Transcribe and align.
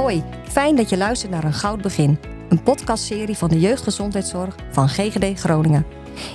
Hoi, 0.00 0.22
fijn 0.48 0.76
dat 0.76 0.88
je 0.88 0.96
luistert 0.96 1.32
naar 1.32 1.44
Een 1.44 1.52
Goud 1.52 1.82
Begin, 1.82 2.18
een 2.48 2.62
podcastserie 2.62 3.36
van 3.36 3.48
de 3.48 3.60
jeugdgezondheidszorg 3.60 4.56
van 4.70 4.88
GGD 4.88 5.40
Groningen. 5.40 5.86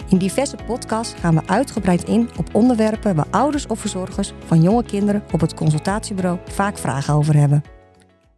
In 0.10 0.18
diverse 0.18 0.58
podcasts 0.66 1.14
gaan 1.14 1.36
we 1.36 1.48
uitgebreid 1.48 2.04
in 2.04 2.30
op 2.38 2.56
onderwerpen 2.56 3.16
waar 3.16 3.28
ouders 3.32 3.68
of 3.68 3.80
verzorgers 3.80 4.32
van 4.46 4.62
jonge 4.62 4.84
kinderen 4.84 5.24
op 5.32 5.42
het 5.42 5.54
consultatiebureau 5.54 6.40
vaak 6.46 6.78
vragen 6.78 7.14
over 7.14 7.36
hebben. 7.36 7.64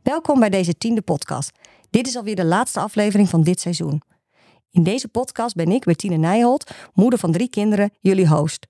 Welkom 0.03 0.39
bij 0.39 0.49
deze 0.49 0.77
tiende 0.77 1.01
podcast. 1.01 1.51
Dit 1.89 2.07
is 2.07 2.15
alweer 2.15 2.35
de 2.35 2.45
laatste 2.45 2.79
aflevering 2.79 3.29
van 3.29 3.43
dit 3.43 3.59
seizoen. 3.59 4.01
In 4.71 4.83
deze 4.83 5.07
podcast 5.07 5.55
ben 5.55 5.71
ik, 5.71 5.83
Bertine 5.83 6.17
Nijholt, 6.17 6.71
moeder 6.93 7.19
van 7.19 7.31
drie 7.31 7.49
kinderen, 7.49 7.91
jullie 7.99 8.27
host. 8.27 8.67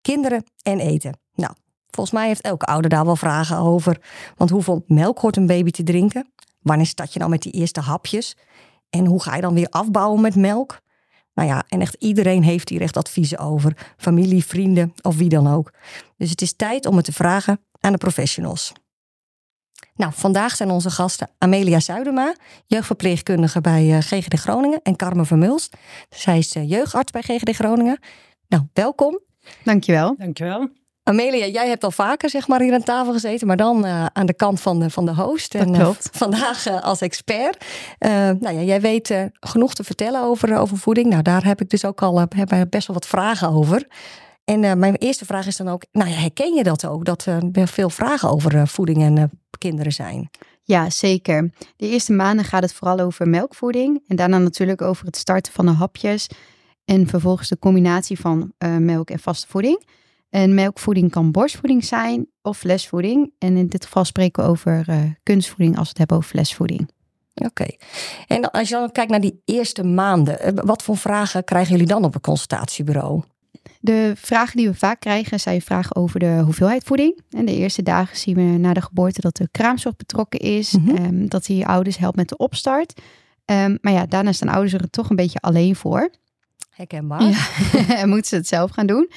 Kinderen 0.00 0.44
en 0.62 0.78
eten. 0.78 1.18
Nou, 1.34 1.52
volgens 1.90 2.16
mij 2.16 2.26
heeft 2.26 2.40
elke 2.40 2.64
ouder 2.64 2.90
daar 2.90 3.04
wel 3.04 3.16
vragen 3.16 3.56
over. 3.56 4.00
Want 4.36 4.50
hoeveel 4.50 4.84
melk 4.86 5.18
hoort 5.18 5.36
een 5.36 5.46
baby 5.46 5.70
te 5.70 5.82
drinken? 5.82 6.32
Wanneer 6.60 6.86
start 6.86 7.12
je 7.12 7.18
dan 7.18 7.30
met 7.30 7.42
die 7.42 7.52
eerste 7.52 7.80
hapjes? 7.80 8.36
En 8.90 9.06
hoe 9.06 9.22
ga 9.22 9.34
je 9.34 9.40
dan 9.40 9.54
weer 9.54 9.68
afbouwen 9.68 10.20
met 10.20 10.34
melk? 10.34 10.80
Nou 11.34 11.48
ja, 11.48 11.64
en 11.68 11.80
echt 11.80 11.94
iedereen 11.94 12.42
heeft 12.42 12.68
hier 12.68 12.80
echt 12.80 12.96
adviezen 12.96 13.38
over. 13.38 13.92
Familie, 13.96 14.44
vrienden 14.44 14.92
of 15.02 15.16
wie 15.16 15.28
dan 15.28 15.46
ook. 15.46 15.72
Dus 16.16 16.30
het 16.30 16.42
is 16.42 16.52
tijd 16.52 16.86
om 16.86 16.96
het 16.96 17.04
te 17.04 17.12
vragen 17.12 17.60
aan 17.80 17.92
de 17.92 17.98
professionals. 17.98 18.72
Nou, 19.94 20.12
vandaag 20.14 20.56
zijn 20.56 20.70
onze 20.70 20.90
gasten 20.90 21.30
Amelia 21.38 21.80
Zuidema, 21.80 22.34
jeugdverpleegkundige 22.66 23.60
bij 23.60 23.96
eh, 23.96 23.98
GGD 23.98 24.40
Groningen, 24.40 24.80
en 24.82 24.96
Carmen 24.96 25.26
Vermulst. 25.26 25.76
Zij 26.08 26.38
is 26.38 26.54
eh, 26.54 26.68
jeugdarts 26.68 27.12
bij 27.12 27.22
GGD 27.22 27.56
Groningen. 27.56 27.98
Nou, 28.48 28.64
welkom. 28.72 29.20
Dankjewel. 29.64 30.14
Dankjewel. 30.18 30.68
Amelia, 31.10 31.46
jij 31.46 31.68
hebt 31.68 31.84
al 31.84 31.90
vaker 31.90 32.30
zeg 32.30 32.48
maar 32.48 32.60
hier 32.60 32.74
aan 32.74 32.82
tafel 32.82 33.12
gezeten, 33.12 33.46
maar 33.46 33.56
dan 33.56 33.86
uh, 33.86 34.06
aan 34.12 34.26
de 34.26 34.34
kant 34.34 34.60
van 34.60 34.80
de, 34.80 34.90
van 34.90 35.06
de 35.06 35.14
host. 35.14 35.52
Dat 35.52 35.62
en, 35.62 35.72
klopt. 35.72 36.06
Uh, 36.06 36.20
vandaag 36.22 36.68
uh, 36.68 36.82
als 36.82 37.00
expert. 37.00 37.64
nou 37.98 38.50
ja, 38.50 38.60
jij 38.60 38.80
weet 38.80 39.14
genoeg 39.40 39.74
te 39.74 39.84
vertellen 39.84 40.22
over, 40.22 40.58
over 40.58 40.78
voeding. 40.78 41.08
Nou, 41.08 41.22
daar 41.22 41.44
heb 41.44 41.60
ik 41.60 41.70
dus 41.70 41.84
ook 41.84 42.02
al 42.02 42.20
heb 42.20 42.66
best 42.70 42.86
wel 42.86 42.96
wat 42.96 43.06
vragen 43.06 43.48
over. 43.48 43.86
En 44.44 44.78
mijn 44.78 44.96
eerste 44.96 45.24
vraag 45.24 45.46
is 45.46 45.56
dan 45.56 45.68
ook, 45.68 45.84
nou 45.92 46.10
ja, 46.10 46.16
herken 46.16 46.54
je 46.54 46.62
dat 46.62 46.86
ook? 46.86 47.04
Dat 47.04 47.24
er 47.24 47.68
veel 47.68 47.90
vragen 47.90 48.30
over 48.30 48.68
voeding 48.68 49.02
en 49.02 49.30
kinderen 49.58 49.92
zijn? 49.92 50.30
Ja, 50.62 50.90
zeker. 50.90 51.50
De 51.76 51.88
eerste 51.88 52.12
maanden 52.12 52.44
gaat 52.44 52.62
het 52.62 52.72
vooral 52.72 53.00
over 53.00 53.28
melkvoeding. 53.28 54.02
En 54.06 54.16
daarna 54.16 54.38
natuurlijk 54.38 54.82
over 54.82 55.06
het 55.06 55.16
starten 55.16 55.52
van 55.52 55.66
de 55.66 55.72
hapjes. 55.72 56.26
En 56.84 57.06
vervolgens 57.06 57.48
de 57.48 57.58
combinatie 57.58 58.20
van 58.20 58.52
melk 58.78 59.10
en 59.10 59.18
vaste 59.18 59.46
voeding. 59.48 59.82
En 60.30 60.54
melkvoeding 60.54 61.10
kan 61.10 61.30
borstvoeding 61.30 61.84
zijn 61.84 62.26
of 62.42 62.58
flesvoeding. 62.58 63.32
En 63.38 63.56
in 63.56 63.66
dit 63.66 63.84
geval 63.84 64.04
spreken 64.04 64.42
we 64.42 64.48
over 64.48 64.86
uh, 64.88 64.96
kunstvoeding 65.22 65.76
als 65.76 65.82
we 65.82 65.88
het 65.88 65.98
hebben 65.98 66.16
over 66.16 66.30
flesvoeding. 66.30 66.90
Oké. 67.34 67.66
En 68.26 68.50
als 68.50 68.68
je 68.68 68.74
dan 68.74 68.92
kijkt 68.92 69.10
naar 69.10 69.20
die 69.20 69.42
eerste 69.44 69.84
maanden, 69.84 70.66
wat 70.66 70.82
voor 70.82 70.96
vragen 70.96 71.44
krijgen 71.44 71.72
jullie 71.72 71.86
dan 71.86 72.04
op 72.04 72.14
een 72.14 72.20
consultatiebureau? 72.20 73.22
De 73.80 74.12
vragen 74.16 74.56
die 74.56 74.68
we 74.68 74.74
vaak 74.74 75.00
krijgen 75.00 75.40
zijn 75.40 75.62
vragen 75.62 75.96
over 75.96 76.20
de 76.20 76.40
hoeveelheid 76.44 76.84
voeding. 76.84 77.20
En 77.30 77.44
de 77.44 77.56
eerste 77.56 77.82
dagen 77.82 78.16
zien 78.16 78.34
we 78.34 78.42
na 78.42 78.72
de 78.72 78.82
geboorte 78.82 79.20
dat 79.20 79.36
de 79.36 79.48
kraamzorg 79.50 79.96
betrokken 79.96 80.38
is, 80.38 80.72
mm 80.72 80.88
-hmm. 80.88 81.04
um, 81.04 81.28
dat 81.28 81.44
die 81.44 81.66
ouders 81.66 81.96
helpt 81.96 82.16
met 82.16 82.28
de 82.28 82.36
opstart. 82.36 83.00
Um, 83.44 83.78
maar 83.80 83.92
ja, 83.92 84.06
daarna 84.06 84.32
staan 84.32 84.48
ouders 84.48 84.72
er 84.72 84.90
toch 84.90 85.10
een 85.10 85.16
beetje 85.16 85.40
alleen 85.40 85.76
voor. 85.76 86.10
Herkenbaar. 86.80 87.22
Ja, 87.22 87.48
en 88.00 88.08
moeten 88.08 88.28
ze 88.28 88.34
het 88.34 88.46
zelf 88.48 88.70
gaan 88.70 88.86
doen. 88.86 89.10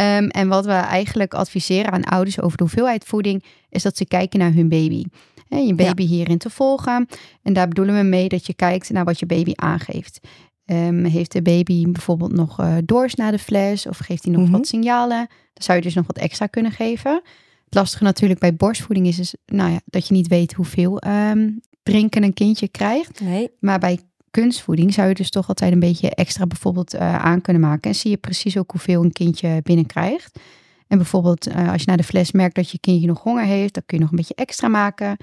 Um, 0.00 0.28
en 0.28 0.48
wat 0.48 0.64
we 0.64 0.72
eigenlijk 0.72 1.34
adviseren 1.34 1.92
aan 1.92 2.04
ouders 2.04 2.40
over 2.40 2.56
de 2.56 2.62
hoeveelheid 2.62 3.04
voeding, 3.04 3.44
is 3.68 3.82
dat 3.82 3.96
ze 3.96 4.04
kijken 4.04 4.38
naar 4.38 4.52
hun 4.52 4.68
baby. 4.68 5.04
He, 5.48 5.58
je 5.58 5.74
baby 5.74 6.02
ja. 6.02 6.08
hierin 6.08 6.38
te 6.38 6.50
volgen. 6.50 7.08
En 7.42 7.52
daar 7.52 7.68
bedoelen 7.68 7.96
we 7.96 8.02
mee 8.02 8.28
dat 8.28 8.46
je 8.46 8.54
kijkt 8.54 8.90
naar 8.90 9.04
wat 9.04 9.18
je 9.18 9.26
baby 9.26 9.52
aangeeft. 9.54 10.20
Um, 10.66 11.04
heeft 11.04 11.32
de 11.32 11.42
baby 11.42 11.90
bijvoorbeeld 11.90 12.32
nog 12.32 12.60
uh, 12.60 12.76
dorst 12.84 13.16
naar 13.16 13.32
de 13.32 13.38
fles 13.38 13.86
of 13.86 13.98
geeft 13.98 14.22
hij 14.22 14.32
nog 14.32 14.40
mm 14.40 14.48
-hmm. 14.48 14.56
wat 14.56 14.66
signalen? 14.66 15.26
Dan 15.28 15.62
zou 15.62 15.78
je 15.78 15.84
dus 15.84 15.94
nog 15.94 16.06
wat 16.06 16.18
extra 16.18 16.46
kunnen 16.46 16.72
geven. 16.72 17.22
Het 17.64 17.74
lastige 17.74 18.04
natuurlijk 18.04 18.40
bij 18.40 18.54
borstvoeding 18.54 19.06
is, 19.06 19.18
is 19.18 19.34
nou 19.46 19.70
ja, 19.70 19.80
dat 19.84 20.08
je 20.08 20.14
niet 20.14 20.28
weet 20.28 20.52
hoeveel 20.52 21.02
um, 21.06 21.60
drinken 21.82 22.22
een 22.22 22.34
kindje 22.34 22.68
krijgt. 22.68 23.20
Nee. 23.20 23.50
Maar 23.60 23.78
bij 23.78 24.00
kunstvoeding 24.40 24.94
zou 24.94 25.08
je 25.08 25.14
dus 25.14 25.30
toch 25.30 25.48
altijd 25.48 25.72
een 25.72 25.78
beetje 25.78 26.10
extra 26.10 26.46
bijvoorbeeld 26.46 26.94
uh, 26.94 27.24
aan 27.24 27.40
kunnen 27.40 27.62
maken. 27.62 27.90
En 27.90 27.96
zie 27.96 28.10
je 28.10 28.16
precies 28.16 28.58
ook 28.58 28.70
hoeveel 28.70 29.04
een 29.04 29.12
kindje 29.12 29.60
binnenkrijgt. 29.62 30.38
En 30.86 30.98
bijvoorbeeld 30.98 31.48
uh, 31.48 31.72
als 31.72 31.80
je 31.80 31.86
naar 31.86 31.96
de 31.96 32.02
fles 32.02 32.32
merkt 32.32 32.54
dat 32.54 32.70
je 32.70 32.78
kindje 32.78 33.06
nog 33.06 33.22
honger 33.22 33.44
heeft, 33.44 33.74
dan 33.74 33.82
kun 33.86 33.96
je 33.96 34.02
nog 34.02 34.12
een 34.12 34.18
beetje 34.18 34.34
extra 34.34 34.68
maken. 34.68 35.16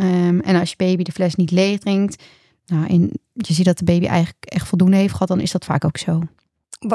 Um, 0.00 0.40
en 0.40 0.60
als 0.60 0.70
je 0.70 0.76
baby 0.76 1.02
de 1.02 1.12
fles 1.12 1.34
niet 1.34 1.50
leeg 1.50 1.78
drinkt, 1.78 2.22
nou, 2.66 2.86
en 2.86 3.10
je 3.32 3.54
ziet 3.54 3.64
dat 3.64 3.78
de 3.78 3.84
baby 3.84 4.06
eigenlijk 4.06 4.44
echt 4.44 4.68
voldoende 4.68 4.96
heeft 4.96 5.12
gehad, 5.12 5.28
dan 5.28 5.40
is 5.40 5.52
dat 5.52 5.64
vaak 5.64 5.84
ook 5.84 5.98
zo. 5.98 6.22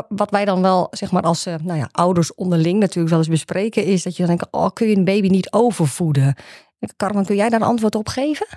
Wat 0.08 0.32
wij 0.32 0.46
dan 0.46 0.62
wel, 0.62 0.88
zeg 0.92 1.12
maar, 1.12 1.22
als 1.24 1.48
uh, 1.48 1.56
nou 1.64 1.78
ja, 1.78 1.90
ouders 1.92 2.36
onderling 2.36 2.80
natuurlijk 2.80 3.10
wel 3.10 3.20
eens 3.20 3.28
bespreken, 3.28 3.86
is 3.86 4.04
dat 4.04 4.16
je 4.16 4.26
dan 4.26 4.38
denkt, 4.38 4.54
oh, 4.54 4.70
kun 4.74 4.88
je 4.88 4.96
een 4.96 5.06
baby 5.06 5.28
niet 5.28 5.52
overvoeden? 5.52 6.36
Carmen, 6.98 7.26
kun 7.26 7.36
jij 7.36 7.50
daar 7.50 7.62
een 7.62 7.68
antwoord 7.68 7.96
op 7.96 8.08
geven? 8.08 8.48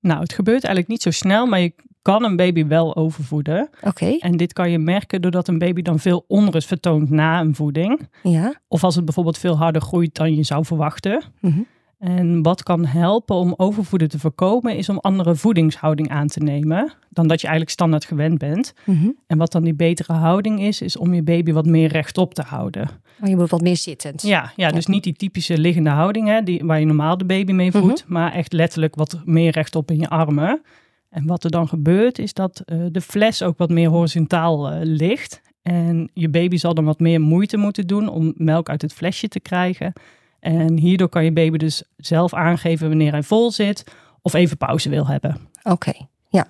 Nou, 0.00 0.20
het 0.20 0.32
gebeurt 0.32 0.64
eigenlijk 0.64 0.88
niet 0.88 1.02
zo 1.02 1.10
snel, 1.10 1.46
maar 1.46 1.60
je 1.60 1.72
kan 2.02 2.24
een 2.24 2.36
baby 2.36 2.66
wel 2.66 2.96
overvoeden. 2.96 3.68
Oké. 3.76 3.88
Okay. 3.88 4.16
En 4.18 4.36
dit 4.36 4.52
kan 4.52 4.70
je 4.70 4.78
merken 4.78 5.22
doordat 5.22 5.48
een 5.48 5.58
baby 5.58 5.82
dan 5.82 5.98
veel 5.98 6.24
onrust 6.28 6.68
vertoont 6.68 7.10
na 7.10 7.40
een 7.40 7.54
voeding. 7.54 8.08
Ja. 8.22 8.60
Of 8.68 8.84
als 8.84 8.94
het 8.94 9.04
bijvoorbeeld 9.04 9.38
veel 9.38 9.56
harder 9.56 9.82
groeit 9.82 10.14
dan 10.14 10.34
je 10.34 10.42
zou 10.42 10.64
verwachten. 10.64 11.22
Mm 11.40 11.52
-hmm. 11.52 11.66
En 12.00 12.42
wat 12.42 12.62
kan 12.62 12.86
helpen 12.86 13.36
om 13.36 13.54
overvoeden 13.56 14.08
te 14.08 14.18
voorkomen, 14.18 14.76
is 14.76 14.88
om 14.88 14.98
andere 14.98 15.34
voedingshouding 15.34 16.08
aan 16.08 16.26
te 16.26 16.40
nemen 16.40 16.92
dan 17.08 17.26
dat 17.26 17.40
je 17.40 17.46
eigenlijk 17.46 17.76
standaard 17.76 18.04
gewend 18.04 18.38
bent. 18.38 18.72
Mm 18.84 18.96
-hmm. 18.96 19.16
En 19.26 19.38
wat 19.38 19.52
dan 19.52 19.62
die 19.62 19.74
betere 19.74 20.12
houding 20.12 20.60
is, 20.60 20.80
is 20.80 20.96
om 20.96 21.14
je 21.14 21.22
baby 21.22 21.52
wat 21.52 21.66
meer 21.66 21.88
rechtop 21.88 22.34
te 22.34 22.42
houden. 22.42 22.88
Maar 23.18 23.28
je 23.28 23.36
moet 23.36 23.50
wat 23.50 23.60
meer 23.60 23.76
zittend. 23.76 24.22
Ja, 24.22 24.52
ja, 24.56 24.70
dus 24.70 24.86
niet 24.86 25.04
die 25.04 25.12
typische 25.12 25.58
liggende 25.58 25.90
houding 25.90 26.28
hè, 26.28 26.42
die, 26.42 26.60
waar 26.64 26.80
je 26.80 26.86
normaal 26.86 27.18
de 27.18 27.24
baby 27.24 27.52
mee 27.52 27.70
voedt, 27.70 27.84
mm 27.84 28.04
-hmm. 28.04 28.12
maar 28.12 28.32
echt 28.32 28.52
letterlijk 28.52 28.94
wat 28.94 29.20
meer 29.24 29.52
rechtop 29.52 29.90
in 29.90 29.98
je 29.98 30.08
armen. 30.08 30.62
En 31.10 31.26
wat 31.26 31.44
er 31.44 31.50
dan 31.50 31.68
gebeurt, 31.68 32.18
is 32.18 32.32
dat 32.32 32.62
uh, 32.66 32.86
de 32.90 33.00
fles 33.00 33.42
ook 33.42 33.58
wat 33.58 33.70
meer 33.70 33.88
horizontaal 33.88 34.72
uh, 34.72 34.78
ligt. 34.82 35.40
En 35.62 36.10
je 36.14 36.28
baby 36.28 36.56
zal 36.56 36.74
dan 36.74 36.84
wat 36.84 37.00
meer 37.00 37.20
moeite 37.20 37.56
moeten 37.56 37.86
doen 37.86 38.08
om 38.08 38.32
melk 38.36 38.68
uit 38.68 38.82
het 38.82 38.92
flesje 38.92 39.28
te 39.28 39.40
krijgen. 39.40 39.92
En 40.40 40.78
hierdoor 40.78 41.08
kan 41.08 41.24
je 41.24 41.32
baby 41.32 41.56
dus 41.56 41.82
zelf 41.96 42.34
aangeven 42.34 42.88
wanneer 42.88 43.12
hij 43.12 43.22
vol 43.22 43.50
zit 43.50 43.84
of 44.22 44.34
even 44.34 44.56
pauze 44.56 44.88
wil 44.88 45.06
hebben. 45.06 45.36
Oké, 45.62 45.92
ja. 46.28 46.46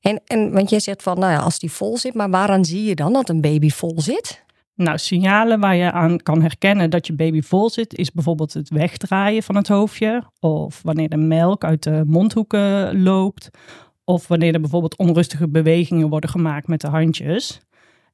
En, 0.00 0.20
en 0.26 0.52
want 0.52 0.70
jij 0.70 0.80
zegt 0.80 1.02
van, 1.02 1.18
nou 1.18 1.32
ja, 1.32 1.38
als 1.38 1.58
die 1.58 1.72
vol 1.72 1.98
zit, 1.98 2.14
maar 2.14 2.30
waaraan 2.30 2.64
zie 2.64 2.84
je 2.84 2.94
dan 2.94 3.12
dat 3.12 3.28
een 3.28 3.40
baby 3.40 3.68
vol 3.68 4.00
zit? 4.00 4.44
Nou, 4.74 4.98
signalen 4.98 5.60
waar 5.60 5.76
je 5.76 5.92
aan 5.92 6.18
kan 6.18 6.42
herkennen 6.42 6.90
dat 6.90 7.06
je 7.06 7.12
baby 7.12 7.40
vol 7.40 7.70
zit, 7.70 7.98
is 7.98 8.12
bijvoorbeeld 8.12 8.52
het 8.52 8.70
wegdraaien 8.70 9.42
van 9.42 9.56
het 9.56 9.68
hoofdje. 9.68 10.22
Of 10.40 10.82
wanneer 10.82 11.08
de 11.08 11.16
melk 11.16 11.64
uit 11.64 11.82
de 11.82 12.02
mondhoeken 12.06 13.02
loopt. 13.02 13.50
Of 14.04 14.28
wanneer 14.28 14.54
er 14.54 14.60
bijvoorbeeld 14.60 14.96
onrustige 14.96 15.48
bewegingen 15.48 16.08
worden 16.08 16.30
gemaakt 16.30 16.68
met 16.68 16.80
de 16.80 16.88
handjes. 16.88 17.60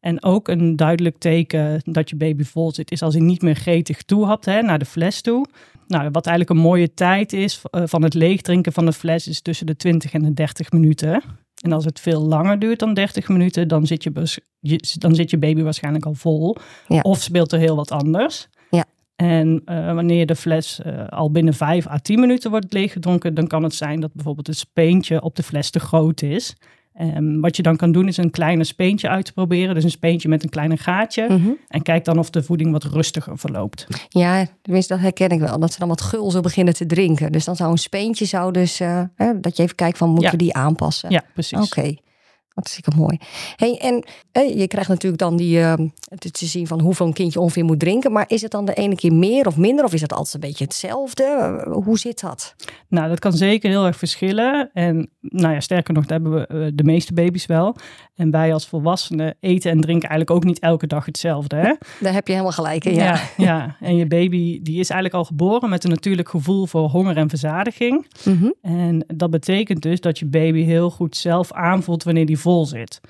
En 0.01 0.23
ook 0.23 0.49
een 0.49 0.77
duidelijk 0.77 1.19
teken 1.19 1.81
dat 1.85 2.11
je 2.11 2.17
baby 2.17 2.45
vol 2.45 2.73
zit, 2.73 2.91
is 2.91 3.03
als 3.03 3.15
hij 3.15 3.23
niet 3.23 3.43
meer 3.43 3.55
gretig 3.55 4.03
toehapt 4.03 4.45
hè, 4.45 4.63
naar 4.63 4.79
de 4.79 4.85
fles 4.85 5.21
toe. 5.21 5.47
Nou, 5.87 6.09
wat 6.13 6.27
eigenlijk 6.27 6.59
een 6.59 6.65
mooie 6.67 6.95
tijd 6.95 7.33
is 7.33 7.63
uh, 7.71 7.83
van 7.85 8.03
het 8.03 8.15
leegdrinken 8.15 8.73
van 8.73 8.85
de 8.85 8.93
fles, 8.93 9.29
is 9.29 9.41
tussen 9.41 9.67
de 9.67 9.77
20 9.77 10.13
en 10.13 10.23
de 10.23 10.35
30 10.35 10.71
minuten. 10.71 11.23
En 11.69 11.75
als 11.75 11.85
het 11.85 12.01
veel 12.01 12.21
langer 12.21 12.59
duurt 12.59 12.79
dan 12.79 12.95
30 12.95 13.29
minuten, 13.29 13.69
dan 13.69 13.87
zit 13.87 14.03
je, 14.03 14.13
dan 14.99 15.15
zit 15.15 15.31
je 15.31 15.39
baby 15.39 15.63
waarschijnlijk 15.63 16.07
al 16.07 16.15
vol. 16.15 16.57
Ja. 16.87 17.01
Of 17.01 17.23
speelt 17.23 17.53
er 17.53 17.59
heel 17.59 17.77
wat 17.77 17.91
anders. 17.91 18.49
Ja. 18.71 18.85
En 19.17 19.63
uh, 19.65 19.95
wanneer 19.95 20.27
de 20.27 20.37
fles 20.37 20.81
uh, 20.87 21.09
al 21.09 21.31
binnen 21.31 21.55
5 21.55 21.87
à 21.87 21.99
10 21.99 22.21
minuten 22.21 22.51
wordt 22.51 22.73
leeggedronken, 22.73 23.35
dan 23.35 23.47
kan 23.47 23.63
het 23.63 23.75
zijn 23.75 24.01
dat 24.01 24.13
bijvoorbeeld 24.13 24.47
het 24.47 24.59
speentje 24.59 25.23
op 25.23 25.37
de 25.37 25.43
fles 25.43 25.71
te 25.71 25.81
groot 25.81 26.23
is. 26.23 26.57
Um, 27.01 27.41
wat 27.41 27.57
je 27.57 27.63
dan 27.63 27.77
kan 27.77 27.93
doen 27.93 28.09
is 28.09 28.17
een 28.17 28.31
kleine 28.31 28.65
speentje 28.65 29.09
uit 29.09 29.25
te 29.25 29.33
proberen. 29.33 29.75
Dus 29.75 29.85
een 29.85 29.91
speentje 29.91 30.29
met 30.29 30.43
een 30.43 30.49
kleine 30.49 30.77
gaatje. 30.77 31.27
Mm 31.29 31.43
-hmm. 31.43 31.57
En 31.69 31.83
kijk 31.83 32.05
dan 32.05 32.19
of 32.19 32.31
de 32.31 32.43
voeding 32.43 32.73
wat 32.73 32.85
rustiger 32.85 33.39
verloopt. 33.39 33.87
Ja, 34.09 34.47
tenminste 34.63 34.93
dat 34.93 35.03
herken 35.03 35.29
ik 35.29 35.41
wel. 35.41 35.59
Dat 35.59 35.73
ze 35.73 35.79
dan 35.79 35.89
wat 35.89 36.01
gul 36.01 36.31
zo 36.31 36.41
beginnen 36.41 36.75
te 36.75 36.87
drinken. 36.87 37.33
Dus 37.33 37.45
dan 37.45 37.57
zou 37.57 37.71
een 37.71 37.79
speentje 37.79 38.25
zou 38.25 38.53
dus... 38.53 38.81
Uh, 38.81 39.03
hè, 39.15 39.41
dat 39.41 39.57
je 39.57 39.63
even 39.63 39.75
kijkt 39.75 39.99
van 39.99 40.09
moeten 40.09 40.27
ja. 40.27 40.37
we 40.37 40.43
die 40.43 40.55
aanpassen? 40.55 41.11
Ja, 41.11 41.23
precies. 41.33 41.59
Oké. 41.59 41.79
Okay. 41.79 41.99
Hartstikke 42.59 42.93
mooi. 42.97 43.19
Hey, 43.57 43.79
en 43.79 44.05
je 44.59 44.67
krijgt 44.67 44.89
natuurlijk 44.89 45.23
dan 45.23 45.37
die, 45.37 45.59
uh, 45.59 45.73
te 46.19 46.47
zien 46.47 46.67
van 46.67 46.81
hoeveel 46.81 47.07
een 47.07 47.13
kindje 47.13 47.41
ongeveer 47.41 47.65
moet 47.65 47.81
drinken. 47.81 48.13
Maar 48.13 48.25
is 48.29 48.43
het 48.43 48.51
dan 48.51 48.65
de 48.65 48.75
ene 48.75 48.95
keer 48.95 49.13
meer 49.13 49.47
of 49.47 49.57
minder? 49.57 49.85
Of 49.85 49.93
is 49.93 50.01
het 50.01 50.13
altijd 50.13 50.35
een 50.35 50.41
beetje 50.41 50.65
hetzelfde? 50.65 51.27
hoe 51.85 51.99
zit 51.99 52.21
dat? 52.21 52.55
Nou, 52.89 53.09
dat 53.09 53.19
kan 53.19 53.33
zeker 53.33 53.71
heel 53.71 53.87
erg 53.87 53.97
verschillen. 53.97 54.71
En 54.73 55.11
nou 55.21 55.55
ja, 55.55 55.61
sterker 55.61 55.95
nog, 55.95 56.07
dat 56.07 56.11
hebben 56.11 56.33
we 56.33 56.47
eh, 56.47 56.71
de 56.75 56.85
meeste 56.85 57.13
baby's 57.13 57.47
wel. 57.47 57.77
En 58.15 58.31
wij 58.31 58.53
als 58.53 58.67
volwassenen 58.67 59.37
eten 59.41 59.71
en 59.71 59.81
drinken 59.81 60.09
eigenlijk 60.09 60.31
ook 60.31 60.45
niet 60.45 60.59
elke 60.59 60.87
dag 60.87 61.05
hetzelfde. 61.05 61.57
Hè? 61.57 61.75
Daar 62.05 62.13
heb 62.13 62.27
je 62.27 62.33
helemaal 62.33 62.53
gelijk 62.53 62.85
in, 62.85 62.95
ja. 62.95 63.05
ja. 63.05 63.21
Ja, 63.49 63.77
en 63.81 63.97
je 63.97 64.07
baby 64.07 64.63
die 64.63 64.79
is 64.79 64.91
eigenlijk 64.91 65.15
al 65.15 65.25
geboren 65.25 65.69
met 65.69 65.85
een 65.85 65.91
natuurlijk 65.91 66.29
gevoel 66.29 66.67
voor 66.67 66.89
honger 66.89 67.17
en 67.17 67.29
verzadiging. 67.29 68.07
Mhm. 68.25 68.51
En 68.63 69.05
dat 69.15 69.31
betekent 69.31 69.83
dus 69.83 70.01
dat 70.01 70.19
je 70.19 70.27
baby 70.27 70.63
heel 70.63 70.91
goed 70.91 71.17
zelf 71.17 71.53
aanvoelt 71.53 72.03
wanneer 72.05 72.27
die 72.27 72.39
vol 72.49 72.67
zit. 72.67 73.01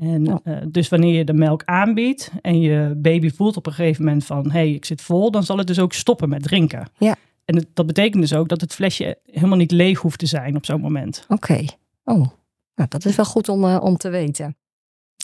En 0.00 0.40
eh, 0.44 0.56
dus 0.68 0.88
wanneer 0.88 1.14
je 1.14 1.24
de 1.24 1.32
melk 1.32 1.62
aanbiedt 1.64 2.30
en 2.42 2.60
je 2.60 2.94
baby 2.96 3.30
voelt 3.30 3.56
op 3.56 3.66
een 3.66 3.72
gegeven 3.72 4.04
moment 4.04 4.24
van 4.24 4.44
hé, 4.44 4.50
hey, 4.50 4.72
ik 4.72 4.84
zit 4.84 5.02
vol, 5.02 5.30
dan 5.30 5.42
zal 5.42 5.58
het 5.58 5.66
dus 5.66 5.78
ook 5.78 5.92
stoppen 5.92 6.28
met 6.28 6.42
drinken. 6.42 6.90
Ja. 6.98 7.16
En 7.44 7.66
dat 7.74 7.86
betekent 7.86 8.22
dus 8.22 8.34
ook 8.34 8.48
dat 8.48 8.60
het 8.60 8.74
flesje 8.74 9.18
helemaal 9.24 9.58
niet 9.58 9.70
leeg 9.70 10.00
hoeft 10.00 10.18
te 10.18 10.26
zijn 10.26 10.56
op 10.56 10.64
zo'n 10.64 10.80
moment. 10.80 11.24
Oké. 11.28 11.64
Oh, 12.04 12.26
nou, 12.74 12.88
dat 12.88 13.04
is 13.04 13.16
wel 13.16 13.24
goed 13.24 13.48
om, 13.48 13.64
uh, 13.64 13.78
om 13.82 13.96
te 13.96 14.08
weten. 14.08 14.56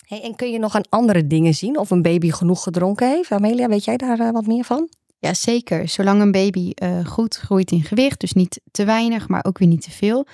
Hey, 0.07 0.23
en 0.23 0.37
kun 0.37 0.51
je 0.51 0.59
nog 0.59 0.75
aan 0.75 0.89
andere 0.89 1.27
dingen 1.27 1.55
zien 1.55 1.79
of 1.79 1.91
een 1.91 2.03
baby 2.03 2.31
genoeg 2.31 2.63
gedronken 2.63 3.09
heeft? 3.09 3.33
Amelia, 3.33 3.69
weet 3.69 3.85
jij 3.85 3.97
daar 3.97 4.21
uh, 4.21 4.31
wat 4.31 4.47
meer 4.47 4.65
van? 4.65 4.89
Ja, 5.19 5.35
zeker. 5.35 5.89
Zolang 5.89 6.21
een 6.21 6.33
baby 6.33 6.73
uh, 6.83 7.07
goed 7.07 7.37
groeit 7.37 7.71
in 7.71 7.83
gewicht, 7.83 8.21
dus 8.21 8.33
niet 8.33 8.61
te 8.71 8.85
weinig, 8.85 9.29
maar 9.29 9.45
ook 9.45 9.59
weer 9.59 9.69
niet 9.69 9.83
te 9.83 9.91
veel, 9.91 10.27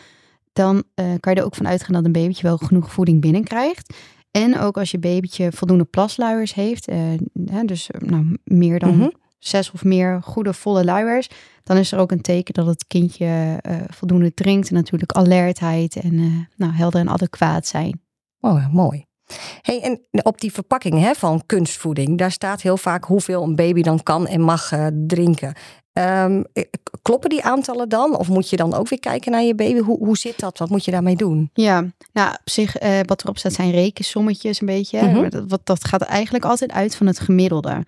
dan 0.61 0.85
kan 0.95 1.33
je 1.33 1.41
er 1.41 1.45
ook 1.45 1.55
van 1.55 1.69
uitgaan 1.69 1.95
dat 1.95 2.05
een 2.05 2.13
babytje 2.13 2.43
wel 2.43 2.57
genoeg 2.57 2.93
voeding 2.93 3.21
binnenkrijgt. 3.21 3.95
En 4.31 4.59
ook 4.59 4.79
als 4.79 4.91
je 4.91 4.99
babytje 4.99 5.53
voldoende 5.53 5.85
plasluiers 5.85 6.55
heeft, 6.55 6.87
hè, 7.45 7.65
dus 7.65 7.91
nou, 7.99 8.37
meer 8.45 8.79
dan 8.79 8.95
mm 8.95 9.01
-hmm. 9.01 9.13
zes 9.39 9.71
of 9.71 9.85
meer 9.85 10.23
goede 10.23 10.55
volle 10.55 10.85
luiers, 10.85 11.29
dan 11.63 11.77
is 11.77 11.93
er 11.93 11.99
ook 11.99 12.11
een 12.11 12.21
teken 12.21 12.55
dat 12.55 12.67
het 12.67 12.87
kindje 12.87 13.61
uh, 13.69 13.77
voldoende 13.89 14.35
drinkt. 14.35 14.69
En 14.69 14.75
natuurlijk 14.75 15.13
alertheid 15.13 15.97
en 15.97 16.13
uh, 16.13 16.45
nou, 16.57 16.73
helder 16.73 17.01
en 17.01 17.09
adequaat 17.09 17.67
zijn. 17.67 18.01
Oh, 18.41 18.73
mooi. 18.73 19.10
Hey, 19.63 19.81
en 19.83 20.25
op 20.25 20.41
die 20.41 20.53
verpakking 20.53 21.01
hè, 21.01 21.15
van 21.15 21.43
kunstvoeding, 21.47 22.19
daar 22.19 22.33
staat 22.33 22.63
heel 22.63 22.77
vaak 22.77 23.05
hoeveel 23.05 23.43
een 23.43 23.57
baby 23.57 23.83
dan 23.83 24.03
kan 24.03 24.27
en 24.27 24.41
mag 24.41 24.73
uh, 24.73 24.87
drinken. 25.07 25.55
Um, 25.93 26.45
kloppen 27.03 27.31
die 27.31 27.43
aantallen 27.43 27.89
dan? 27.89 28.17
Of 28.17 28.29
moet 28.29 28.51
je 28.51 28.57
dan 28.57 28.75
ook 28.75 28.89
weer 28.89 29.01
kijken 29.01 29.33
naar 29.33 29.43
je 29.43 29.55
baby? 29.55 29.81
Hoe, 29.81 29.99
hoe 29.99 30.17
zit 30.17 30.41
dat? 30.41 30.59
Wat 30.59 30.69
moet 30.69 30.85
je 30.85 30.91
daarmee 30.91 31.17
doen? 31.17 31.51
Ja, 31.53 31.85
nou 32.13 32.31
op 32.31 32.51
zich, 32.51 32.83
uh, 32.83 33.01
wat 33.03 33.23
erop 33.23 33.39
staat 33.39 33.53
zijn 33.53 33.71
rekensommetjes 33.71 34.61
een 34.61 34.67
beetje. 34.67 35.03
Mm 35.03 35.15
-hmm. 35.15 35.49
dat, 35.49 35.67
dat 35.67 35.85
gaat 35.85 36.03
eigenlijk 36.03 36.45
altijd 36.45 36.73
uit 36.73 36.97
van 36.97 37.07
het 37.07 37.21
gemiddelde. 37.21 37.85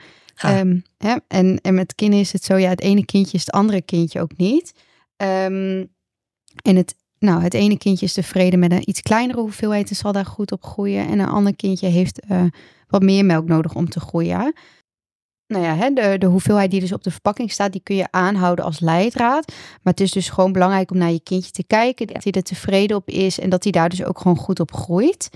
Um, 0.46 0.82
hè? 0.98 1.16
En, 1.28 1.58
en 1.60 1.74
met 1.74 1.94
kinderen 1.94 2.24
is 2.24 2.32
het 2.32 2.44
zo, 2.44 2.56
ja, 2.56 2.68
het 2.68 2.80
ene 2.80 3.04
kindje 3.04 3.36
is 3.36 3.46
het 3.46 3.54
andere 3.54 3.82
kindje 3.82 4.20
ook 4.20 4.36
niet. 4.36 4.72
Um, 5.16 5.90
en 6.62 6.76
het, 6.76 6.94
nou, 7.22 7.42
het 7.42 7.54
ene 7.54 7.78
kindje 7.78 8.06
is 8.06 8.12
tevreden 8.12 8.58
met 8.58 8.72
een 8.72 8.88
iets 8.88 9.00
kleinere 9.00 9.40
hoeveelheid 9.40 9.90
en 9.90 9.96
zal 9.96 10.12
daar 10.12 10.26
goed 10.26 10.52
op 10.52 10.64
groeien. 10.64 11.08
En 11.08 11.18
een 11.18 11.28
ander 11.28 11.56
kindje 11.56 11.86
heeft 11.86 12.20
uh, 12.30 12.44
wat 12.88 13.02
meer 13.02 13.24
melk 13.24 13.46
nodig 13.46 13.74
om 13.74 13.88
te 13.88 14.00
groeien. 14.00 14.54
Nou 15.46 15.64
ja, 15.64 15.74
hè, 15.74 15.90
de, 15.90 16.18
de 16.18 16.26
hoeveelheid 16.26 16.70
die 16.70 16.80
dus 16.80 16.92
op 16.92 17.02
de 17.02 17.10
verpakking 17.10 17.50
staat, 17.50 17.72
die 17.72 17.80
kun 17.80 17.96
je 17.96 18.08
aanhouden 18.10 18.64
als 18.64 18.80
leidraad. 18.80 19.52
Maar 19.82 19.92
het 19.92 20.00
is 20.00 20.10
dus 20.10 20.28
gewoon 20.28 20.52
belangrijk 20.52 20.90
om 20.90 20.98
naar 20.98 21.10
je 21.10 21.20
kindje 21.20 21.50
te 21.50 21.64
kijken, 21.64 22.06
dat 22.06 22.24
hij 22.24 22.32
er 22.32 22.42
tevreden 22.42 22.96
op 22.96 23.08
is 23.08 23.40
en 23.40 23.50
dat 23.50 23.62
hij 23.62 23.72
daar 23.72 23.88
dus 23.88 24.04
ook 24.04 24.18
gewoon 24.18 24.36
goed 24.36 24.60
op 24.60 24.74
groeit. 24.74 25.28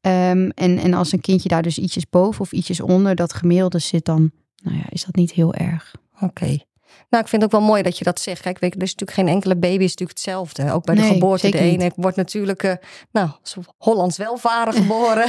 Um, 0.00 0.50
en, 0.50 0.78
en 0.78 0.94
als 0.94 1.12
een 1.12 1.20
kindje 1.20 1.48
daar 1.48 1.62
dus 1.62 1.78
ietsjes 1.78 2.08
boven 2.08 2.40
of 2.40 2.52
ietsjes 2.52 2.80
onder 2.80 3.14
dat 3.14 3.32
gemiddelde 3.32 3.78
zit, 3.78 4.04
dan 4.04 4.30
nou 4.62 4.76
ja, 4.76 4.84
is 4.88 5.04
dat 5.04 5.14
niet 5.14 5.32
heel 5.32 5.54
erg. 5.54 5.94
Oké. 6.14 6.24
Okay. 6.24 6.66
Nou, 7.12 7.24
ik 7.24 7.30
vind 7.30 7.42
het 7.42 7.54
ook 7.54 7.60
wel 7.60 7.68
mooi 7.68 7.82
dat 7.82 7.98
je 7.98 8.04
dat 8.04 8.20
zegt. 8.20 8.40
Kijk, 8.40 8.58
weet 8.58 8.74
er 8.74 8.82
is 8.82 8.94
natuurlijk 8.94 9.18
geen 9.18 9.28
enkele 9.28 9.56
baby 9.56 9.84
is 9.84 9.90
natuurlijk 9.90 10.18
hetzelfde. 10.18 10.72
Ook 10.72 10.84
bij 10.84 10.94
de 10.94 11.02
geboorte. 11.02 11.50
De 11.50 11.58
niet. 11.58 11.80
ene 11.80 11.92
wordt 11.96 12.16
natuurlijk, 12.16 12.62
eh, 12.62 12.72
nou, 13.12 13.30
Hollands 13.78 14.16
welvaren 14.16 14.72
geboren. 14.82 15.28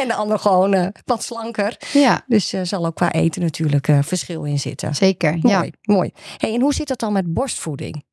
en 0.00 0.08
de 0.08 0.14
ander 0.14 0.38
gewoon 0.38 0.74
eh, 0.74 0.86
wat 1.04 1.22
slanker. 1.22 1.76
Ja, 1.92 2.24
Dus 2.26 2.52
er 2.52 2.66
zal 2.66 2.86
ook 2.86 2.94
qua 2.94 3.12
eten 3.12 3.42
natuurlijk 3.42 3.88
eh, 3.88 3.98
verschil 4.02 4.44
in 4.44 4.58
zitten. 4.58 4.94
zeker. 4.94 5.38
Ja. 5.42 5.58
Mooi, 5.58 5.72
mooi. 5.82 6.10
Hey, 6.36 6.54
en 6.54 6.60
hoe 6.60 6.74
zit 6.74 6.88
dat 6.88 6.98
dan 6.98 7.12
met 7.12 7.32
borstvoeding? 7.32 8.04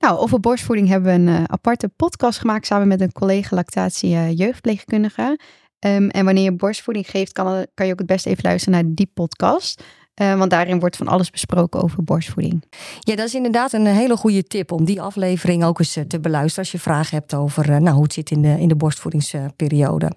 Nou, 0.00 0.18
over 0.18 0.40
borstvoeding 0.40 0.88
hebben 0.88 1.24
we 1.24 1.30
een 1.30 1.36
eh, 1.36 1.44
aparte 1.46 1.88
podcast 1.88 2.38
gemaakt 2.38 2.66
samen 2.66 2.88
met 2.88 3.00
een 3.00 3.12
collega 3.12 3.56
lactatie 3.56 4.14
eh, 4.14 4.36
jeugdpleegkundige. 4.36 5.38
Ehm, 5.78 6.08
en 6.08 6.24
wanneer 6.24 6.44
je 6.44 6.56
borstvoeding 6.56 7.10
geeft, 7.10 7.32
kan, 7.32 7.66
kan 7.74 7.86
je 7.86 7.92
ook 7.92 7.98
het 7.98 8.06
beste 8.06 8.28
even 8.28 8.44
luisteren 8.44 8.82
naar 8.82 8.94
die 8.94 9.10
podcast. 9.14 9.82
Eh, 10.20 10.38
want 10.38 10.50
daarin 10.50 10.80
wordt 10.80 10.96
van 10.96 11.08
alles 11.08 11.30
besproken 11.30 11.82
over 11.82 12.04
borstvoeding. 12.04 12.64
Ja, 13.00 13.16
dat 13.16 13.26
is 13.26 13.34
inderdaad 13.34 13.72
een 13.72 13.86
hele 13.86 14.16
goede 14.16 14.42
tip 14.42 14.72
om 14.72 14.84
die 14.84 15.00
aflevering 15.00 15.64
ook 15.64 15.78
eens 15.78 15.96
eh, 15.96 16.04
te 16.04 16.20
beluisteren 16.20 16.58
als 16.58 16.72
je 16.72 16.78
vragen 16.78 17.16
hebt 17.16 17.34
over 17.34 17.70
eh, 17.70 17.76
nou, 17.76 17.94
hoe 17.94 18.02
het 18.02 18.12
zit 18.12 18.30
in 18.30 18.42
de, 18.42 18.60
in 18.60 18.68
de 18.68 18.76
borstvoedingsperiode. 18.76 20.12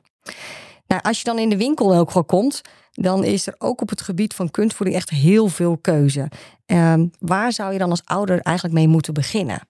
Nou, 0.88 1.02
als 1.02 1.18
je 1.18 1.24
dan 1.24 1.40
in 1.40 1.50
de 1.50 1.58
winkel 1.58 1.96
ook 1.96 2.08
gewoon 2.08 2.26
komt, 2.26 2.62
dan 2.92 3.24
is 3.24 3.48
er 3.48 3.56
ook 3.58 3.82
op 3.82 3.90
het 3.90 4.02
gebied 4.02 4.34
van 4.34 4.52
kunstvoeding 4.52 4.98
echt 4.98 5.10
heel 5.10 5.48
veel 5.48 5.78
keuze. 5.78 6.28
Ehm, 6.66 7.08
waar 7.20 7.52
zou 7.52 7.74
je 7.74 7.80
dan 7.80 7.90
als 7.90 8.06
ouder 8.06 8.40
eigenlijk 8.40 8.76
mee 8.76 8.88
moeten 8.88 9.14
beginnen? 9.14 9.68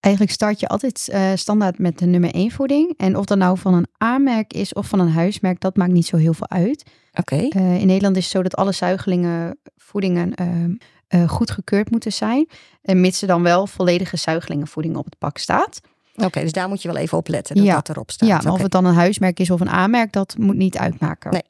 Eigenlijk 0.00 0.34
start 0.34 0.60
je 0.60 0.68
altijd 0.68 1.08
eh, 1.08 1.30
standaard 1.34 1.78
met 1.78 1.98
de 1.98 2.06
nummer 2.06 2.34
1 2.34 2.50
voeding. 2.50 2.94
En 2.96 3.16
of 3.16 3.24
dat 3.24 3.38
nou 3.38 3.58
van 3.58 3.74
een 3.74 3.86
A-merk 4.04 4.52
is 4.52 4.72
of 4.72 4.86
van 4.86 4.98
een 4.98 5.12
huismerk, 5.12 5.60
dat 5.60 5.76
maakt 5.76 5.92
niet 5.92 6.06
zo 6.06 6.16
heel 6.16 6.34
veel 6.34 6.50
uit. 6.50 6.84
Oké, 7.14 7.36
Eh, 7.48 7.80
in 7.80 7.86
Nederland 7.86 8.16
is 8.16 8.22
het 8.22 8.32
zo 8.32 8.42
dat 8.42 8.56
alle 8.56 8.72
zuigelingen 8.72 9.58
voedingen 9.76 10.34
ehm, 10.34 10.74
eh, 11.08 11.28
goed 11.28 11.50
gekeurd 11.50 11.90
moeten 11.90 12.12
zijn. 12.12 12.48
En 12.82 13.00
mits 13.00 13.22
er 13.22 13.28
dan 13.28 13.42
wel 13.42 13.66
volledige 13.66 14.16
zuigelingenvoeding 14.16 14.96
op 14.96 15.04
het 15.04 15.18
pak 15.18 15.38
staat. 15.38 15.80
oké, 16.16 16.40
dus 16.40 16.52
daar 16.52 16.68
moet 16.68 16.82
je 16.82 16.88
wel 16.88 16.96
even 16.96 17.18
op 17.18 17.28
letten 17.28 17.56
dat 17.56 17.64
Ja. 17.64 17.74
dat 17.74 17.88
erop 17.88 18.10
staat. 18.10 18.28
Ja, 18.28 18.40
maar 18.44 18.52
of 18.52 18.62
het 18.62 18.70
dan 18.70 18.84
een 18.84 18.94
huismerk 18.94 19.40
is 19.40 19.50
of 19.50 19.60
een 19.60 19.68
A-merk, 19.68 20.12
dat 20.12 20.36
moet 20.38 20.56
niet 20.56 20.78
uitmaken. 20.78 21.30
Nee. 21.30 21.42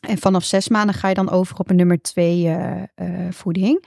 En 0.00 0.18
vanaf 0.18 0.44
zes 0.44 0.68
maanden 0.68 0.94
ga 0.94 1.08
je 1.08 1.14
dan 1.14 1.30
over 1.30 1.58
op 1.58 1.70
een 1.70 1.76
nummer 1.76 2.00
twee 2.02 2.48
eh, 2.48 2.82
voeding. 3.30 3.84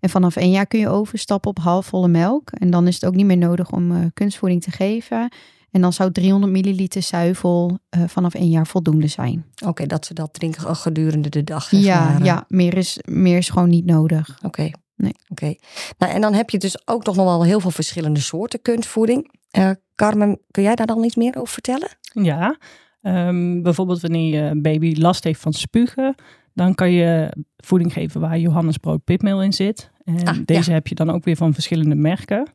En 0.00 0.10
vanaf 0.10 0.36
één 0.36 0.50
jaar 0.50 0.66
kun 0.66 0.78
je 0.80 0.88
overstappen 0.88 1.50
op 1.50 1.58
halfvolle 1.58 2.08
melk. 2.08 2.50
En 2.50 2.70
dan 2.70 2.86
is 2.86 2.94
het 2.94 3.04
ook 3.06 3.14
niet 3.14 3.26
meer 3.26 3.36
nodig 3.36 3.70
om 3.70 4.12
kunstvoeding 4.14 4.62
te 4.62 4.70
geven. 4.70 5.32
En 5.74 5.80
dan 5.80 5.92
zou 5.92 6.12
300 6.12 6.52
milliliter 6.52 7.02
zuivel 7.02 7.78
eh, 7.88 8.02
vanaf 8.06 8.34
één 8.34 8.48
jaar 8.48 8.66
voldoende 8.66 9.06
zijn. 9.06 9.44
Oké, 9.66 9.86
dat 9.86 10.06
ze 10.06 10.14
dat 10.14 10.32
drinken 10.32 10.76
gedurende 10.76 11.28
de 11.28 11.44
dag. 11.44 11.64
zeg 11.64 11.80
Ja, 11.80 12.08
maar, 12.08 12.24
ja 12.24 12.44
meer, 12.48 12.76
is, 12.76 12.98
meer 13.04 13.36
is 13.36 13.48
gewoon 13.48 13.68
niet 13.68 13.84
nodig. 13.84 14.38
Oké. 14.42 14.70
Nee. 14.96 15.14
Oké. 15.28 15.54
Nou, 15.98 16.12
en 16.12 16.20
dan 16.20 16.34
heb 16.34 16.50
je 16.50 16.58
dus 16.58 16.88
ook 16.88 17.04
nog 17.04 17.16
wel 17.16 17.44
heel 17.44 17.60
veel 17.60 17.70
verschillende 17.70 18.20
soorten 18.20 18.62
kunstvoeding. 18.62 19.32
Eh, 19.50 19.70
Carmen, 19.94 20.40
kun 20.50 20.62
jij 20.62 20.74
daar 20.74 20.86
dan 20.86 21.04
iets 21.04 21.16
meer 21.16 21.36
over 21.36 21.52
vertellen? 21.52 21.88
Ja, 22.12 22.58
ehm, 23.00 23.62
bijvoorbeeld 23.62 24.00
wanneer 24.00 24.44
je 24.44 24.60
baby 24.60 24.94
last 24.98 25.24
heeft 25.24 25.40
van 25.40 25.52
spugen, 25.52 26.14
dan 26.52 26.74
kan 26.74 26.90
je 26.90 27.36
voeding 27.56 27.92
geven 27.92 28.20
waar 28.20 28.38
Johannesbrood 28.38 29.04
pitmeel 29.04 29.42
in 29.42 29.52
zit. 29.52 29.90
En 30.04 30.28
Ah, 30.28 30.38
deze 30.44 30.72
heb 30.72 30.86
je 30.86 30.94
dan 30.94 31.10
ook 31.10 31.24
weer 31.24 31.36
van 31.36 31.54
verschillende 31.54 31.94
merken. 31.94 32.50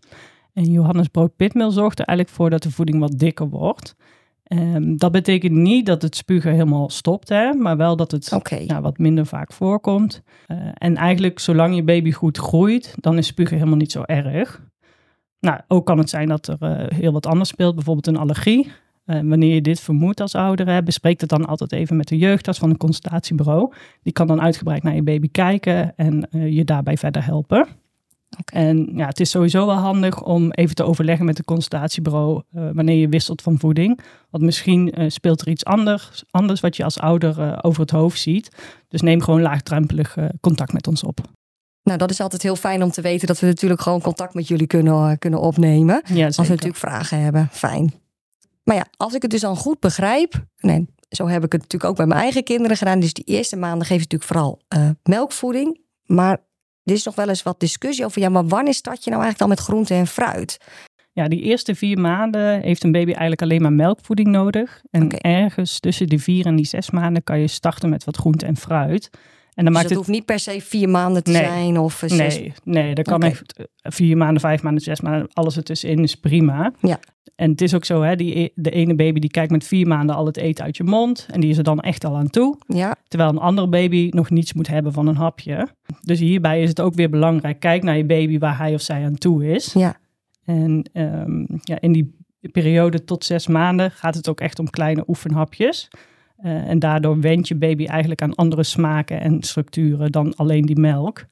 En 0.60 0.72
Johannesbrood 0.72 1.36
pitmeel 1.36 1.72
zorgt 1.72 2.00
er 2.00 2.06
eigenlijk 2.06 2.38
voor 2.38 2.50
dat 2.50 2.64
de 2.64 2.72
voeding 2.72 3.00
wat 3.00 3.20
dikker 3.20 3.50
wordt. 3.50 3.96
Ehm, 4.44 4.96
dat 4.96 5.12
betekent 5.12 5.54
niet 5.54 5.86
dat 5.86 6.02
het 6.02 6.16
spugen 6.16 6.52
helemaal 6.52 6.90
stopt, 6.90 7.30
hè, 7.30 7.54
maar 7.54 7.78
wel 7.78 7.96
dat 7.96 8.12
het 8.12 8.30
wat 8.82 8.98
minder 8.98 9.26
vaak 9.26 9.54
voorkomt. 9.54 10.22
Eh, 10.48 10.58
en 10.74 10.96
eigenlijk, 10.96 11.40
zolang 11.40 11.76
je 11.76 11.84
baby 11.84 12.12
goed 12.12 12.38
groeit, 12.38 12.96
dan 13.00 13.18
is 13.18 13.28
spugen 13.28 13.58
helemaal 13.58 13.78
niet 13.78 13.92
zo 13.92 14.02
erg. 14.02 14.62
Nou, 15.40 15.60
ook 15.68 15.86
kan 15.86 15.98
het 15.98 16.10
zijn 16.10 16.28
dat 16.28 16.48
er 16.48 16.58
eh, 16.60 16.98
heel 17.00 17.12
wat 17.12 17.26
anders 17.26 17.50
speelt, 17.50 17.76
bijvoorbeeld 17.76 18.08
een 18.08 18.18
allergie. 18.18 18.72
Eh, 19.06 19.20
wanneer 19.24 19.54
je 19.54 19.62
dit 19.62 19.80
vermoedt 19.80 20.22
als 20.22 20.36
ouder, 20.36 20.68
hè, 20.68 20.84
bespreek 20.84 21.22
het 21.22 21.30
dan 21.30 21.46
altijd 21.46 21.72
even 21.72 21.98
met 21.98 22.08
de 22.08 22.18
jeugdarts 22.18 22.60
van 22.60 22.70
een 22.70 22.78
consultatiebureau. 22.78 23.74
Die 24.04 24.14
kan 24.14 24.28
dan 24.28 24.42
uitgebreid 24.42 24.84
naar 24.84 24.96
je 24.96 25.04
baby 25.04 25.30
kijken 25.32 25.96
en 25.96 26.28
je 26.32 26.64
daarbij 26.64 26.98
verder 26.98 27.26
helpen. 27.26 27.68
En 28.54 28.92
ja, 28.96 29.06
het 29.06 29.20
is 29.20 29.30
sowieso 29.30 29.66
wel 29.66 29.76
handig 29.76 30.24
om 30.24 30.52
even 30.52 30.76
te 30.76 30.84
overleggen 30.84 31.26
met 31.26 31.38
het 31.38 31.46
consultatiebureau 31.46 32.42
eh, 32.52 32.70
wanneer 32.74 32.96
je 32.96 33.10
wisselt 33.10 33.42
van 33.42 33.60
voeding. 33.60 34.00
Want 34.30 34.44
misschien 34.44 34.92
eh, 34.92 35.10
speelt 35.10 35.42
er 35.42 35.48
iets 35.48 35.66
anders, 35.66 36.24
anders 36.32 36.60
wat 36.60 36.76
je 36.76 36.84
als 36.84 37.00
ouder 37.00 37.42
eh, 37.42 37.58
over 37.62 37.82
het 37.82 37.92
hoofd 37.92 38.20
ziet. 38.20 38.50
Dus 38.88 39.02
neem 39.02 39.22
gewoon 39.22 39.42
laagdrempelig 39.42 40.18
contact 40.42 40.74
met 40.74 40.88
ons 40.88 41.04
op. 41.04 41.20
Nou, 41.84 41.98
dat 41.98 42.10
is 42.10 42.22
altijd 42.22 42.42
heel 42.42 42.56
fijn 42.56 42.84
om 42.84 42.92
te 42.92 43.02
weten 43.02 43.28
dat 43.28 43.40
we 43.40 43.46
natuurlijk 43.46 43.82
gewoon 43.82 44.02
contact 44.02 44.34
met 44.34 44.48
jullie 44.48 44.68
kunnen, 44.68 45.20
kunnen 45.20 45.40
opnemen. 45.40 46.02
Ja, 46.14 46.26
Als 46.26 46.36
we 46.36 46.48
natuurlijk 46.48 46.76
vragen 46.76 47.22
hebben. 47.22 47.48
Fijn. 47.52 47.94
Maar 48.64 48.76
ja, 48.76 48.86
als 48.98 49.14
ik 49.14 49.22
het 49.22 49.32
dus 49.32 49.42
dan 49.42 49.56
goed 49.56 49.80
begrijp. 49.80 50.46
Nee, 50.58 50.88
zo 51.10 51.28
heb 51.28 51.44
ik 51.44 51.52
het 51.52 51.62
natuurlijk 51.62 51.92
ook 51.92 51.98
bij 51.98 52.06
mijn 52.06 52.22
eigen 52.22 52.44
kinderen 52.44 52.78
gedaan. 52.78 53.00
Dus 53.00 53.14
die 53.14 53.26
eerste 53.26 53.56
maanden 53.56 53.88
geef 53.88 53.98
je 53.98 54.08
natuurlijk 54.10 54.32
vooral 54.32 54.62
melkvoeding. 55.04 55.80
Maar 56.06 56.38
er 56.90 56.96
is 56.96 57.04
nog 57.04 57.16
wel 57.16 57.30
eens 57.30 57.44
wat 57.44 57.60
discussie 57.60 58.06
over. 58.06 58.22
Ja, 58.22 58.30
maar 58.30 58.48
wanneer 58.48 58.74
start 58.74 59.04
je 59.04 59.10
nou 59.10 59.22
eigenlijk 59.24 59.40
dan 59.40 59.50
met 59.50 59.60
groente 59.60 59.94
en 59.94 60.08
fruit? 60.08 60.58
Ja, 61.12 61.28
die 61.28 61.42
eerste 61.42 61.76
vier 61.76 62.00
maanden 62.00 62.62
heeft 62.62 62.84
een 62.84 62.92
baby 62.92 63.12
eigenlijk 63.12 63.42
alleen 63.42 63.62
maar 63.62 63.74
melkvoeding 63.74 64.28
nodig. 64.28 64.82
En 64.92 65.18
ergens 65.18 65.80
tussen 65.80 66.08
de 66.08 66.20
vier 66.20 66.46
en 66.46 66.56
die 66.56 66.66
zes 66.66 66.90
maanden 66.90 67.24
kan 67.24 67.40
je 67.40 67.48
starten 67.48 67.90
met 67.90 68.04
wat 68.04 68.18
groente 68.18 68.46
en 68.46 68.58
fruit. 68.58 69.10
En 69.60 69.66
dan 69.66 69.74
Dus 69.74 69.82
maakt 69.84 69.90
het 69.90 69.98
hoeft 69.98 70.10
niet 70.10 70.26
per 70.26 70.40
se 70.40 70.62
vier 70.62 70.90
maanden 70.90 71.24
te 71.24 71.32
Nee. 71.32 71.44
zijn 71.44 71.78
of 71.78 72.04
zes. 72.06 72.38
Nee, 72.40 72.54
nee, 72.64 72.96
dat 72.96 73.06
kan 73.06 73.16
Oké. 73.16 73.26
echt 73.26 73.54
eh, 73.58 73.66
vier 73.82 74.18
maanden, 74.18 74.42
vijf 74.42 74.62
maanden, 74.64 74.82
zes 74.84 75.02
maanden, 75.02 75.28
alles 75.34 75.58
ertussenin 75.58 76.04
is 76.04 76.16
prima. 76.16 76.74
Ja. 76.82 77.00
En 77.36 77.52
het 77.52 77.62
is 77.62 77.74
ook 77.76 77.86
zo, 77.86 78.02
hè, 78.02 78.16
die, 78.16 78.40
e- 78.40 78.50
de 78.56 78.70
ene 78.72 78.96
baby 78.96 79.20
die 79.20 79.30
kijkt 79.30 79.52
met 79.52 79.64
vier 79.64 79.88
maanden 79.88 80.16
al 80.16 80.26
het 80.26 80.38
eten 80.38 80.66
uit 80.66 80.78
je 80.78 80.84
mond 80.84 81.28
en 81.32 81.40
die 81.40 81.50
is 81.50 81.58
er 81.58 81.64
dan 81.64 81.80
echt 81.80 82.06
al 82.06 82.18
aan 82.18 82.30
toe. 82.30 82.58
Ja, 82.68 82.96
Terwijl 83.08 83.30
een 83.30 83.38
andere 83.38 83.68
baby 83.68 84.08
nog 84.12 84.30
niets 84.30 84.54
moet 84.54 84.68
hebben 84.68 84.94
van 84.94 85.08
een 85.08 85.16
hapje. 85.16 85.68
Dus 86.02 86.20
hierbij 86.20 86.62
is 86.62 86.70
het 86.70 86.82
ook 86.82 86.94
weer 86.94 87.10
belangrijk, 87.10 87.60
kijk 87.60 87.84
naar 87.84 87.98
je 87.98 88.06
baby 88.06 88.38
waar 88.40 88.58
hij 88.58 88.74
of 88.74 88.82
zij 88.82 89.04
aan 89.06 89.16
toe 89.18 89.52
is. 89.52 89.74
ja. 89.74 89.98
En 90.46 90.90
ehm, 90.94 91.46
ja, 91.64 91.80
in 91.80 91.92
die 91.92 92.16
periode 92.52 93.04
tot 93.04 93.26
zes 93.26 93.48
maanden 93.48 93.92
gaat 93.92 94.16
het 94.16 94.30
ook 94.30 94.40
echt 94.40 94.60
om 94.60 94.70
kleine 94.70 95.04
oefenhapjes. 95.08 95.88
Eh, 96.42 96.52
en 96.70 96.80
daardoor 96.80 97.20
went 97.20 97.48
je 97.48 97.56
baby 97.56 97.86
eigenlijk 97.86 98.22
aan 98.22 98.36
andere 98.36 98.64
smaken 98.64 99.22
en 99.22 99.44
structuren 99.44 100.12
dan 100.12 100.36
alleen 100.36 100.66
die 100.66 100.80
melk. 100.80 101.26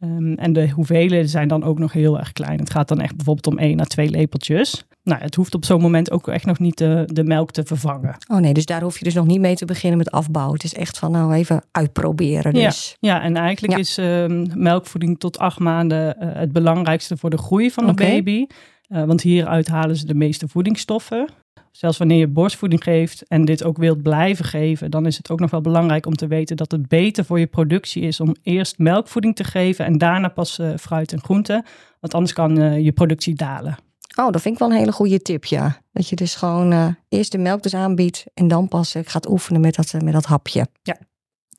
Ehm, 0.00 0.32
en 0.32 0.52
de 0.52 0.70
hoeveelheden 0.70 1.28
zijn 1.28 1.48
dan 1.48 1.64
ook 1.64 1.78
nog 1.78 1.92
heel 1.92 2.18
erg 2.18 2.32
klein. 2.32 2.58
Het 2.58 2.70
gaat 2.70 2.88
dan 2.88 3.00
echt 3.00 3.16
bijvoorbeeld 3.16 3.46
om 3.46 3.58
één 3.58 3.80
à 3.80 3.84
twee 3.84 4.10
lepeltjes. 4.10 4.86
Nou, 5.02 5.20
het 5.22 5.34
hoeft 5.34 5.54
op 5.54 5.64
zo'n 5.64 5.80
moment 5.80 6.10
ook 6.10 6.28
echt 6.28 6.46
nog 6.46 6.58
niet 6.58 6.78
de, 6.78 7.02
de 7.12 7.24
melk 7.24 7.50
te 7.50 7.64
vervangen. 7.64 8.16
Oh 8.30 8.38
nee, 8.38 8.52
dus 8.54 8.66
daar 8.66 8.82
hoef 8.82 8.98
je 8.98 9.04
dus 9.04 9.14
nog 9.14 9.26
niet 9.26 9.40
mee 9.40 9.54
te 9.54 9.64
beginnen 9.64 9.98
met 9.98 10.10
afbouwen. 10.10 10.54
Het 10.54 10.64
is 10.64 10.74
echt 10.74 10.98
van 10.98 11.10
nou 11.10 11.32
even 11.32 11.62
uitproberen 11.70 12.52
dus. 12.52 12.96
Ja, 13.00 13.22
en 13.22 13.36
eigenlijk 13.36 13.72
Ja. 13.72 13.78
is 13.78 13.98
ehm, 13.98 14.46
melkvoeding 14.62 15.18
tot 15.18 15.38
acht 15.38 15.58
maanden 15.58 16.20
eh, 16.20 16.28
het 16.40 16.52
belangrijkste 16.52 17.16
voor 17.16 17.30
de 17.30 17.38
groei 17.38 17.70
van 17.70 17.86
de 17.86 17.94
baby. 17.94 18.46
Eh, 18.88 19.04
want 19.04 19.22
hieruit 19.22 19.68
halen 19.68 19.96
ze 19.96 20.06
de 20.06 20.14
meeste 20.14 20.48
voedingsstoffen. 20.48 21.28
Zelfs 21.76 21.98
wanneer 21.98 22.18
je 22.18 22.28
borstvoeding 22.28 22.82
geeft 22.82 23.22
en 23.26 23.44
dit 23.44 23.64
ook 23.64 23.76
wilt 23.76 24.02
blijven 24.02 24.44
geven, 24.44 24.90
dan 24.90 25.06
is 25.06 25.16
het 25.16 25.30
ook 25.30 25.40
nog 25.40 25.50
wel 25.50 25.60
belangrijk 25.60 26.06
om 26.06 26.14
te 26.14 26.26
weten 26.26 26.56
dat 26.56 26.70
het 26.70 26.88
beter 26.88 27.24
voor 27.24 27.38
je 27.38 27.46
productie 27.46 28.02
is 28.02 28.20
om 28.20 28.34
eerst 28.42 28.78
melkvoeding 28.78 29.36
te 29.36 29.44
geven 29.44 29.84
en 29.84 29.98
daarna 29.98 30.28
pas 30.28 30.58
eh, 30.58 30.70
fruit 30.80 31.12
en 31.12 31.20
groenten. 31.20 31.64
Want 32.00 32.14
anders 32.14 32.32
kan 32.32 32.58
eh, 32.58 32.84
je 32.84 32.92
productie 32.92 33.34
dalen. 33.34 33.76
Oh, 34.14 34.30
dat 34.30 34.42
vind 34.42 34.54
ik 34.54 34.60
wel 34.60 34.70
een 34.70 34.76
hele 34.76 34.92
goede 34.92 35.22
tip, 35.22 35.44
ja. 35.44 35.80
Dat 35.92 36.08
je 36.08 36.16
dus 36.16 36.34
gewoon 36.34 36.72
eh, 36.72 36.88
eerst 37.08 37.32
de 37.32 37.38
melk 37.38 37.62
dus 37.62 37.74
aanbiedt 37.74 38.24
en 38.34 38.48
dan 38.48 38.68
pas 38.68 38.94
gaat 39.04 39.28
oefenen 39.28 39.60
met 39.60 39.74
dat, 39.74 39.92
met 40.02 40.12
dat 40.12 40.24
hapje. 40.24 40.66
Ja. 40.82 40.96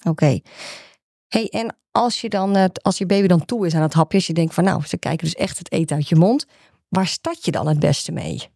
Oké. 0.04 0.40
Hey, 1.28 1.48
en 1.50 1.76
als 1.92 2.22
je 2.22 2.30
dan, 2.30 2.72
als 2.82 2.98
je 2.98 3.06
baby 3.06 3.28
dan 3.28 3.46
toe 3.46 3.66
is 3.66 3.76
aan 3.76 3.82
het 3.82 3.94
hapje, 3.94 4.18
als 4.18 4.28
je 4.28 4.34
denkt 4.34 4.54
van 4.54 4.64
nou, 4.64 4.86
ze 4.86 4.98
kijken 4.98 5.26
dus 5.26 5.36
echt 5.36 5.58
het 5.58 5.72
eten 5.72 5.96
uit 5.96 6.10
je 6.10 6.16
mond. 6.16 6.46
Waar 6.90 7.08
start 7.08 7.46
je 7.46 7.52
dan 7.52 7.68
het 7.68 7.80
beste 7.80 8.12
mee? 8.12 8.56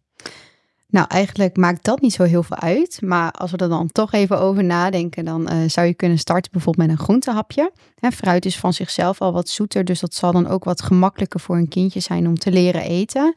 Nou, 0.92 1.06
eigenlijk 1.08 1.56
maakt 1.56 1.84
dat 1.84 2.00
niet 2.00 2.12
zo 2.12 2.22
heel 2.22 2.42
veel 2.42 2.56
uit. 2.56 3.00
Maar 3.00 3.30
als 3.30 3.50
we 3.50 3.56
er 3.56 3.68
dan 3.68 3.92
toch 3.92 4.12
even 4.12 4.40
over 4.40 4.64
nadenken, 4.64 5.24
dan 5.24 5.48
eh, 5.48 5.56
zou 5.66 5.86
je 5.86 5.94
kunnen 5.94 6.18
starten 6.18 6.52
bijvoorbeeld 6.52 6.88
met 6.88 6.98
een 6.98 7.04
groentehapje. 7.04 7.72
Hè, 7.98 8.10
fruit 8.10 8.44
is 8.44 8.58
van 8.58 8.72
zichzelf 8.72 9.20
al 9.20 9.32
wat 9.32 9.48
zoeter, 9.48 9.84
dus 9.84 10.00
dat 10.00 10.14
zal 10.14 10.32
dan 10.32 10.48
ook 10.48 10.64
wat 10.64 10.82
gemakkelijker 10.82 11.40
voor 11.40 11.56
een 11.56 11.68
kindje 11.68 12.00
zijn 12.00 12.26
om 12.26 12.38
te 12.38 12.50
leren 12.50 12.82
eten. 12.82 13.34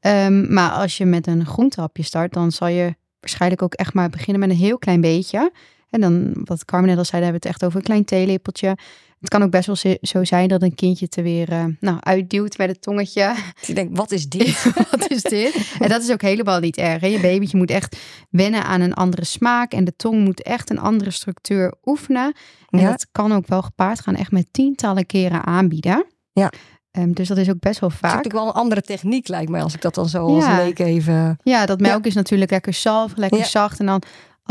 Ehm, 0.00 0.52
maar 0.52 0.70
als 0.70 0.96
je 0.96 1.04
met 1.04 1.26
een 1.26 1.46
groentehapje 1.46 2.02
start, 2.02 2.32
dan 2.32 2.52
zal 2.52 2.68
je 2.68 2.94
waarschijnlijk 3.20 3.62
ook 3.62 3.74
echt 3.74 3.94
maar 3.94 4.10
beginnen 4.10 4.40
met 4.40 4.50
een 4.50 4.64
heel 4.64 4.78
klein 4.78 5.00
beetje. 5.00 5.52
En 5.90 6.00
dan, 6.00 6.32
wat 6.44 6.64
Carmen 6.64 6.88
net 6.88 6.98
al 6.98 7.04
zei, 7.04 7.22
daar 7.22 7.32
hebben 7.32 7.40
we 7.40 7.48
het 7.48 7.56
echt 7.56 7.64
over 7.64 7.78
een 7.78 7.84
klein 7.84 8.04
theelepeltje. 8.04 8.76
Het 9.22 9.30
kan 9.30 9.42
ook 9.42 9.50
best 9.50 9.66
wel 9.66 9.96
zo- 10.02 10.24
zijn 10.24 10.48
dat 10.48 10.62
een 10.62 10.74
kindje 10.74 11.06
er 11.10 11.22
weer 11.22 11.48
eh, 11.52 11.64
nou, 11.80 11.96
uitduwt 12.00 12.58
met 12.58 12.68
het 12.68 12.82
tongetje. 12.82 13.34
Dus 13.58 13.66
je 13.66 13.74
denkt, 13.74 13.96
wat 13.96 14.10
is 14.10 14.28
dit? 14.28 14.64
Wat 14.90 15.10
is 15.10 15.22
dit? 15.22 15.72
En 15.80 15.88
dat 15.88 16.02
is 16.02 16.10
ook 16.12 16.22
helemaal 16.22 16.60
niet 16.60 16.76
erg. 16.76 17.00
Hè? 17.00 17.06
Je 17.06 17.20
babytje 17.20 17.56
moet 17.56 17.70
echt 17.70 17.96
wennen 18.30 18.64
aan 18.64 18.80
een 18.80 18.94
andere 18.94 19.24
smaak. 19.24 19.72
En 19.72 19.84
de 19.84 19.96
tong 19.96 20.24
moet 20.24 20.42
echt 20.42 20.70
een 20.70 20.78
andere 20.78 21.10
structuur 21.10 21.74
oefenen. 21.84 22.34
En 22.68 22.78
Ja. 22.78 22.90
dat 22.90 23.06
kan 23.12 23.32
ook 23.32 23.46
wel 23.46 23.62
gepaard 23.62 24.00
gaan 24.00 24.14
echt 24.16 24.30
met 24.30 24.46
tientallen 24.50 25.06
keren 25.06 25.44
aanbieden. 25.46 26.06
Ja. 26.32 26.52
Ehm, 26.90 27.12
dus 27.12 27.28
dat 27.28 27.36
is 27.36 27.50
ook 27.50 27.60
best 27.60 27.80
wel 27.80 27.88
Het 27.90 27.98
is 28.02 28.08
vaak. 28.08 28.16
natuurlijk 28.16 28.44
wel 28.44 28.54
een 28.54 28.60
andere 28.60 28.82
techniek 28.82 29.28
lijkt 29.28 29.50
mij 29.50 29.62
als 29.62 29.74
ik 29.74 29.80
dat 29.82 29.94
dan 29.94 30.08
zo 30.08 30.26
als 30.26 30.46
leek 30.46 30.78
even... 30.78 31.36
Ja, 31.42 31.66
dat 31.66 31.80
melk 31.80 32.06
is 32.06 32.14
natuurlijk 32.14 32.50
lekker 32.50 32.72
zalf, 32.72 33.12
lekker 33.16 33.38
Ja. 33.38 33.44
zacht. 33.44 33.78
En 33.80 33.86
dan 33.86 34.02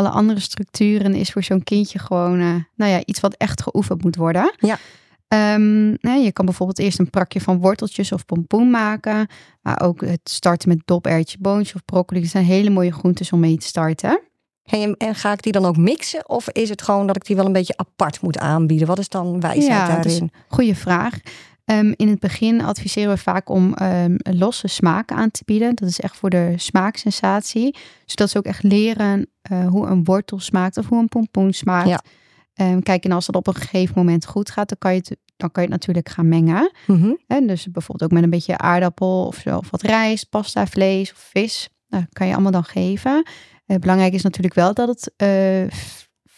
alle 0.01 0.09
andere 0.15 0.39
structuren 0.39 1.13
is 1.15 1.31
voor 1.31 1.43
zo'n 1.43 1.63
kindje 1.63 1.99
gewoon 1.99 2.39
eh, 2.39 2.55
nou 2.75 2.91
ja, 2.91 3.01
iets 3.05 3.19
wat 3.19 3.33
echt 3.37 3.61
geoefend 3.61 4.03
moet 4.03 4.15
worden. 4.15 4.53
Ja. 4.57 4.77
Ehm, 5.27 5.89
nou, 5.89 6.19
je 6.19 6.31
kan 6.31 6.45
bijvoorbeeld 6.45 6.79
eerst 6.79 6.99
een 6.99 7.09
prakje 7.09 7.41
van 7.41 7.59
worteltjes 7.59 8.11
of 8.11 8.25
pompoen 8.25 8.69
maken. 8.69 9.27
Maar 9.61 9.81
ook 9.81 10.01
het 10.01 10.19
starten 10.23 10.69
met 10.69 10.81
doperwtje, 10.85 11.37
boontje 11.39 11.75
of 11.75 11.85
broccoli. 11.85 12.21
Dat 12.21 12.29
zijn 12.29 12.45
hele 12.45 12.69
mooie 12.69 12.91
groentes 12.91 13.31
om 13.31 13.39
mee 13.39 13.57
te 13.57 13.65
starten. 13.65 14.21
Hey, 14.63 14.95
en, 14.97 15.15
ga 15.15 15.31
ik 15.31 15.41
die 15.43 15.51
dan 15.51 15.65
ook 15.65 15.77
mixen? 15.77 16.29
Of 16.29 16.49
is 16.49 16.69
het 16.69 16.81
gewoon 16.81 17.07
dat 17.07 17.15
ik 17.15 17.25
die 17.25 17.35
wel 17.35 17.45
een 17.45 17.51
beetje 17.53 17.77
apart 17.77 18.21
moet 18.21 18.37
aanbieden? 18.37 18.87
Wat 18.87 18.99
is 18.99 19.09
dan 19.09 19.39
wijsheid 19.39 19.65
Ja, 19.65 19.95
dat 19.95 20.05
is- 20.05 20.11
daarin? 20.11 20.31
Goeie 20.47 20.75
vraag. 20.75 21.19
Ehm, 21.71 21.93
in 21.95 22.07
het 22.07 22.19
begin 22.19 22.61
adviseren 22.61 23.13
we 23.13 23.17
vaak 23.17 23.49
om 23.49 23.73
ehm, 23.73 24.15
losse 24.17 24.67
smaken 24.67 25.15
aan 25.15 25.31
te 25.31 25.41
bieden. 25.45 25.75
Dat 25.75 25.89
is 25.89 25.99
echt 25.99 26.17
voor 26.17 26.29
de 26.29 26.53
smaaksensatie. 26.55 27.75
Zodat 28.05 28.29
ze 28.29 28.37
ook 28.37 28.45
echt 28.45 28.63
leren 28.63 29.27
eh, 29.41 29.67
hoe 29.67 29.87
een 29.87 30.03
wortel 30.03 30.39
smaakt 30.39 30.77
of 30.77 30.87
hoe 30.87 30.99
een 30.99 31.07
pompoen 31.07 31.53
smaakt. 31.53 31.87
Ja. 31.87 32.01
Ehm, 32.53 32.79
kijk, 32.79 33.03
en 33.03 33.11
als 33.11 33.25
dat 33.25 33.35
op 33.35 33.47
een 33.47 33.55
gegeven 33.55 33.93
moment 33.97 34.25
goed 34.25 34.51
gaat, 34.51 34.69
dan 34.69 34.77
kan 34.77 34.93
je 34.93 34.97
het, 34.97 35.17
dan 35.37 35.51
kan 35.51 35.63
je 35.63 35.69
het 35.69 35.79
natuurlijk 35.79 36.09
gaan 36.09 36.27
mengen. 36.27 36.71
Mhm. 36.87 37.13
Hè? 37.27 37.45
Dus 37.45 37.71
bijvoorbeeld 37.71 38.11
ook 38.11 38.15
met 38.15 38.23
een 38.23 38.29
beetje 38.29 38.57
aardappel 38.57 39.25
of 39.25 39.35
zo, 39.35 39.57
of 39.57 39.69
wat 39.69 39.81
rijst, 39.81 40.29
pasta, 40.29 40.67
vlees 40.67 41.11
of 41.11 41.29
vis. 41.31 41.69
Nou, 41.87 42.05
kan 42.13 42.27
je 42.27 42.33
allemaal 42.33 42.51
dan 42.51 42.63
geven. 42.63 43.23
Eh, 43.65 43.77
belangrijk 43.77 44.13
is 44.13 44.23
natuurlijk 44.23 44.53
wel 44.53 44.73
dat 44.73 44.87
het 44.87 45.13
eh, 45.15 45.77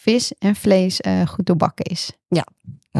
vis 0.04 0.32
en 0.38 0.56
vlees 0.56 1.00
eh, 1.00 1.26
goed 1.26 1.46
doorbakken 1.46 1.84
is. 1.84 2.12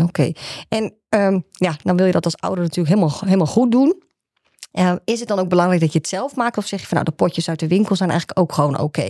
Oké. 0.02 0.32
En 0.68 0.94
ehm, 1.08 1.40
ja, 1.50 1.76
dan 1.82 1.96
wil 1.96 2.06
je 2.06 2.12
dat 2.12 2.24
als 2.24 2.36
ouder 2.36 2.64
natuurlijk 2.64 2.94
helemaal, 2.94 3.18
helemaal 3.20 3.46
goed 3.46 3.72
doen. 3.72 4.02
Eh, 4.72 4.92
is 5.04 5.18
het 5.20 5.28
dan 5.28 5.38
ook 5.38 5.48
belangrijk 5.48 5.80
dat 5.80 5.92
je 5.92 5.98
het 5.98 6.08
zelf 6.08 6.34
maakt? 6.34 6.56
Of 6.56 6.66
zeg 6.66 6.80
je 6.80 6.86
van 6.86 6.96
nou, 6.96 7.10
de 7.10 7.16
potjes 7.16 7.48
uit 7.48 7.60
de 7.60 7.68
winkel 7.68 7.96
zijn 7.96 8.10
eigenlijk 8.10 8.40
ook 8.40 8.52
gewoon 8.52 8.78
oké? 8.78 9.08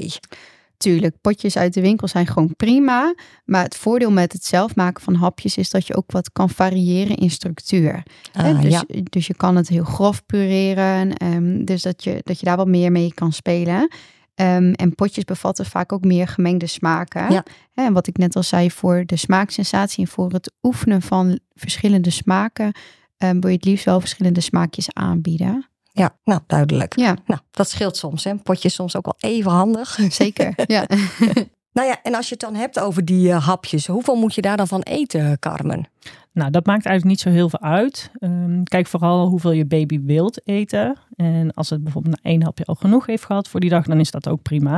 Tuurlijk, 0.76 1.16
potjes 1.20 1.56
uit 1.56 1.74
de 1.74 1.80
winkel 1.80 2.08
zijn 2.08 2.26
gewoon 2.26 2.56
prima. 2.56 3.14
Maar 3.44 3.64
het 3.64 3.76
voordeel 3.76 4.10
met 4.10 4.32
het 4.32 4.44
zelf 4.44 4.74
maken 4.74 5.02
van 5.02 5.14
hapjes 5.14 5.56
is 5.56 5.70
dat 5.70 5.86
je 5.86 5.96
ook 5.96 6.12
wat 6.12 6.32
kan 6.32 6.50
variëren 6.50 7.16
in 7.16 7.30
structuur. 7.30 8.02
Ah, 8.32 8.60
dus, 8.60 8.72
ja. 8.72 8.84
dus 8.88 9.26
je 9.26 9.34
kan 9.34 9.56
het 9.56 9.68
heel 9.68 9.84
grof 9.84 10.26
pureren. 10.26 11.12
ehm, 11.12 11.64
dus 11.64 11.82
dat 11.82 12.04
je, 12.04 12.20
dat 12.22 12.38
je 12.40 12.46
daar 12.46 12.56
wat 12.56 12.66
meer 12.66 12.92
mee 12.92 13.14
kan 13.14 13.32
spelen. 13.32 13.88
Ehm, 14.34 14.72
en 14.72 14.94
potjes 14.94 15.24
bevatten 15.24 15.66
vaak 15.66 15.92
ook 15.92 16.04
meer 16.04 16.28
gemengde 16.28 16.66
smaken. 16.66 17.32
Ja. 17.32 17.44
En 17.74 17.92
wat 17.92 18.06
ik 18.06 18.16
net 18.16 18.36
al 18.36 18.42
zei, 18.42 18.70
voor 18.70 19.02
de 19.06 19.16
smaaksensatie 19.16 20.04
en 20.04 20.10
voor 20.10 20.30
het 20.30 20.52
oefenen 20.62 21.02
van 21.02 21.38
verschillende 21.54 22.10
smaken, 22.10 22.72
ehm, 23.16 23.40
wil 23.40 23.50
je 23.50 23.56
het 23.56 23.64
liefst 23.64 23.84
wel 23.84 24.00
verschillende 24.00 24.40
smaakjes 24.40 24.92
aanbieden. 24.92 25.68
ja, 25.92 26.16
nou 26.24 26.40
duidelijk. 26.46 26.96
Ja, 26.96 27.16
Nou, 27.26 27.40
dat 27.50 27.70
scheelt 27.70 27.96
soms. 27.96 28.24
Hè? 28.24 28.30
Een 28.30 28.42
potje 28.42 28.68
is 28.68 28.74
soms 28.74 28.96
ook 28.96 29.04
wel 29.04 29.30
even 29.30 29.50
handig. 29.50 29.98
zeker. 30.10 30.52
ja. 30.66 30.86
Nou 31.72 31.88
ja, 31.88 32.02
en 32.02 32.14
als 32.14 32.28
je 32.28 32.32
het 32.32 32.40
dan 32.40 32.54
hebt 32.54 32.80
over 32.80 33.04
die 33.04 33.30
eh, 33.30 33.46
hapjes, 33.46 33.86
hoeveel 33.86 34.16
moet 34.16 34.34
je 34.34 34.40
daar 34.40 34.56
dan 34.56 34.68
van 34.68 34.82
eten, 34.82 35.38
Carmen? 35.38 35.88
Nou, 36.34 36.50
dat 36.50 36.66
maakt 36.66 36.86
eigenlijk 36.86 37.04
niet 37.04 37.20
zo 37.20 37.38
heel 37.38 37.48
veel 37.48 37.60
uit. 37.60 38.10
Ehm, 38.18 38.62
kijk 38.62 38.86
vooral 38.86 39.28
hoeveel 39.28 39.52
je 39.52 39.66
baby 39.66 40.00
wilt 40.00 40.46
eten. 40.48 40.96
En 41.16 41.52
als 41.52 41.70
het 41.70 41.82
bijvoorbeeld 41.82 42.14
na 42.14 42.30
één 42.30 42.42
hapje 42.42 42.64
al 42.64 42.74
genoeg 42.74 43.06
heeft 43.06 43.24
gehad 43.24 43.48
voor 43.48 43.60
die 43.60 43.70
dag, 43.70 43.86
dan 43.86 44.00
is 44.00 44.10
dat 44.10 44.28
ook 44.28 44.42
prima. 44.42 44.76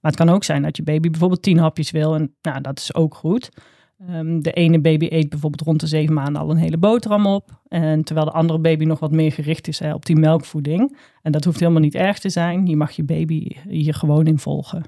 Maar 0.00 0.10
het 0.10 0.16
kan 0.16 0.28
ook 0.28 0.44
zijn 0.44 0.62
dat 0.62 0.76
je 0.76 0.82
baby 0.82 1.10
bijvoorbeeld 1.10 1.42
tien 1.42 1.58
hapjes 1.58 1.90
wil. 1.90 2.14
En 2.14 2.34
nou, 2.42 2.60
dat 2.60 2.78
is 2.78 2.94
ook 2.94 3.14
goed. 3.14 3.50
Ehm, 3.98 4.40
de 4.40 4.52
ene 4.52 4.80
baby 4.80 5.06
eet 5.10 5.28
bijvoorbeeld 5.28 5.62
rond 5.62 5.80
de 5.80 5.86
zeven 5.86 6.14
maanden 6.14 6.42
al 6.42 6.50
een 6.50 6.56
hele 6.56 6.78
boterham 6.78 7.26
op. 7.26 7.60
En 7.68 8.04
terwijl 8.04 8.26
de 8.26 8.32
andere 8.32 8.58
baby 8.58 8.84
nog 8.84 8.98
wat 8.98 9.12
meer 9.12 9.32
gericht 9.32 9.68
is 9.68 9.78
hè, 9.78 9.94
op 9.94 10.06
die 10.06 10.16
melkvoeding. 10.16 10.98
En 11.22 11.32
dat 11.32 11.44
hoeft 11.44 11.60
helemaal 11.60 11.80
niet 11.80 11.94
erg 11.94 12.18
te 12.18 12.30
zijn. 12.30 12.66
Je 12.66 12.76
mag 12.76 12.90
je 12.90 13.04
baby 13.04 13.48
hier 13.68 13.94
gewoon 13.94 14.26
in 14.26 14.38
volgen. 14.38 14.82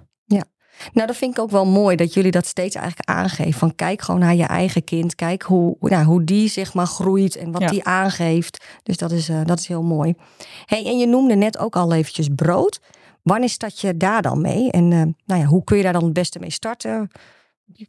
Nou, 0.92 1.06
dat 1.06 1.16
vind 1.16 1.36
ik 1.36 1.42
ook 1.42 1.50
wel 1.50 1.66
mooi 1.66 1.96
dat 1.96 2.14
jullie 2.14 2.30
dat 2.30 2.46
steeds 2.46 2.74
eigenlijk 2.76 3.08
aangeven. 3.08 3.52
Van 3.52 3.74
kijk 3.74 4.02
gewoon 4.02 4.20
naar 4.20 4.34
je 4.34 4.44
eigen 4.44 4.84
kind. 4.84 5.14
Kijk 5.14 5.42
hoe, 5.42 5.76
nou, 5.80 6.04
hoe 6.04 6.24
die 6.24 6.48
zeg 6.48 6.74
maar 6.74 6.86
groeit 6.86 7.36
en 7.36 7.52
wat 7.52 7.60
Ja. 7.62 7.66
die 7.68 7.84
aangeeft. 7.84 8.64
Dus 8.82 8.96
dat 8.96 9.10
is, 9.10 9.28
eh, 9.28 9.40
dat 9.44 9.58
is 9.58 9.66
heel 9.66 9.82
mooi. 9.82 10.14
Hey, 10.66 10.84
en 10.86 10.98
je 10.98 11.06
noemde 11.06 11.34
net 11.34 11.58
ook 11.58 11.76
al 11.76 11.92
eventjes 11.92 12.28
brood. 12.34 12.80
Wanneer 13.22 13.48
start 13.48 13.80
je 13.80 13.96
daar 13.96 14.22
dan 14.22 14.40
mee? 14.40 14.70
En 14.70 14.92
eh, 14.92 15.02
nou 15.26 15.40
ja, 15.40 15.46
hoe 15.46 15.64
kun 15.64 15.76
je 15.76 15.82
daar 15.82 15.92
dan 15.92 16.04
het 16.04 16.12
beste 16.12 16.38
mee 16.38 16.50
starten? 16.50 17.10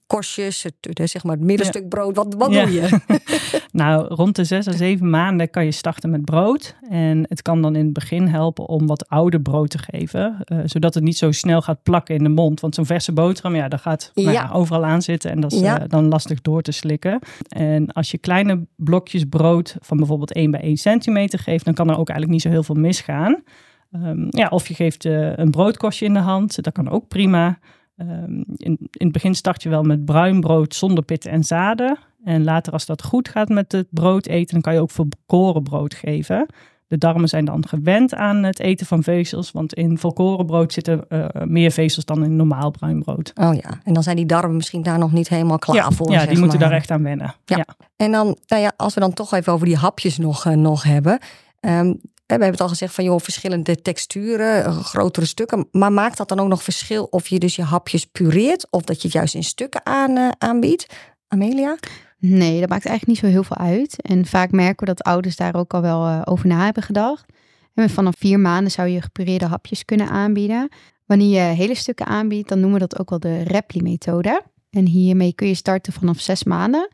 Korstjes, 0.08 0.63
het, 0.63 0.74
eh, 1.00 1.05
zeg 1.05 1.24
maar 1.24 1.36
het 1.36 1.46
middenstuk 1.46 1.89
brood. 1.89 2.15
Wat, 2.15 2.34
wat 2.38 2.51
Ja. 2.53 2.65
doe 2.65 2.74
je? 2.74 3.00
Nou, 3.72 4.05
rond 4.13 4.36
de 4.36 4.44
zes 4.44 4.67
à 4.67 4.72
zeven 4.72 5.10
maanden 5.10 5.50
kan 5.50 5.65
je 5.65 5.72
starten 5.72 6.10
met 6.10 6.25
brood. 6.25 6.75
En 6.89 7.25
het 7.29 7.41
kan 7.41 7.62
dan 7.62 7.75
in 7.75 7.84
het 7.86 7.94
begin 7.94 8.27
helpen 8.27 8.67
om 8.67 8.88
wat 8.88 9.10
ouder 9.10 9.41
brood 9.41 9.70
te 9.70 9.77
geven. 9.77 10.38
eh, 10.44 10.60
zodat 10.65 10.94
het 10.94 11.03
niet 11.03 11.17
zo 11.17 11.32
snel 11.32 11.62
gaat 11.62 11.84
plakken 11.84 12.15
in 12.15 12.24
de 12.24 12.29
mond. 12.29 12.60
Want 12.60 12.75
zo'n 12.75 12.86
verse 12.86 13.12
boterham, 13.12 13.55
ja, 13.55 13.67
daar 13.67 13.79
gaat 13.79 14.12
nou 14.13 14.32
Ja. 14.32 14.50
overal 14.53 14.86
aan 14.86 15.01
zitten. 15.01 15.32
En 15.32 15.39
dat 15.39 15.51
is 15.51 15.62
eh, 15.62 15.75
dan 15.88 16.08
lastig 16.08 16.41
door 16.41 16.62
te 16.62 16.72
slikken. 16.72 17.20
En 17.50 17.91
als 17.91 18.12
je 18.12 18.17
kleine 18.17 18.67
blokjes 18.75 19.24
brood 19.29 19.75
van 19.79 19.98
bijvoorbeeld 19.98 20.34
1 20.34 20.51
bij 20.51 20.62
1 20.62 20.77
centimeter 20.77 21.39
geeft... 21.39 21.65
dan 21.65 21.74
kan 21.74 21.89
er 21.89 21.98
ook 21.98 22.10
eigenlijk 22.10 22.32
niet 22.32 22.41
zo 22.41 22.50
heel 22.50 22.63
veel 22.63 22.75
misgaan. 22.75 23.44
Ehm, 23.91 24.25
ja, 24.29 24.48
of 24.48 24.67
je 24.67 24.74
geeft 24.74 25.05
een 25.05 25.51
broodkostje 25.51 26.05
in 26.05 26.13
de 26.13 26.20
hand, 26.20 26.63
dat 26.63 26.74
kan 26.74 26.89
ook 26.89 27.08
prima. 27.08 27.60
Ehm, 27.96 28.42
in, 28.56 28.78
in 28.78 28.90
het 28.98 29.12
begin 29.12 29.36
start 29.36 29.64
je 29.64 29.70
wel 29.70 29.84
met 29.84 30.06
bruin 30.06 30.40
brood 30.40 30.75
zonder 30.75 31.04
pitten 31.04 31.32
en 31.32 31.44
zaden. 31.44 31.98
En 32.24 32.44
later 32.44 32.74
als 32.74 32.86
dat 32.86 33.04
goed 33.04 33.30
gaat 33.30 33.50
met 33.50 33.72
het 33.72 33.88
brood 33.90 34.25
eten, 34.25 34.54
dan 34.54 34.62
kan 34.62 34.74
je 34.74 34.80
ook 34.80 34.92
volkoren 34.92 35.64
brood 35.64 35.94
geven. 35.94 36.46
De 36.88 36.98
darmen 36.98 37.30
zijn 37.30 37.46
dan 37.46 37.68
gewend 37.68 38.14
aan 38.14 38.44
het 38.44 38.60
eten 38.60 38.86
van 38.86 39.04
vezels, 39.04 39.52
want 39.52 39.74
in 39.74 39.98
volkorenbrood 39.98 40.74
zitten 40.74 41.06
uh, 41.10 41.25
meer 41.44 41.72
vezels 41.72 42.06
dan 42.06 42.24
in 42.24 42.36
normaal 42.36 42.72
bruin 42.72 43.04
brood. 43.04 43.32
Oh 43.36 43.54
ja, 43.54 43.80
en 43.84 43.94
dan 43.94 44.04
zijn 44.04 44.16
die 44.16 44.25
darmen 44.25 44.56
misschien 44.56 44.84
daar 44.84 45.00
nog 45.00 45.12
niet 45.12 45.30
helemaal 45.30 45.60
klaar 45.60 45.75
ja, 45.75 45.92
voor. 45.92 46.12
Ja, 46.12 46.25
die 46.25 46.40
moeten 46.40 46.60
daar 46.60 46.72
echt 46.72 46.92
aan 46.92 47.04
wennen. 47.04 47.36
Ja. 47.46 47.66
En 47.96 48.12
dan, 48.12 48.38
nou 48.48 48.62
ja, 48.62 48.72
als 48.78 48.94
we 48.94 49.00
dan 49.00 49.14
toch 49.14 49.34
even 49.34 49.54
over 49.54 49.66
die 49.66 49.78
hapjes 49.78 50.18
nog, 50.18 50.46
uh, 50.46 50.54
nog 50.54 50.84
hebben. 50.84 51.20
Um, 51.60 52.02
we 52.25 52.34
hebben 52.34 52.51
het 52.51 52.62
al 52.62 52.67
gezegd 52.67 52.94
van 52.94 53.03
joh, 53.03 53.20
verschillende 53.20 53.82
texturen, 53.82 54.74
grotere 54.74 55.25
stukken. 55.25 55.67
Maar 55.72 55.91
maakt 55.91 56.17
dat 56.17 56.29
dan 56.29 56.39
ook 56.39 56.48
nog 56.48 56.63
verschil 56.63 57.03
of 57.03 57.27
je 57.27 57.39
dus 57.39 57.55
je 57.55 57.63
hapjes 57.63 58.05
pureert 58.05 58.67
of 58.70 58.82
dat 58.82 58.96
je 59.01 59.08
het 59.08 59.12
juist 59.12 59.36
in 59.36 59.44
stukken 59.44 59.86
aan, 59.86 60.17
uh, 60.17 60.29
aanbiedt? 60.38 60.86
Amelia? 61.27 61.77
Nee, 62.20 62.60
dat 62.60 62.70
maakt 62.70 62.86
eigenlijk 62.86 63.08
niet 63.08 63.17
zo 63.17 63.25
heel 63.25 63.44
veel 63.44 63.58
uit. 63.58 64.01
En 64.01 64.25
vaak 64.25 64.51
merken 64.51 64.88
we 64.88 64.94
dat 64.94 65.03
ouders 65.03 65.36
daar 65.36 65.55
ook 65.55 65.74
al 65.74 65.82
wel 65.82 66.08
uh, 66.08 66.22
over 66.24 66.48
na 66.48 66.63
hebben 66.63 66.84
gedacht. 66.84 67.25
En 67.74 67.89
vanaf 67.89 68.13
vier 68.17 68.39
maanden 68.39 68.72
zou 68.72 68.88
je 68.88 69.01
gepureerde 69.01 69.46
hapjes 69.46 69.86
kunnen 69.86 70.10
aanbieden. 70.10 70.70
Wanneer 71.05 71.48
je 71.48 71.55
hele 71.55 71.75
stukken 71.75 72.05
aanbiedt, 72.05 72.50
dan 72.50 72.60
noemen 72.60 72.79
we 72.79 72.88
dat 72.88 73.00
ook 73.00 73.10
wel 73.10 73.20
de 73.20 73.44
Repli-methode. 73.44 74.41
En 74.70 74.86
hiermee 74.86 75.34
kun 75.34 75.48
je 75.48 75.53
starten 75.53 75.94
vanaf 75.94 76.20
zes 76.20 76.44
maanden. 76.44 76.89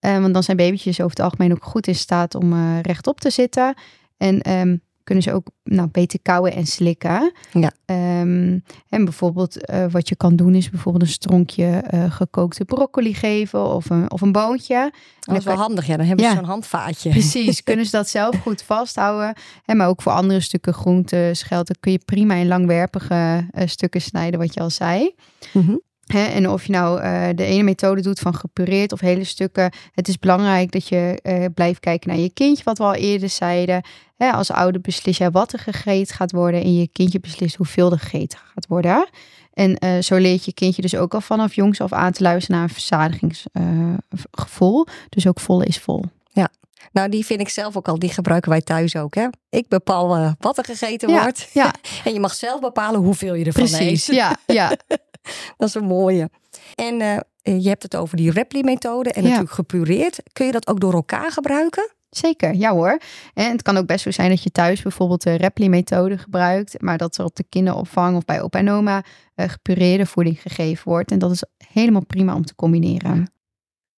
Want 0.00 0.34
dan 0.34 0.42
zijn 0.42 0.56
babytjes 0.56 1.00
over 1.00 1.16
het 1.16 1.20
algemeen 1.20 1.52
ook 1.52 1.64
goed 1.64 1.86
in 1.86 1.94
staat 1.94 2.34
om 2.34 2.80
rechtop 2.80 3.20
te 3.20 3.30
zitten. 3.30 3.74
En 4.16 4.52
um, 4.52 4.80
kunnen 5.06 5.24
ze 5.24 5.32
ook 5.32 5.50
nou, 5.64 5.88
beter 5.88 6.18
kauwen 6.22 6.52
en 6.52 6.66
slikken. 6.66 7.32
Ja. 7.52 7.72
Um, 8.20 8.62
en 8.88 9.04
bijvoorbeeld 9.04 9.70
uh, 9.70 9.84
wat 9.90 10.08
je 10.08 10.16
kan 10.16 10.36
doen 10.36 10.54
is 10.54 10.70
bijvoorbeeld 10.70 11.04
een 11.04 11.10
stronkje 11.10 11.84
uh, 11.94 12.10
gekookte 12.12 12.64
broccoli 12.64 13.14
geven 13.14 13.66
of 13.66 13.90
een, 13.90 14.10
of 14.10 14.20
een 14.20 14.32
boontje. 14.32 14.92
Dat 15.20 15.36
is 15.36 15.44
wel 15.44 15.56
handig, 15.56 15.86
ja. 15.86 15.96
Dan 15.96 16.06
hebben 16.06 16.24
ze 16.24 16.30
ja. 16.30 16.36
zo'n 16.36 16.48
handvaatje. 16.48 17.10
Precies, 17.10 17.62
kunnen 17.68 17.84
ze 17.84 17.90
dat 17.90 18.08
zelf 18.08 18.36
goed 18.36 18.62
vasthouden. 18.62 19.34
En 19.64 19.76
maar 19.76 19.88
ook 19.88 20.02
voor 20.02 20.12
andere 20.12 20.40
stukken 20.40 20.74
groente, 20.74 21.30
schelten 21.32 21.76
kun 21.80 21.92
je 21.92 22.00
prima 22.04 22.34
in 22.34 22.48
langwerpige 22.48 23.48
uh, 23.58 23.66
stukken 23.66 24.00
snijden, 24.00 24.40
wat 24.40 24.54
je 24.54 24.60
al 24.60 24.70
zei. 24.70 25.14
Mm 25.52 25.62
-hmm. 25.62 25.80
He, 26.06 26.24
en 26.24 26.48
of 26.48 26.64
je 26.64 26.72
nou 26.72 27.02
uh, 27.02 27.28
de 27.34 27.44
ene 27.44 27.62
methode 27.62 28.00
doet 28.00 28.18
van 28.18 28.34
gepureerd 28.34 28.92
of 28.92 29.00
hele 29.00 29.24
stukken. 29.24 29.72
Het 29.92 30.08
is 30.08 30.18
belangrijk 30.18 30.72
dat 30.72 30.88
je 30.88 31.20
uh, 31.22 31.44
blijft 31.54 31.80
kijken 31.80 32.08
naar 32.08 32.18
je 32.18 32.32
kindje, 32.32 32.64
wat 32.64 32.78
we 32.78 32.84
al 32.84 32.94
eerder 32.94 33.28
zeiden. 33.28 33.82
He, 34.16 34.30
als 34.30 34.50
ouder 34.50 34.80
beslis 34.80 35.18
jij 35.18 35.30
wat 35.30 35.52
er 35.52 35.58
gegeten 35.58 36.14
gaat 36.14 36.32
worden 36.32 36.62
en 36.62 36.76
je 36.76 36.88
kindje 36.88 37.20
beslist 37.20 37.56
hoeveel 37.56 37.92
er 37.92 37.98
gegeten 37.98 38.38
gaat 38.54 38.66
worden. 38.66 39.08
En 39.52 39.84
uh, 39.84 40.02
zo 40.02 40.16
leert 40.16 40.44
je 40.44 40.54
kindje 40.54 40.82
dus 40.82 40.96
ook 40.96 41.14
al 41.14 41.20
vanaf 41.20 41.54
jongs 41.54 41.80
af 41.80 41.92
aan 41.92 42.12
te 42.12 42.22
luisteren 42.22 42.56
naar 42.56 42.68
een 42.68 42.74
verzadigingsgevoel. 42.74 44.86
dus 45.08 45.26
ook 45.26 45.40
vol 45.40 45.62
is 45.62 45.78
vol. 45.78 46.04
Ja, 46.32 46.48
nou, 46.92 47.08
die 47.08 47.26
vind 47.26 47.40
ik 47.40 47.48
zelf 47.48 47.76
ook 47.76 47.88
al, 47.88 47.98
die 47.98 48.10
gebruiken 48.10 48.50
wij 48.50 48.60
thuis 48.60 48.96
ook. 48.96 49.14
Hè? 49.14 49.26
Ik 49.50 49.68
bepaal 49.68 50.18
uh, 50.18 50.32
wat 50.38 50.58
er 50.58 50.64
gegeten 50.64 51.08
ja, 51.08 51.22
wordt. 51.22 51.48
Ja. 51.52 51.74
en 52.04 52.12
je 52.12 52.20
mag 52.20 52.34
zelf 52.34 52.60
bepalen 52.60 53.00
hoeveel 53.00 53.34
je 53.34 53.44
ervan 53.44 53.64
Precies, 53.64 54.08
eet. 54.08 54.16
ja, 54.16 54.36
ja. 54.46 54.76
dat 55.56 55.68
is 55.68 55.74
een 55.74 55.84
mooie. 55.84 56.30
En 56.74 57.00
uh, 57.00 57.16
je 57.60 57.68
hebt 57.68 57.82
het 57.82 57.96
over 57.96 58.16
die 58.16 58.30
Repli-methode 58.30 59.10
en 59.12 59.22
Ja. 59.22 59.28
natuurlijk 59.28 59.54
gepureerd. 59.54 60.20
Kun 60.32 60.46
je 60.46 60.52
dat 60.52 60.66
ook 60.68 60.80
door 60.80 60.92
elkaar 60.92 61.32
gebruiken? 61.32 61.90
Zeker, 62.10 62.54
ja 62.54 62.72
hoor. 62.72 62.98
En 63.34 63.50
het 63.50 63.62
kan 63.62 63.76
ook 63.76 63.86
best 63.86 64.02
zo 64.02 64.10
zijn 64.10 64.28
dat 64.28 64.42
je 64.42 64.50
thuis 64.50 64.82
bijvoorbeeld 64.82 65.22
de 65.22 65.34
Repli-methode 65.34 66.18
gebruikt, 66.18 66.82
maar 66.82 66.98
dat 66.98 67.16
er 67.16 67.24
op 67.24 67.36
de 67.36 67.44
kinderopvang 67.48 68.16
of 68.16 68.24
bij 68.24 68.42
opa 68.42 68.58
en 68.58 68.70
oma 68.70 69.04
uh, 69.36 69.48
gepureerde 69.48 70.06
voeding 70.06 70.42
gegeven 70.42 70.88
wordt. 70.88 71.10
En 71.10 71.18
dat 71.18 71.30
is 71.30 71.44
helemaal 71.68 72.04
prima 72.06 72.34
om 72.34 72.44
te 72.44 72.54
combineren. 72.54 73.30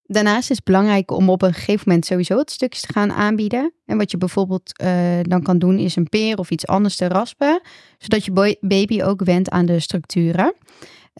Daarnaast 0.02 0.50
is 0.50 0.56
het 0.56 0.64
belangrijk 0.64 1.10
om 1.10 1.30
op 1.30 1.42
een 1.42 1.54
gegeven 1.54 1.82
moment 1.86 2.06
sowieso 2.06 2.34
wat 2.34 2.50
stukjes 2.50 2.82
te 2.82 2.92
gaan 2.92 3.12
aanbieden. 3.12 3.72
En 3.86 3.96
wat 3.98 4.10
je 4.10 4.16
bijvoorbeeld 4.16 4.82
uh, 4.82 4.90
dan 5.22 5.42
kan 5.42 5.58
doen 5.58 5.78
is 5.78 5.96
een 5.96 6.08
peer 6.08 6.38
of 6.38 6.50
iets 6.50 6.66
anders 6.66 6.96
te 6.96 7.08
raspen, 7.08 7.60
zodat 7.98 8.24
je 8.24 8.56
baby 8.60 9.02
ook 9.02 9.24
wendt 9.24 9.50
aan 9.50 9.66
de 9.66 9.80
structuren. 9.80 10.54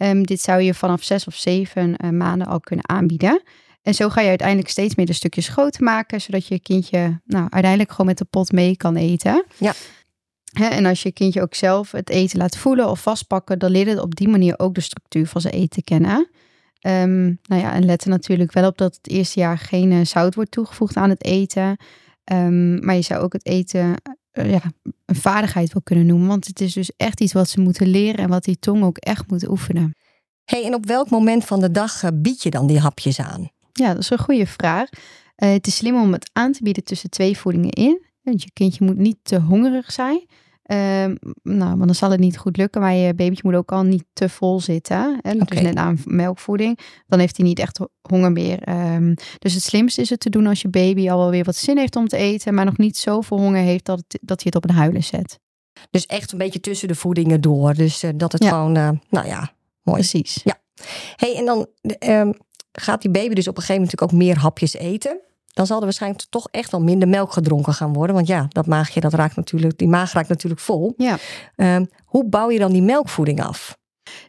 Um, 0.03 0.25
dit 0.25 0.41
zou 0.41 0.61
je 0.61 0.73
vanaf 0.73 1.03
zes 1.03 1.27
of 1.27 1.35
zeven 1.35 1.95
uh, 2.03 2.09
maanden 2.09 2.47
al 2.47 2.59
kunnen 2.59 2.89
aanbieden. 2.89 3.41
En 3.81 3.93
zo 3.93 4.09
ga 4.09 4.21
je 4.21 4.29
uiteindelijk 4.29 4.69
steeds 4.69 4.95
meer 4.95 5.05
de 5.05 5.13
stukjes 5.13 5.47
groter 5.47 5.83
maken, 5.83 6.21
zodat 6.21 6.47
je 6.47 6.59
kindje 6.59 7.21
nou, 7.25 7.47
uiteindelijk 7.49 7.91
gewoon 7.91 8.05
met 8.05 8.17
de 8.17 8.25
pot 8.25 8.51
mee 8.51 8.77
kan 8.77 8.95
eten. 8.95 9.45
Ja. 9.57 9.73
He, 10.49 10.65
en 10.65 10.85
als 10.85 11.03
je 11.03 11.11
kindje 11.11 11.41
ook 11.41 11.55
zelf 11.55 11.91
het 11.91 12.09
eten 12.09 12.37
laat 12.37 12.57
voelen 12.57 12.89
of 12.89 13.01
vastpakken, 13.01 13.59
dan 13.59 13.71
leert 13.71 13.87
het 13.87 13.99
op 13.99 14.15
die 14.15 14.27
manier 14.27 14.59
ook 14.59 14.73
de 14.73 14.81
structuur 14.81 15.27
van 15.27 15.41
zijn 15.41 15.53
eten 15.53 15.83
kennen. 15.83 16.29
Um, 16.81 17.39
nou 17.43 17.61
ja, 17.61 17.73
en 17.73 17.85
let 17.85 18.03
er 18.03 18.09
natuurlijk 18.09 18.51
wel 18.51 18.67
op 18.67 18.77
dat 18.77 18.95
het 18.95 19.09
eerste 19.09 19.39
jaar 19.39 19.57
geen 19.57 19.91
uh, 19.91 20.05
zout 20.05 20.35
wordt 20.35 20.51
toegevoegd 20.51 20.95
aan 20.95 21.09
het 21.09 21.23
eten. 21.23 21.77
Um, 22.31 22.85
maar 22.85 22.95
je 22.95 23.01
zou 23.01 23.21
ook 23.23 23.33
het 23.33 23.45
eten 23.45 23.95
uh, 24.33 24.51
ja, 24.51 24.61
een 25.05 25.15
vaardigheid 25.15 25.73
wel 25.73 25.81
kunnen 25.81 26.05
noemen. 26.05 26.27
Want 26.27 26.47
het 26.47 26.61
is 26.61 26.73
dus 26.73 26.91
echt 26.97 27.21
iets 27.21 27.33
wat 27.33 27.49
ze 27.49 27.59
moeten 27.59 27.87
leren 27.87 28.19
en 28.19 28.29
wat 28.29 28.43
die 28.43 28.59
tong 28.59 28.83
ook 28.83 28.97
echt 28.97 29.29
moet 29.29 29.49
oefenen. 29.49 29.95
Hey, 30.49 30.65
en 30.65 30.73
op 30.73 30.85
welk 30.85 31.09
moment 31.09 31.45
van 31.45 31.59
de 31.59 31.71
dag 31.71 32.03
uh, 32.03 32.09
bied 32.13 32.43
je 32.43 32.49
dan 32.49 32.67
die 32.67 32.79
hapjes 32.79 33.19
aan? 33.19 33.49
Ja, 33.71 33.93
dat 33.93 34.01
is 34.01 34.09
een 34.09 34.17
goede 34.19 34.47
vraag. 34.47 34.89
Uh, 34.91 35.51
het 35.51 35.67
is 35.67 35.75
slim 35.75 36.01
om 36.01 36.11
het 36.13 36.29
aan 36.33 36.51
te 36.51 36.63
bieden 36.63 36.83
tussen 36.83 37.09
twee 37.09 37.37
voedingen 37.37 37.69
in. 37.69 38.05
Want 38.21 38.43
je 38.43 38.51
kindje 38.53 38.85
moet 38.85 38.97
niet 38.97 39.17
te 39.21 39.39
hongerig 39.39 39.91
zijn. 39.91 40.25
Uh, 40.65 40.77
nou, 41.43 41.69
want 41.69 41.85
dan 41.85 41.95
zal 41.95 42.11
het 42.11 42.19
niet 42.19 42.37
goed 42.37 42.57
lukken. 42.57 42.81
Maar 42.81 42.93
je 42.93 43.13
babytje 43.13 43.41
moet 43.45 43.55
ook 43.55 43.71
al 43.71 43.83
niet 43.83 44.03
te 44.13 44.29
vol 44.29 44.59
zitten. 44.59 45.19
Hè? 45.21 45.33
Dus 45.33 45.61
net 45.61 45.75
aan 45.75 45.97
melkvoeding. 46.05 46.79
Dan 47.07 47.19
heeft 47.19 47.37
hij 47.37 47.45
niet 47.45 47.59
echt 47.59 47.79
honger 48.01 48.31
meer. 48.31 48.69
Um, 48.93 49.13
dus 49.39 49.53
het 49.53 49.63
slimste 49.63 50.01
is 50.01 50.09
het 50.09 50.19
te 50.19 50.29
doen 50.29 50.47
als 50.47 50.61
je 50.61 50.69
baby 50.69 51.09
al 51.09 51.17
wel 51.17 51.29
weer 51.29 51.43
wat 51.43 51.55
zin 51.55 51.77
heeft 51.77 51.95
om 51.95 52.07
te 52.07 52.17
eten. 52.17 52.53
Maar 52.53 52.65
nog 52.65 52.77
niet 52.77 52.97
zoveel 52.97 53.37
honger 53.37 53.61
heeft 53.61 53.85
dat, 53.85 54.03
het, 54.07 54.19
dat 54.21 54.39
je 54.41 54.45
het 54.45 54.55
op 54.55 54.69
een 54.69 54.75
huilen 54.75 55.03
zet. 55.03 55.39
Dus 55.89 56.05
echt 56.05 56.31
een 56.31 56.37
beetje 56.37 56.59
tussen 56.59 56.87
de 56.87 56.95
voedingen 56.95 57.41
door. 57.41 57.73
Dus 57.73 58.03
uh, 58.03 58.09
dat 58.15 58.31
het 58.31 58.43
Ja. 58.43 58.49
gewoon, 58.49 58.71
nou 59.09 59.27
ja, 59.27 59.51
mooi. 59.89 59.99
Precies. 60.09 60.41
Ja. 60.43 60.59
hey, 61.15 61.35
en 61.35 61.45
dan 61.45 61.67
um, 62.09 62.33
gaat 62.71 63.01
die 63.01 63.11
baby 63.11 63.33
dus 63.33 63.47
op 63.47 63.57
een 63.57 63.61
gegeven 63.63 63.81
moment 63.81 63.91
natuurlijk 63.91 64.11
ook 64.11 64.35
meer 64.35 64.37
hapjes 64.43 64.73
eten. 64.73 65.19
Dan 65.53 65.65
zal 65.65 65.77
er 65.77 65.83
waarschijnlijk 65.83 66.25
toch 66.29 66.47
echt 66.51 66.71
wel 66.71 66.81
minder 66.81 67.07
melk 67.07 67.31
gedronken 67.33 67.73
gaan 67.73 67.93
worden. 67.93 68.15
Want 68.15 68.27
ja, 68.27 68.45
dat 68.49 68.65
maagje, 68.67 68.99
dat 68.99 69.13
raakt 69.13 69.35
natuurlijk, 69.35 69.77
die 69.77 69.87
maag 69.87 70.13
raakt 70.13 70.29
natuurlijk 70.29 70.61
vol. 70.61 70.93
Ja. 70.97 71.17
Um, 71.55 71.89
hoe 72.05 72.25
bouw 72.29 72.49
je 72.51 72.59
dan 72.59 72.71
die 72.71 72.81
melkvoeding 72.81 73.43
af? 73.43 73.77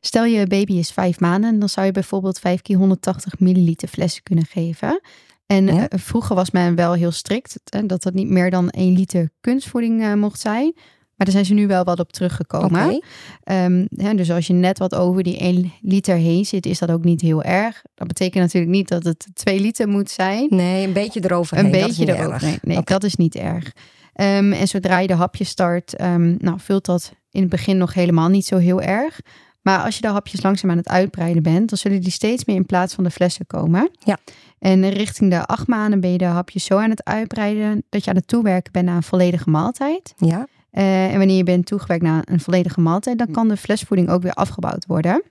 Stel 0.01 0.25
je 0.25 0.47
baby 0.47 0.73
is 0.73 0.91
vijf 0.91 1.21
maanden, 1.21 1.59
dan 1.59 1.69
zou 1.69 1.87
je 1.87 1.93
bijvoorbeeld 1.93 2.39
vijf 2.39 2.63
keer 2.63 2.77
180 2.77 3.39
milliliter 3.39 3.89
flessen 3.89 4.23
kunnen 4.23 4.47
geven. 4.47 5.01
En 5.47 5.67
Ja. 5.67 5.73
uh, 5.75 5.85
vroeger 5.89 6.35
was 6.37 6.51
men 6.51 6.75
wel 6.75 6.93
heel 6.93 7.11
strikt, 7.11 7.61
hè, 7.65 7.87
dat 7.87 8.03
dat 8.03 8.15
niet 8.15 8.29
meer 8.29 8.51
dan 8.51 8.69
1 8.71 8.93
liter 8.93 9.31
kunstvoeding 9.41 10.03
uh, 10.03 10.15
mocht 10.15 10.41
zijn. 10.41 10.75
Maar 11.21 11.29
daar 11.29 11.39
zijn 11.45 11.57
ze 11.57 11.63
nu 11.63 11.67
wel 11.67 11.85
wat 11.85 12.01
op 12.01 12.13
teruggekomen. 12.13 13.03
Um, 13.45 13.89
hè, 13.97 14.15
dus 14.15 14.31
als 14.31 14.47
je 14.47 14.53
net 14.53 14.79
wat 14.79 14.95
over 14.95 15.23
die 15.23 15.39
1 15.39 15.73
liter 15.81 16.17
heen 16.17 16.45
zit, 16.45 16.67
is 16.67 16.79
dat 16.79 16.91
ook 16.91 17.05
niet 17.05 17.21
heel 17.21 17.43
erg. 17.43 17.83
Dat 17.95 18.07
betekent 18.07 18.43
natuurlijk 18.43 18.73
niet 18.73 18.89
dat 18.89 19.05
het 19.05 19.27
2 19.33 19.61
liter 19.61 19.89
moet 19.89 20.11
zijn. 20.11 20.47
Nee, 20.51 20.87
een 20.87 20.93
beetje 20.93 21.25
eroverheen. 21.25 21.65
Een 21.65 21.71
beetje 21.71 21.89
is 21.89 21.99
niet 21.99 22.09
erover. 22.09 22.33
erg. 22.33 22.63
Nee, 22.63 22.83
dat 22.85 23.05
is 23.05 23.17
niet 23.17 23.35
erg. 23.35 23.73
Um, 24.15 24.53
en 24.53 24.69
zodra 24.69 24.99
je 24.99 25.07
de 25.07 25.15
hapjes 25.15 25.49
start, 25.49 26.01
um, 26.01 26.37
nou, 26.39 26.61
vult 26.61 26.85
dat 26.85 27.13
in 27.31 27.41
het 27.41 27.51
begin 27.51 27.77
nog 27.77 27.95
helemaal 27.95 28.29
niet 28.29 28.47
zo 28.47 28.57
heel 28.57 28.83
erg. 28.83 29.21
Maar 29.63 29.85
als 29.85 29.95
je 29.95 30.01
de 30.01 30.09
hapjes 30.09 30.43
langzaam 30.43 30.71
aan 30.71 30.77
het 30.77 30.89
uitbreiden 30.89 31.43
bent, 31.43 31.69
dan 31.69 31.79
zullen 31.79 32.01
die 32.01 32.11
steeds 32.11 32.45
meer 32.45 32.57
in 32.57 32.67
plaats 32.67 32.95
van 32.95 33.05
de 33.05 33.11
flessen 33.11 33.47
komen. 33.47 33.91
Ja. 34.05 34.19
En 34.59 34.89
richting 34.89 35.31
de 35.31 35.47
acht 35.47 35.67
maanden 35.67 36.01
ben 36.01 36.13
je 36.13 36.19
de 36.19 36.25
hapjes 36.25 36.65
zo 36.65 36.79
aan 36.79 36.91
het 36.91 37.05
uitbreiden 37.05 37.83
dat 37.89 38.05
je 38.05 38.11
aan 38.11 38.17
het 38.17 38.29
toewerken 38.29 38.73
bent 38.73 38.87
naar 38.87 38.97
een 38.97 39.03
volledige 39.03 39.51
maaltijd. 39.51 40.15
Ja, 40.17 40.47
Uh, 40.73 41.13
en 41.13 41.19
wanneer 41.19 41.37
je 41.37 41.43
bent 41.43 41.67
toegewerkt 41.67 42.03
naar 42.03 42.23
een 42.25 42.41
volledige 42.41 42.81
maaltijd, 42.81 43.19
dan 43.19 43.31
kan 43.31 43.49
de 43.49 43.57
flesvoeding 43.57 44.11
ook 44.11 44.23
weer 44.23 44.33
afgebouwd 44.33 44.87
worden. 44.87 45.23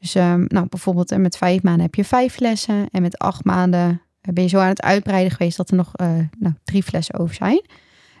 Dus 0.00 0.14
um, 0.14 0.44
nou, 0.48 0.66
bijvoorbeeld 0.68 1.16
met 1.18 1.36
vijf 1.36 1.62
maanden 1.62 1.82
heb 1.82 1.94
je 1.94 2.04
vijf 2.04 2.32
flessen. 2.32 2.88
En 2.90 3.02
met 3.02 3.18
acht 3.18 3.44
maanden 3.44 3.88
uh, 3.90 4.34
ben 4.34 4.42
je 4.42 4.48
zo 4.48 4.58
aan 4.58 4.68
het 4.68 4.82
uitbreiden 4.82 5.32
geweest 5.32 5.56
dat 5.56 5.70
er 5.70 5.76
nog 5.76 5.92
uh, 6.00 6.08
nou, 6.38 6.54
drie 6.64 6.82
flessen 6.82 7.18
over 7.18 7.34
zijn. 7.34 7.62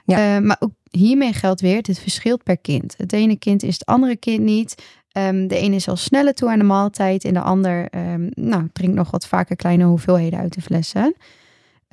Ja. 0.04 0.36
Uh, 0.36 0.46
maar 0.46 0.56
ook 0.60 0.72
hiermee 0.90 1.32
geldt 1.32 1.60
weer, 1.60 1.76
het 1.76 1.98
verschilt 1.98 2.42
per 2.42 2.58
kind. 2.58 2.94
Het 2.96 3.12
ene 3.12 3.36
kind 3.36 3.62
is 3.62 3.74
het 3.74 3.86
andere 3.86 4.16
kind 4.16 4.40
niet. 4.40 4.82
Um, 5.12 5.48
de 5.48 5.56
ene 5.56 5.74
is 5.74 5.88
al 5.88 5.96
sneller 5.96 6.34
toe 6.34 6.50
aan 6.50 6.58
de 6.58 6.64
maaltijd 6.64 7.24
en 7.24 7.34
de 7.34 7.40
ander 7.40 7.88
um, 7.94 8.28
nou, 8.34 8.68
drinkt 8.72 8.96
nog 8.96 9.10
wat 9.10 9.26
vaker 9.26 9.56
kleine 9.56 9.84
hoeveelheden 9.84 10.38
uit 10.38 10.54
de 10.54 10.60
flessen. 10.60 11.14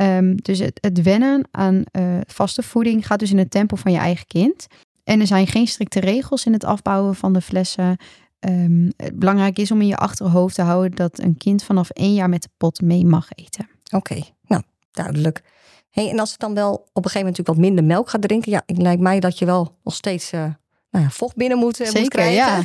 Um, 0.01 0.36
dus 0.36 0.60
het, 0.60 0.77
het, 0.81 1.01
wennen 1.01 1.47
aan 1.51 1.83
uh, 1.91 2.17
vaste 2.27 2.63
voeding 2.63 3.07
gaat 3.07 3.19
dus 3.19 3.31
in 3.31 3.38
het 3.38 3.51
tempo 3.51 3.75
van 3.75 3.91
je 3.91 3.97
eigen 3.97 4.27
kind. 4.27 4.67
En 5.03 5.19
er 5.19 5.27
zijn 5.27 5.47
geen 5.47 5.67
strikte 5.67 5.99
regels 5.99 6.45
in 6.45 6.53
het 6.53 6.63
afbouwen 6.63 7.15
van 7.15 7.33
de 7.33 7.41
flessen. 7.41 7.97
Um, 8.39 8.91
het 8.97 9.19
belangrijk 9.19 9.57
is 9.57 9.71
om 9.71 9.81
in 9.81 9.88
je 9.88 9.97
achterhoofd 9.97 10.55
te 10.55 10.62
houden 10.62 10.91
dat 10.91 11.19
een 11.19 11.38
kind 11.38 11.63
vanaf 11.63 11.89
één 11.89 12.13
jaar 12.13 12.29
met 12.29 12.41
de 12.41 12.49
pot 12.57 12.81
mee 12.81 13.05
mag 13.05 13.27
eten. 13.36 13.69
Oké, 13.83 13.95
okay. 13.95 14.33
nou 14.47 14.62
duidelijk. 14.91 15.41
Hey, 15.89 16.10
en 16.10 16.19
als 16.19 16.31
het 16.31 16.39
dan 16.39 16.53
wel 16.53 16.73
op 16.73 16.79
een 16.79 17.10
gegeven 17.10 17.19
moment 17.19 17.38
natuurlijk 17.38 17.57
wat 17.57 17.67
minder 17.67 17.83
melk 17.83 18.10
gaat 18.10 18.21
drinken, 18.21 18.51
ja, 18.51 18.63
het 18.65 18.77
lijkt 18.77 19.01
mij 19.01 19.19
dat 19.19 19.39
je 19.39 19.45
wel 19.45 19.77
nog 19.83 19.93
steeds 19.93 20.33
uh, 20.33 20.39
nou 20.89 21.03
ja, 21.03 21.10
vocht 21.10 21.36
binnen 21.36 21.57
moet, 21.57 21.79
moet 21.79 21.88
Zeker, 21.88 22.10
krijgen. 22.10 22.36
ja. 22.36 22.63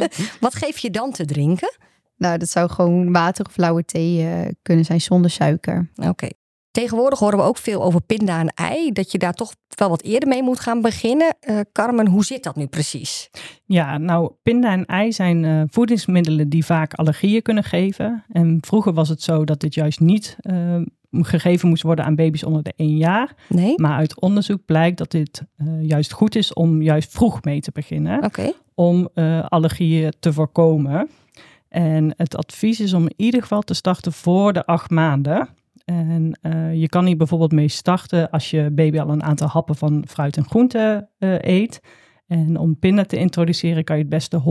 Wat 0.40 0.54
geef 0.54 0.78
je 0.78 0.90
dan 0.90 1.12
te 1.12 1.24
drinken? 1.24 1.76
Nou, 2.16 2.38
dat 2.38 2.48
zou 2.48 2.70
gewoon 2.70 3.12
water 3.12 3.46
of 3.46 3.56
lauwe 3.56 3.84
thee 3.84 4.28
eh, 4.28 4.48
kunnen 4.62 4.84
zijn 4.84 5.00
zonder 5.00 5.30
suiker. 5.30 5.90
Oké. 5.96 6.28
Tegenwoordig 6.72 7.18
horen 7.18 7.38
we 7.38 7.44
ook 7.44 7.56
veel 7.56 7.82
over 7.82 8.00
pinda 8.00 8.40
en 8.40 8.48
ei. 8.48 8.92
Dat 8.92 9.12
je 9.12 9.18
daar 9.18 9.32
toch 9.32 9.54
wel 9.68 9.88
wat 9.88 10.02
eerder 10.02 10.28
mee 10.28 10.42
moet 10.42 10.60
gaan 10.60 10.80
beginnen. 10.80 11.36
Eh, 11.40 11.60
Carmen, 11.72 12.06
hoe 12.06 12.24
zit 12.24 12.42
dat 12.42 12.56
nu 12.56 12.66
precies? 12.66 13.30
Ja, 13.64 13.98
nou, 13.98 14.32
pinda 14.42 14.72
en 14.72 14.84
ei 14.84 15.12
zijn 15.12 15.44
eh, 15.44 15.62
voedingsmiddelen 15.66 16.48
die 16.48 16.64
vaak 16.64 16.94
allergieën 16.94 17.42
kunnen 17.42 17.64
geven. 17.64 18.24
En 18.28 18.58
vroeger 18.60 18.92
was 18.92 19.08
het 19.08 19.22
zo 19.22 19.44
dat 19.44 19.60
dit 19.60 19.74
juist 19.74 20.00
niet 20.00 20.36
eh, 20.40 20.80
gegeven 21.10 21.68
moest 21.68 21.82
worden 21.82 22.04
aan 22.04 22.14
baby's 22.14 22.44
onder 22.44 22.62
de 22.62 22.72
1 22.76 22.96
jaar. 22.96 23.34
Nee? 23.48 23.74
Maar 23.76 23.96
uit 23.96 24.20
onderzoek 24.20 24.64
blijkt 24.64 24.98
dat 24.98 25.10
dit 25.10 25.42
juist 25.80 26.12
goed 26.12 26.34
is 26.34 26.52
om 26.52 26.82
juist 26.82 27.12
vroeg 27.12 27.42
mee 27.42 27.60
te 27.60 27.70
beginnen. 27.72 28.24
Oké. 28.24 28.52
Om 28.74 29.08
allergieën 29.48 30.12
te 30.20 30.32
voorkomen. 30.32 31.08
En 31.68 32.14
het 32.16 32.36
advies 32.36 32.80
is 32.80 32.92
om 32.92 33.02
in 33.02 33.14
ieder 33.16 33.42
geval 33.42 33.62
te 33.62 33.74
starten 33.74 34.12
voor 34.12 34.52
de 34.52 34.66
acht 34.66 34.90
maanden. 34.90 35.48
En 35.84 36.38
eh, 36.40 36.74
je 36.74 36.88
kan 36.88 37.06
hier 37.06 37.16
bijvoorbeeld 37.16 37.52
mee 37.52 37.68
starten 37.68 38.30
als 38.30 38.50
je 38.50 38.70
baby 38.70 38.98
al 38.98 39.08
een 39.08 39.22
aantal 39.22 39.48
happen 39.48 39.76
van 39.76 40.04
fruit 40.08 40.36
en 40.36 40.44
groente 40.44 41.08
eh, 41.18 41.38
eet. 41.40 41.80
En 42.26 42.58
om 42.58 42.78
pinda 42.78 43.04
te 43.04 43.16
introduceren 43.16 43.84
kan 43.84 43.96
je 43.96 44.02
het 44.02 44.10
beste 44.10 44.42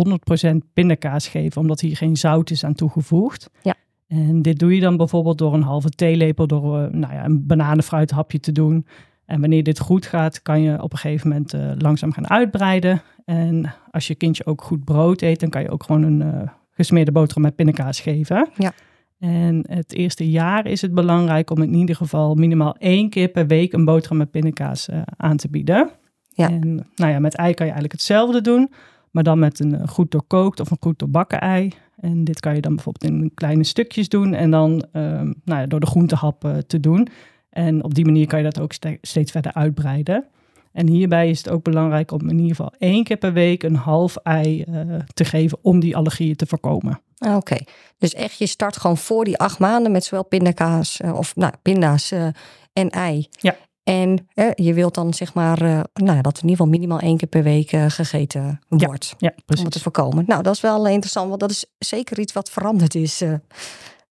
100% 0.52 0.56
pindakaas 0.74 1.28
geven, 1.28 1.62
omdat 1.62 1.80
hier 1.80 1.96
geen 1.96 2.16
zout 2.16 2.50
is 2.50 2.64
aan 2.64 2.74
toegevoegd. 2.74 3.50
Ja. 3.62 3.76
En 4.08 4.42
dit 4.42 4.60
doe 4.60 4.76
je 4.76 4.82
dan 4.82 4.98
bijvoorbeeld 4.98 5.38
door 5.38 5.54
een 5.54 5.62
halve 5.62 5.90
theelepel, 5.90 6.48
door 6.48 6.80
eh, 6.80 6.92
nou 6.92 7.14
ja, 7.14 7.26
een 7.26 7.46
bananenfruithapje 7.46 8.40
te 8.40 8.52
doen. 8.52 8.86
En 9.26 9.40
wanneer 9.40 9.64
dit 9.64 9.80
goed 9.80 10.06
gaat, 10.06 10.42
kan 10.42 10.62
je 10.62 10.82
op 10.82 10.92
een 10.92 10.98
gegeven 10.98 11.28
moment 11.30 11.82
langzaam 11.82 12.12
gaan 12.12 12.30
uitbreiden. 12.30 13.02
En 13.26 13.74
als 13.92 14.08
je 14.08 14.16
kindje 14.16 14.46
ook 14.46 14.62
goed 14.62 14.84
brood 14.84 15.22
eet, 15.22 15.40
dan 15.40 15.50
kan 15.50 15.62
je 15.62 15.70
ook 15.70 15.84
gewoon 15.84 16.04
een 16.04 16.50
gesmeerde 16.72 17.12
boterham 17.12 17.44
met 17.44 17.56
pindakaas 17.56 18.00
geven. 18.00 18.50
Ja. 18.58 18.74
En 19.22 19.64
het 19.70 19.94
eerste 19.94 20.30
jaar 20.30 20.66
is 20.68 20.82
het 20.82 20.94
belangrijk 20.94 21.50
om 21.50 21.62
in 21.62 21.74
ieder 21.74 21.96
geval 21.96 22.36
minimaal 22.36 22.76
één 22.78 23.10
keer 23.10 23.28
per 23.28 23.48
week 23.48 23.74
een 23.74 23.86
boterham 23.86 24.18
met 24.18 24.32
pindakaas 24.32 24.90
eh, 24.90 25.02
aan 25.18 25.38
te 25.38 25.50
bieden. 25.50 25.90
Ja. 26.30 26.50
En 26.50 26.88
nou 26.96 27.12
ja, 27.12 27.20
met 27.20 27.36
ei 27.36 27.54
kan 27.54 27.66
je 27.66 27.72
eigenlijk 27.72 27.92
hetzelfde 27.92 28.42
doen, 28.42 28.72
maar 29.12 29.24
dan 29.24 29.40
met 29.40 29.60
een 29.60 29.76
eh, 29.76 29.88
goed 29.88 30.12
doorkookt 30.12 30.60
of 30.60 30.72
een 30.72 30.78
goed 30.80 31.00
doorbakken 31.00 31.40
ei. 31.40 31.72
En 32.00 32.24
dit 32.24 32.40
kan 32.40 32.56
je 32.56 32.62
dan 32.62 32.76
bijvoorbeeld 32.76 33.12
in 33.12 33.32
kleine 33.34 33.64
stukjes 33.64 34.10
doen 34.10 34.34
en 34.34 34.52
dan 34.52 34.86
ehm, 34.92 35.34
nou 35.44 35.60
ja, 35.60 35.66
door 35.66 35.80
de 35.80 35.86
groentehap 35.86 36.46
eh, 36.46 36.58
te 36.58 36.80
doen. 36.80 37.08
En 37.50 37.84
op 37.84 37.94
die 37.94 38.06
manier 38.06 38.28
kan 38.28 38.40
je 38.40 38.46
dat 38.46 38.60
ook 38.60 38.74
ste- 38.74 38.98
steeds 39.02 39.32
verder 39.32 39.54
uitbreiden. 39.54 40.26
En 40.72 40.88
hierbij 40.88 41.30
is 41.30 41.38
het 41.38 41.50
ook 41.50 41.64
belangrijk 41.64 42.12
om 42.12 42.22
in 42.22 42.40
ieder 42.40 42.56
geval 42.56 42.74
één 42.78 43.04
keer 43.04 43.18
per 43.18 43.34
week 43.34 43.64
een 43.64 43.76
half 43.76 44.16
ei 44.16 44.66
te 45.14 45.26
geven 45.26 45.58
om 45.62 45.80
die 45.80 45.96
allergieën 45.96 46.36
te 46.36 46.46
voorkomen. 46.46 47.00
Ah, 47.24 47.36
Oké. 47.36 47.58
Dus 47.98 48.14
echt, 48.14 48.38
je 48.38 48.46
start 48.48 48.78
gewoon 48.78 48.98
voor 48.98 49.24
die 49.26 49.38
acht 49.38 49.60
maanden 49.60 49.92
met 49.92 50.04
zowel 50.04 50.26
pindakaas 50.26 51.00
eh, 51.00 51.18
of 51.18 51.36
nou, 51.36 51.54
pinda's 51.62 52.12
eh, 52.12 52.28
en 52.74 52.90
ei. 52.90 53.28
Ja. 53.32 53.56
En 53.84 54.28
eh, 54.34 54.50
je 54.56 54.74
wilt 54.74 54.94
dan 54.96 55.14
zeg 55.14 55.34
maar 55.34 55.62
eh, 55.62 55.80
nou, 55.94 56.22
dat 56.22 56.36
in 56.36 56.42
ieder 56.42 56.50
geval 56.50 56.68
minimaal 56.68 57.00
één 57.00 57.18
keer 57.18 57.28
per 57.28 57.44
week 57.44 57.70
gegeten 57.88 58.62
wordt. 58.68 59.16
Ja, 59.18 59.28
Om 59.30 59.36
het 59.36 59.46
te 59.46 59.56
precies. 59.64 59.82
voorkomen. 59.82 60.24
Nou, 60.28 60.42
dat 60.44 60.54
is 60.54 60.62
wel 60.62 60.88
interessant, 60.88 61.28
want 61.28 61.40
dat 61.40 61.50
is 61.52 61.66
zeker 61.78 62.20
iets 62.20 62.34
wat 62.34 62.50
veranderd 62.50 62.96
is. 62.96 63.22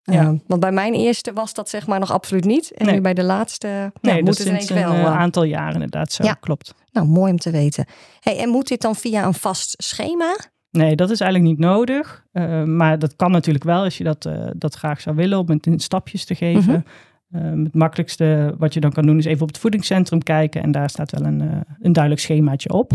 Ja. 0.03 0.35
Want 0.47 0.61
bij 0.61 0.73
mijn 0.73 0.95
eerste 0.95 1.33
was 1.33 1.55
dat 1.55 1.69
zeg 1.69 1.87
maar 1.87 1.99
nog 1.99 2.13
absoluut 2.13 2.45
niet. 2.45 2.71
En 2.73 2.87
Nee. 2.87 2.95
nu 2.95 3.01
bij 3.01 3.15
de 3.15 3.23
laatste 3.23 3.69
ja, 3.69 3.91
Nee, 4.01 4.15
dat 4.15 4.25
moet 4.25 4.39
is 4.39 4.39
het 4.39 4.47
sinds 4.49 4.71
ineens 4.71 4.87
een 4.91 4.97
wel. 4.97 5.07
eh. 5.07 5.19
aantal 5.19 5.43
jaren 5.43 5.75
inderdaad 5.75 6.13
zo, 6.13 6.25
Ja. 6.25 6.35
klopt. 6.35 6.75
Nou, 6.93 7.07
mooi 7.07 7.31
om 7.33 7.39
te 7.39 7.51
weten. 7.51 7.87
Hey, 8.21 8.39
en 8.39 8.49
moet 8.49 8.69
dit 8.69 8.81
dan 8.81 8.97
via 8.97 9.25
een 9.25 9.35
vast 9.35 9.75
schema? 9.79 10.37
Nee, 10.71 10.97
dat 10.97 11.11
is 11.11 11.21
eigenlijk 11.21 11.51
niet 11.51 11.67
nodig. 11.67 12.25
Eh, 12.33 12.63
maar 12.63 12.99
dat 12.99 13.17
kan 13.17 13.31
natuurlijk 13.31 13.65
wel 13.65 13.83
als 13.83 13.99
je 13.99 14.05
dat, 14.05 14.25
eh, 14.25 14.47
dat 14.57 14.75
graag 14.75 15.01
zou 15.01 15.17
willen, 15.17 15.39
om 15.39 15.49
het 15.49 15.67
in 15.67 15.81
stapjes 15.81 16.25
te 16.25 16.35
geven. 16.35 16.85
Mhm. 17.31 17.45
Eh, 17.45 17.65
het 17.65 17.75
makkelijkste 17.75 18.55
wat 18.59 18.75
je 18.75 18.81
dan 18.81 18.93
kan 18.93 19.07
doen 19.07 19.19
is 19.19 19.25
even 19.25 19.43
op 19.43 19.49
het 19.49 19.59
voedingscentrum 19.59 20.23
kijken. 20.23 20.63
En 20.63 20.73
daar 20.73 20.91
staat 20.91 21.11
wel 21.11 21.25
een, 21.25 21.65
een 21.81 21.93
duidelijk 21.93 22.23
schemaatje 22.23 22.73
op. 22.73 22.93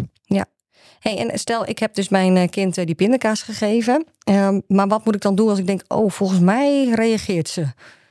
Hey, 0.99 1.17
en 1.17 1.39
stel, 1.39 1.67
ik 1.67 1.79
heb 1.79 1.93
dus 1.93 2.09
mijn 2.09 2.49
kind 2.49 2.75
die 2.75 2.95
pindakaas 2.95 3.41
gegeven. 3.41 4.05
Ehm, 4.23 4.59
maar 4.67 4.87
wat 4.87 5.05
moet 5.05 5.15
ik 5.15 5.21
dan 5.21 5.35
doen 5.35 5.49
als 5.49 5.59
ik 5.59 5.67
denk, 5.67 5.81
oh, 5.87 6.09
volgens 6.09 6.39
mij 6.39 6.89
reageert 6.93 7.47
ze? 7.49 7.65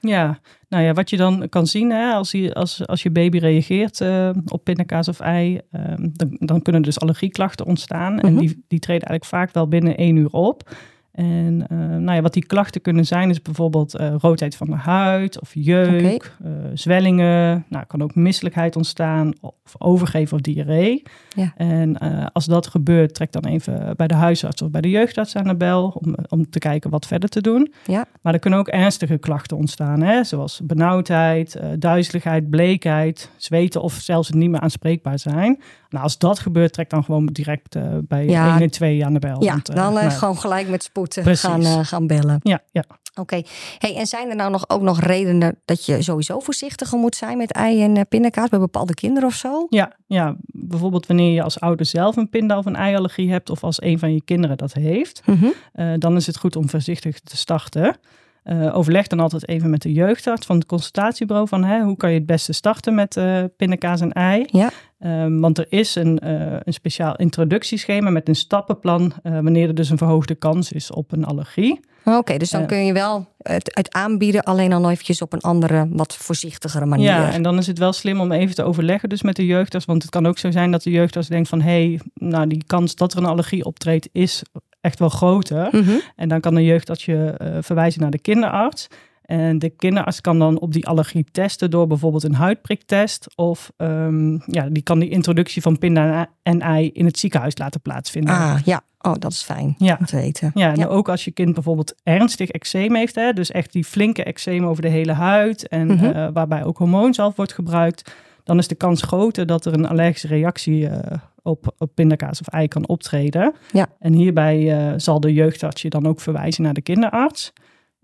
Ja, 0.08 0.38
nou 0.68 0.84
ja, 0.84 0.92
wat 0.92 1.10
je 1.10 1.16
dan 1.16 1.48
kan 1.48 1.66
zien 1.66 1.90
hè, 1.90 2.12
als, 2.12 2.30
je, 2.30 2.54
als, 2.54 2.86
als 2.86 3.02
je 3.02 3.10
baby 3.10 3.38
reageert 3.38 4.00
eh, 4.00 4.30
op 4.46 4.64
pindakaas 4.64 5.08
of 5.08 5.20
ei, 5.20 5.60
ehm, 5.70 6.08
dan, 6.12 6.36
dan 6.38 6.62
kunnen 6.62 6.82
dus 6.82 7.00
allergieklachten 7.00 7.66
ontstaan. 7.66 8.18
En 8.20 8.32
Mhm. 8.32 8.40
die, 8.40 8.64
die 8.68 8.78
treden 8.78 9.08
eigenlijk 9.08 9.24
vaak 9.24 9.54
wel 9.54 9.68
binnen 9.68 9.96
één 9.96 10.16
uur 10.16 10.30
op. 10.30 10.70
En 11.14 11.66
eh, 11.68 11.78
nou 11.78 12.12
ja, 12.12 12.20
wat 12.20 12.32
die 12.32 12.46
klachten 12.46 12.80
kunnen 12.80 13.06
zijn, 13.06 13.30
is 13.30 13.42
bijvoorbeeld 13.42 13.94
eh, 13.94 14.14
roodheid 14.18 14.56
van 14.56 14.66
de 14.66 14.76
huid 14.76 15.40
of 15.40 15.50
jeuk, 15.54 16.36
eh, 16.44 16.50
zwellingen. 16.72 17.64
Nou, 17.68 17.84
kan 17.84 18.02
ook 18.02 18.14
misselijkheid 18.14 18.76
ontstaan 18.76 19.32
of 19.40 19.52
overgeven 19.78 20.36
of 20.36 20.42
diarree. 20.42 21.02
Ja. 21.36 21.52
En 21.56 21.98
als 22.32 22.44
dat 22.44 22.66
gebeurt, 22.66 23.14
trek 23.14 23.32
dan 23.32 23.44
even 23.44 23.96
bij 23.96 24.06
de 24.06 24.14
huisarts 24.14 24.62
of 24.62 24.70
bij 24.70 24.80
de 24.80 24.90
jeugdarts 24.90 25.36
aan 25.36 25.44
de 25.44 25.56
bel 25.56 25.98
om, 26.00 26.14
om 26.28 26.50
te 26.50 26.58
kijken 26.58 26.90
wat 26.90 27.06
verder 27.06 27.28
te 27.28 27.40
doen. 27.40 27.72
Ja. 27.86 28.04
Maar 28.22 28.32
er 28.32 28.38
kunnen 28.38 28.58
ook 28.58 28.68
ernstige 28.68 29.18
klachten 29.18 29.56
ontstaan, 29.56 30.02
hè? 30.02 30.24
zoals 30.24 30.60
benauwdheid, 30.64 31.60
duizeligheid, 31.78 32.50
bleekheid, 32.50 33.30
zweten 33.36 33.82
of 33.82 33.92
zelfs 33.92 34.30
niet 34.30 34.50
meer 34.50 34.60
aanspreekbaar 34.60 35.18
zijn. 35.18 35.60
Nou, 35.88 36.04
als 36.04 36.18
dat 36.18 36.38
gebeurt, 36.38 36.72
trek 36.72 36.90
dan 36.90 37.04
gewoon 37.04 37.26
direct 37.26 37.76
bij 38.08 38.26
Ja. 38.26 38.50
112 38.50 39.02
aan 39.02 39.12
de 39.12 39.18
bel. 39.18 39.42
Ja, 39.42 39.50
Want, 39.50 39.66
dan 39.66 39.94
nou, 39.94 40.10
gewoon 40.10 40.38
gelijk 40.38 40.68
met 40.68 40.82
spoed 40.82 41.03
eh, 41.08 41.24
Precies. 41.24 41.48
gaan, 41.48 41.62
eh, 41.62 41.78
gaan 41.82 42.06
bellen. 42.06 42.40
Ja, 42.42 42.60
ja. 42.72 42.84
Oké. 43.20 43.42
Hey, 43.78 43.96
en 43.96 44.06
zijn 44.06 44.28
er 44.30 44.36
nou 44.36 44.50
nog, 44.50 44.68
ook 44.68 44.80
nog 44.82 45.00
redenen 45.00 45.58
dat 45.64 45.86
je 45.86 46.02
sowieso 46.02 46.40
voorzichtiger 46.40 46.98
moet 46.98 47.16
zijn 47.16 47.36
met 47.38 47.52
ei 47.52 47.82
en 47.82 47.96
eh, 47.96 48.02
pindakaas 48.08 48.48
bij 48.48 48.58
bepaalde 48.58 48.94
kinderen 48.94 49.28
of 49.28 49.34
zo? 49.34 49.66
Ja, 49.68 49.96
ja, 50.06 50.36
bijvoorbeeld 50.46 51.06
wanneer 51.06 51.32
je 51.32 51.42
als 51.42 51.60
ouder 51.60 51.86
zelf 51.86 52.16
een 52.16 52.28
pinda- 52.30 52.58
of 52.58 52.66
een 52.66 52.76
eiallergie 52.76 53.30
hebt, 53.30 53.50
of 53.50 53.64
als 53.64 53.82
een 53.82 53.98
van 53.98 54.12
je 54.14 54.22
kinderen 54.24 54.56
dat 54.56 54.72
heeft, 54.72 55.22
Mhm. 55.26 55.46
eh, 55.72 55.92
dan 55.98 56.16
is 56.16 56.26
het 56.26 56.36
goed 56.38 56.56
om 56.56 56.68
voorzichtig 56.68 57.20
te 57.20 57.36
starten. 57.36 57.96
Eh, 58.44 58.76
overleg 58.76 59.06
dan 59.06 59.20
altijd 59.20 59.48
even 59.48 59.70
met 59.70 59.82
de 59.82 59.92
jeugdarts 59.92 60.46
van 60.46 60.56
het 60.56 60.66
consultatiebureau 60.66 61.48
van 61.48 61.64
hè, 61.64 61.82
hoe 61.82 61.96
kan 61.96 62.10
je 62.10 62.18
het 62.18 62.26
beste 62.26 62.52
starten 62.52 62.94
met 62.94 63.16
eh 63.16 63.44
pindakaas 63.56 64.00
en 64.00 64.12
ei. 64.12 64.44
Ja. 64.46 64.70
Ehm, 64.98 65.40
want 65.40 65.58
er 65.58 65.66
is 65.68 65.94
een, 65.94 66.18
eh, 66.18 66.56
een 66.62 66.72
speciaal 66.72 67.16
introductieschema 67.16 68.10
met 68.10 68.28
een 68.28 68.34
stappenplan 68.34 69.12
wanneer 69.22 69.68
er 69.68 69.74
dus 69.74 69.90
een 69.90 69.98
verhoogde 69.98 70.34
kans 70.34 70.72
is 70.72 70.90
op 70.90 71.12
een 71.12 71.24
allergie. 71.24 71.80
Oké, 72.04 72.36
dus 72.36 72.50
dan 72.50 72.66
kun 72.66 72.84
je 72.84 72.92
wel 72.92 73.26
het, 73.38 73.70
het 73.74 73.92
aanbieden, 73.92 74.42
alleen 74.42 74.70
dan 74.70 74.88
eventjes 74.88 75.22
op 75.22 75.32
een 75.32 75.40
andere, 75.40 75.86
wat 75.90 76.16
voorzichtigere 76.16 76.86
manier. 76.86 77.06
Ja, 77.06 77.32
en 77.32 77.42
dan 77.42 77.58
is 77.58 77.66
het 77.66 77.78
wel 77.78 77.92
slim 77.92 78.20
om 78.20 78.32
even 78.32 78.54
te 78.54 78.62
overleggen 78.62 79.08
dus 79.08 79.22
met 79.22 79.36
de 79.36 79.46
jeugdarts. 79.46 79.86
Want 79.86 80.02
het 80.02 80.10
kan 80.10 80.26
ook 80.26 80.38
zo 80.38 80.50
zijn 80.50 80.70
dat 80.70 80.82
de 80.82 80.90
jeugdarts 80.90 81.28
denkt 81.28 81.48
van... 81.48 81.60
hé, 81.60 81.70
hey, 81.70 82.00
nou 82.14 82.46
die 82.46 82.64
kans 82.66 82.94
dat 82.94 83.12
er 83.12 83.18
een 83.18 83.24
allergie 83.24 83.64
optreedt 83.64 84.08
is 84.12 84.42
echt 84.84 84.98
wel 84.98 85.08
groter. 85.08 85.68
Mhm. 85.72 85.90
En 86.16 86.28
dan 86.28 86.40
kan 86.40 86.54
de 86.54 86.64
jeugdarts 86.64 87.04
je 87.04 87.34
eh, 87.38 87.56
verwijzen 87.60 88.00
naar 88.00 88.10
de 88.10 88.18
kinderarts. 88.18 88.88
En 89.24 89.58
de 89.58 89.70
kinderarts 89.70 90.20
kan 90.20 90.38
dan 90.38 90.58
op 90.60 90.72
die 90.72 90.86
allergie 90.86 91.24
testen 91.32 91.70
door 91.70 91.86
bijvoorbeeld 91.86 92.22
een 92.24 92.34
huidpriktest. 92.34 93.26
Of 93.34 93.72
ehm, 93.76 94.32
ja, 94.46 94.68
die 94.70 94.82
kan 94.82 94.98
die 94.98 95.08
introductie 95.08 95.62
van 95.62 95.78
pinda 95.78 96.26
en 96.42 96.60
ei 96.60 96.90
in 96.92 97.04
het 97.04 97.18
ziekenhuis 97.18 97.58
laten 97.58 97.80
plaatsvinden. 97.80 98.34
Ah, 98.34 98.56
ja. 98.64 98.80
Oh, 99.00 99.14
dat 99.18 99.32
is 99.32 99.42
fijn 99.42 99.74
Ja. 99.78 99.96
om 100.00 100.06
te 100.06 100.16
weten. 100.16 100.50
Ja, 100.54 100.70
en 100.72 100.78
Ja. 100.78 100.86
ook 100.86 101.08
als 101.08 101.24
je 101.24 101.30
kind 101.30 101.54
bijvoorbeeld 101.54 101.94
ernstig 102.02 102.48
eczeem 102.50 102.94
heeft, 102.94 103.14
hè, 103.14 103.32
dus 103.32 103.50
echt 103.50 103.72
die 103.72 103.84
flinke 103.84 104.24
eczeem 104.24 104.64
over 104.66 104.82
de 104.82 104.88
hele 104.88 105.12
huid 105.12 105.68
en 105.68 105.86
Mhm. 105.86 106.04
eh, 106.04 106.28
waarbij 106.32 106.64
ook 106.64 106.78
hormoonzalf 106.78 107.36
wordt 107.36 107.52
gebruikt, 107.52 108.14
dan 108.44 108.58
is 108.58 108.68
de 108.68 108.74
kans 108.74 109.02
groter 109.02 109.46
dat 109.46 109.66
er 109.66 109.72
een 109.72 109.88
allergische 109.88 110.26
reactie 110.26 110.88
eh, 110.88 111.18
op, 111.42 111.74
op 111.78 111.90
pindakaas 111.94 112.40
of 112.40 112.48
ei 112.48 112.68
kan 112.68 112.88
optreden. 112.88 113.54
Ja. 113.72 113.88
En 113.98 114.12
hierbij 114.12 114.72
eh, 114.72 114.92
zal 114.96 115.20
de 115.20 115.32
jeugdarts 115.32 115.82
je 115.82 115.88
dan 115.88 116.06
ook 116.06 116.20
verwijzen 116.20 116.62
naar 116.62 116.74
de 116.74 116.82
kinderarts. 116.82 117.52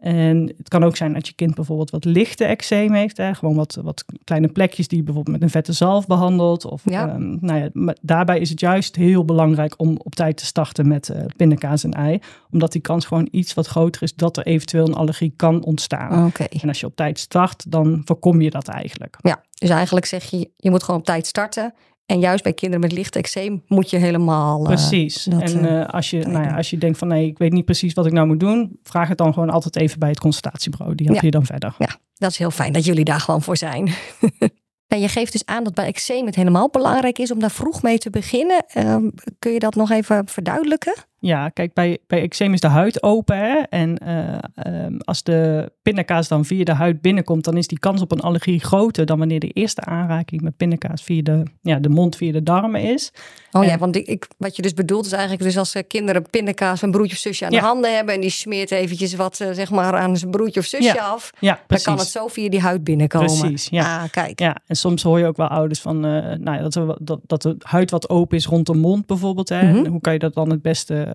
En 0.01 0.53
het 0.57 0.69
kan 0.69 0.85
ook 0.85 0.97
zijn 0.97 1.13
dat 1.13 1.27
je 1.27 1.33
kind 1.35 1.55
bijvoorbeeld 1.55 1.91
wat 1.91 2.05
lichte 2.05 2.45
eczeem 2.45 2.93
heeft. 2.93 3.17
Hè? 3.17 3.35
Gewoon 3.35 3.55
wat, 3.55 3.79
wat 3.83 4.05
kleine 4.25 4.49
plekjes 4.49 4.89
die 4.89 4.99
je 4.99 5.05
bijvoorbeeld 5.05 5.35
met 5.37 5.45
een 5.45 5.51
vette 5.53 5.73
zalf 5.73 6.07
behandelt. 6.07 6.65
Of, 6.65 6.83
Ja. 6.85 7.09
ehm, 7.09 7.37
nou 7.41 7.59
ja, 7.61 7.69
maar 7.73 7.97
daarbij 8.01 8.39
is 8.39 8.51
het 8.51 8.61
juist 8.61 8.97
heel 8.97 9.25
belangrijk 9.25 9.75
om 9.77 9.99
op 10.03 10.15
tijd 10.15 10.37
te 10.37 10.45
starten 10.47 10.89
met 10.89 11.09
eh, 11.09 11.25
pindakaas 11.37 11.85
en 11.85 11.93
ei. 11.93 12.19
Omdat 12.51 12.73
die 12.73 12.81
kans 12.81 13.07
gewoon 13.07 13.29
iets 13.31 13.55
wat 13.55 13.67
groter 13.67 14.03
is 14.03 14.15
dat 14.15 14.37
er 14.37 14.47
eventueel 14.47 14.87
een 14.87 14.95
allergie 14.95 15.33
kan 15.37 15.65
ontstaan. 15.65 16.27
Oké. 16.27 16.45
En 16.45 16.69
als 16.69 16.81
je 16.81 16.87
op 16.87 16.97
tijd 16.97 17.19
start, 17.19 17.71
dan 17.71 18.03
voorkom 18.05 18.41
je 18.41 18.51
dat 18.51 18.69
eigenlijk. 18.69 19.17
Ja, 19.23 19.43
dus 19.55 19.71
eigenlijk 19.71 20.07
zeg 20.07 20.25
je, 20.31 20.51
je 20.57 20.71
moet 20.71 20.83
gewoon 20.83 21.01
op 21.01 21.07
tijd 21.07 21.27
starten. 21.27 21.75
En 22.11 22.21
juist 22.21 22.43
bij 22.43 22.53
kinderen 22.53 22.81
met 22.81 22.93
licht 22.93 23.17
eczeem 23.17 23.63
moet 23.67 23.91
je 23.91 23.97
helemaal... 23.97 24.61
eh, 24.61 24.67
Precies. 24.67 25.25
dat, 25.25 25.43
en 25.43 25.65
eh, 25.69 25.81
eh, 25.81 25.89
als, 25.89 26.11
je, 26.11 26.27
nou 26.27 26.45
ja, 26.45 26.57
als 26.57 26.71
je 26.71 26.79
denkt 26.79 26.99
van 26.99 27.09
nee, 27.09 27.27
ik 27.27 27.39
weet 27.39 27.53
niet 27.53 27.65
precies 27.65 27.93
wat 27.93 28.07
ik 28.07 28.13
nou 28.13 28.27
moet 28.27 28.41
doen, 28.41 28.79
vraag 28.83 29.09
het 29.09 29.19
dan 29.19 29.33
gewoon 29.33 29.51
altijd 29.51 29.77
even 29.77 29.99
bij 29.99 30.09
het 30.09 30.21
consultatiebureau. 30.21 30.95
Die 30.95 31.07
help 31.07 31.19
Ja. 31.19 31.25
je 31.25 31.31
dan 31.31 31.47
verder. 31.47 31.75
dat 32.15 32.31
is 32.31 32.39
heel 32.39 32.51
fijn 32.51 32.73
dat 32.73 32.85
jullie 32.85 33.05
daar 33.05 33.21
gewoon 33.21 33.43
voor 33.43 33.57
zijn. 33.57 33.89
Nou, 34.89 35.03
je 35.03 35.09
geeft 35.09 35.33
dus 35.33 35.47
aan 35.47 35.65
dat 35.65 35.75
bij 35.75 35.87
eczeem 35.87 36.27
het 36.27 36.35
helemaal 36.35 36.69
belangrijk 36.71 37.19
is 37.19 37.31
om 37.31 37.39
daar 37.39 37.51
vroeg 37.51 37.83
mee 37.83 37.99
te 37.99 38.11
beginnen. 38.11 38.65
Ehm, 38.67 39.09
kun 39.39 39.53
je 39.53 39.59
dat 39.59 39.75
nog 39.75 39.91
even 39.91 40.29
verduidelijken? 40.29 40.95
Ja, 41.21 41.49
kijk, 41.49 41.73
bij, 41.73 41.99
bij 42.07 42.21
eczeem 42.23 42.53
is 42.53 42.61
de 42.61 42.69
huid 42.69 43.03
open. 43.03 43.37
Hè? 43.37 43.59
En 43.59 43.99
eh, 43.99 44.39
ehm, 44.55 44.97
als 44.99 45.23
de 45.23 45.73
pindakaas 45.83 46.29
dan 46.29 46.45
via 46.45 46.65
de 46.65 46.73
huid 46.73 47.01
binnenkomt, 47.01 47.45
dan 47.45 47.57
is 47.57 47.67
die 47.67 47.79
kans 47.79 48.01
op 48.01 48.13
een 48.13 48.21
allergie 48.21 48.61
groter 48.61 49.07
dan 49.07 49.19
wanneer 49.19 49.41
de 49.41 49.49
eerste 49.49 49.81
aanraking 49.81 50.43
met 50.43 50.57
pindakaas 50.57 51.03
via 51.03 51.23
de, 51.23 51.43
ja, 51.63 51.79
de 51.79 51.89
mond, 51.89 52.17
via 52.17 52.33
de 52.33 52.43
darmen 52.43 52.83
is. 52.83 53.13
Oh 53.53 53.65
ja, 53.65 53.79
want 53.79 53.97
ik, 53.97 54.29
wat 54.39 54.57
je 54.57 54.63
dus 54.63 54.75
bedoelt 54.75 55.07
is 55.07 55.13
eigenlijk 55.13 55.43
dus 55.43 55.59
als 55.59 55.75
kinderen 55.89 56.23
pindakaas 56.31 56.83
een 56.83 56.91
broertje 56.91 57.15
of 57.15 57.21
zusje 57.21 57.45
aan 57.45 57.51
de 57.51 57.59
handen 57.59 57.95
hebben 57.95 58.15
en 58.15 58.21
die 58.21 58.31
smeert 58.31 58.71
eventjes 58.71 59.15
wat 59.15 59.41
eh, 59.41 59.51
zeg 59.53 59.71
maar 59.71 59.97
aan 59.97 60.17
zijn 60.17 60.31
broertje 60.31 60.61
of 60.61 60.67
zusje 60.67 61.01
af, 61.01 61.31
ja, 61.41 61.61
dan 61.67 61.79
kan 61.83 61.99
het 61.99 62.09
zo 62.09 62.29
via 62.29 62.49
die 62.49 62.61
huid 62.61 62.85
binnenkomen. 62.85 63.39
Precies, 63.39 63.69
ja. 63.69 64.03
Ah, 64.03 64.11
kijk. 64.11 64.41
Ja, 64.41 64.57
en 64.67 64.77
soms 64.77 65.03
hoor 65.03 65.19
je 65.19 65.27
ook 65.27 65.37
wel 65.37 65.49
ouders 65.49 65.81
van, 65.81 65.97
uh, 65.97 66.11
nou 66.23 66.57
ja, 66.57 66.63
dat, 66.63 66.75
er, 66.75 66.97
dat, 67.01 67.21
dat 67.27 67.43
de 67.43 67.57
huid 67.59 67.91
wat 67.91 68.09
open 68.09 68.37
is 68.37 68.47
rond 68.47 68.67
de 68.67 68.75
mond 68.75 69.07
bijvoorbeeld. 69.07 69.49
Hè? 69.49 69.73
Mm 69.73 69.87
Hoe 69.87 70.01
kan 70.01 70.13
je 70.13 70.19
dat 70.19 70.35
dan 70.35 70.51
het 70.51 70.63
beste 70.63 71.10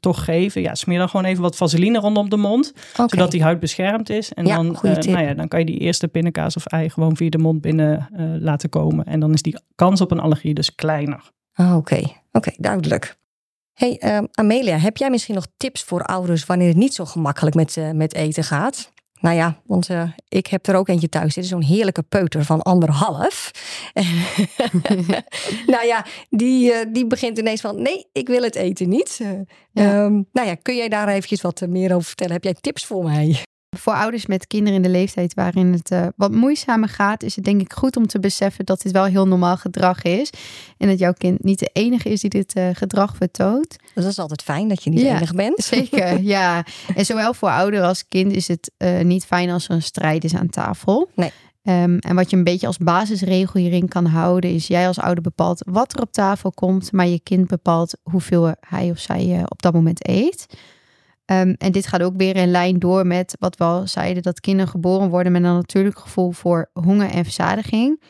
toch 0.00 0.24
geven. 0.24 0.60
Ja, 0.62 0.74
smeer 0.74 0.98
dan 0.98 1.08
gewoon 1.08 1.26
even 1.26 1.42
wat 1.42 1.56
vaseline 1.56 1.98
rondom 1.98 2.28
de 2.28 2.36
mond. 2.36 2.72
Zodat 3.06 3.30
die 3.30 3.42
huid 3.42 3.60
beschermd 3.60 4.10
is. 4.10 4.32
En 4.32 4.44
dan, 4.44 4.66
uh, 4.66 4.82
nou 4.82 5.20
ja, 5.20 5.34
dan 5.34 5.48
kan 5.48 5.58
je 5.58 5.66
die 5.66 5.78
eerste 5.78 6.08
pindakaas 6.08 6.56
of 6.56 6.66
ei 6.66 6.90
gewoon 6.90 7.16
via 7.16 7.28
de 7.28 7.38
mond 7.38 7.60
binnen 7.60 8.08
laten 8.40 8.68
komen. 8.68 9.04
En 9.04 9.20
dan 9.20 9.32
is 9.32 9.42
die 9.42 9.58
kans 9.74 10.00
op 10.00 10.10
een 10.10 10.20
allergie 10.20 10.54
dus 10.54 10.74
kleiner. 10.74 11.30
Ah, 11.52 11.76
Oké, 11.76 11.76
okay. 11.76 12.22
oké, 12.32 12.50
duidelijk. 12.56 13.16
Hey 13.72 14.16
um, 14.16 14.28
Amelia, 14.32 14.76
heb 14.76 14.96
jij 14.96 15.10
misschien 15.10 15.34
nog 15.34 15.46
tips 15.56 15.82
voor 15.82 16.02
ouders 16.02 16.46
wanneer 16.46 16.68
het 16.68 16.76
niet 16.76 16.94
zo 16.94 17.04
gemakkelijk 17.04 17.56
met, 17.56 17.78
met 17.92 18.14
eten 18.14 18.44
gaat? 18.44 18.92
Nou 19.20 19.36
ja, 19.36 19.60
want 19.66 19.90
uh, 19.90 20.10
ik 20.28 20.46
heb 20.46 20.66
er 20.66 20.74
ook 20.74 20.88
eentje 20.88 21.08
thuis 21.08 21.34
zitten. 21.34 21.52
Zo'n 21.52 21.76
heerlijke 21.76 22.02
peuter 22.02 22.44
van 22.44 22.62
anderhalf. 22.62 23.50
nou 25.74 25.86
ja, 25.86 26.06
die, 26.30 26.72
uh, 26.72 26.78
die 26.92 27.06
begint 27.06 27.38
ineens 27.38 27.60
van... 27.60 27.82
nee, 27.82 28.06
ik 28.12 28.28
wil 28.28 28.42
het 28.42 28.54
eten 28.54 28.88
niet. 28.88 29.20
Ja. 29.72 30.04
um, 30.04 30.26
nou 30.32 30.48
ja, 30.48 30.54
kun 30.54 30.76
jij 30.76 30.88
daar 30.88 31.08
eventjes 31.08 31.40
wat 31.40 31.66
meer 31.68 31.94
over 31.94 32.06
vertellen? 32.06 32.32
Heb 32.32 32.44
jij 32.44 32.54
tips 32.60 32.86
voor 32.86 33.04
mij? 33.04 33.45
Voor 33.78 33.92
ouders 33.92 34.26
met 34.26 34.46
kinderen 34.46 34.74
in 34.74 34.82
de 34.82 34.88
leeftijd 34.88 35.34
waarin 35.34 35.72
het 35.72 35.90
uh, 35.90 36.06
wat 36.16 36.32
moeizamer 36.32 36.88
gaat, 36.88 37.22
is 37.22 37.36
het 37.36 37.44
denk 37.44 37.60
ik 37.60 37.72
goed 37.72 37.96
om 37.96 38.06
te 38.06 38.20
beseffen 38.20 38.64
dat 38.64 38.82
dit 38.82 38.92
wel 38.92 39.04
heel 39.04 39.26
normaal 39.26 39.56
gedrag 39.56 40.02
is. 40.02 40.30
En 40.78 40.88
dat 40.88 40.98
jouw 40.98 41.12
kind 41.12 41.44
niet 41.44 41.58
de 41.58 41.70
enige 41.72 42.08
is 42.08 42.20
die 42.20 42.30
dit 42.30 42.56
uh, 42.56 42.68
gedrag 42.72 43.16
vertoont. 43.16 43.76
Dus 43.94 44.04
dat 44.04 44.12
is 44.12 44.18
altijd 44.18 44.42
fijn 44.42 44.68
dat 44.68 44.82
je 44.82 44.90
niet 44.90 45.00
ja, 45.00 45.16
enig 45.16 45.34
bent. 45.34 45.64
Zeker, 45.64 46.20
ja. 46.36 46.64
En 46.94 47.04
zowel 47.04 47.34
voor 47.34 47.48
ouder 47.48 47.82
als 47.82 48.08
kind 48.08 48.32
is 48.32 48.48
het 48.48 48.70
uh, 48.78 49.00
niet 49.00 49.24
fijn 49.24 49.50
als 49.50 49.68
er 49.68 49.74
een 49.74 49.82
strijd 49.82 50.24
is 50.24 50.34
aan 50.34 50.48
tafel. 50.48 51.10
Nee. 51.14 51.30
Um, 51.62 51.98
en 51.98 52.14
wat 52.14 52.30
je 52.30 52.36
een 52.36 52.44
beetje 52.44 52.66
als 52.66 52.78
basisregel 52.78 53.60
hierin 53.60 53.88
kan 53.88 54.04
houden, 54.06 54.50
is 54.50 54.66
jij 54.66 54.86
als 54.86 54.98
ouder 54.98 55.22
bepaalt 55.22 55.62
wat 55.66 55.92
er 55.92 56.00
op 56.00 56.12
tafel 56.12 56.52
komt, 56.52 56.92
maar 56.92 57.06
je 57.06 57.20
kind 57.20 57.46
bepaalt 57.46 57.98
hoeveel 58.02 58.54
hij 58.60 58.90
of 58.90 58.98
zij 58.98 59.42
op 59.48 59.62
dat 59.62 59.72
moment 59.72 60.08
eet. 60.08 60.46
Um, 61.32 61.54
en 61.58 61.72
dit 61.72 61.86
gaat 61.86 62.02
ook 62.02 62.16
weer 62.16 62.36
in 62.36 62.50
lijn 62.50 62.78
door 62.78 63.06
met 63.06 63.36
wat 63.38 63.56
we 63.56 63.64
al 63.64 63.86
zeiden, 63.86 64.22
dat 64.22 64.40
kinderen 64.40 64.70
geboren 64.70 65.10
worden 65.10 65.32
met 65.32 65.42
een 65.42 65.54
natuurlijk 65.54 65.98
gevoel 65.98 66.30
voor 66.30 66.70
honger 66.72 67.10
en 67.10 67.24
verzadiging. 67.24 68.02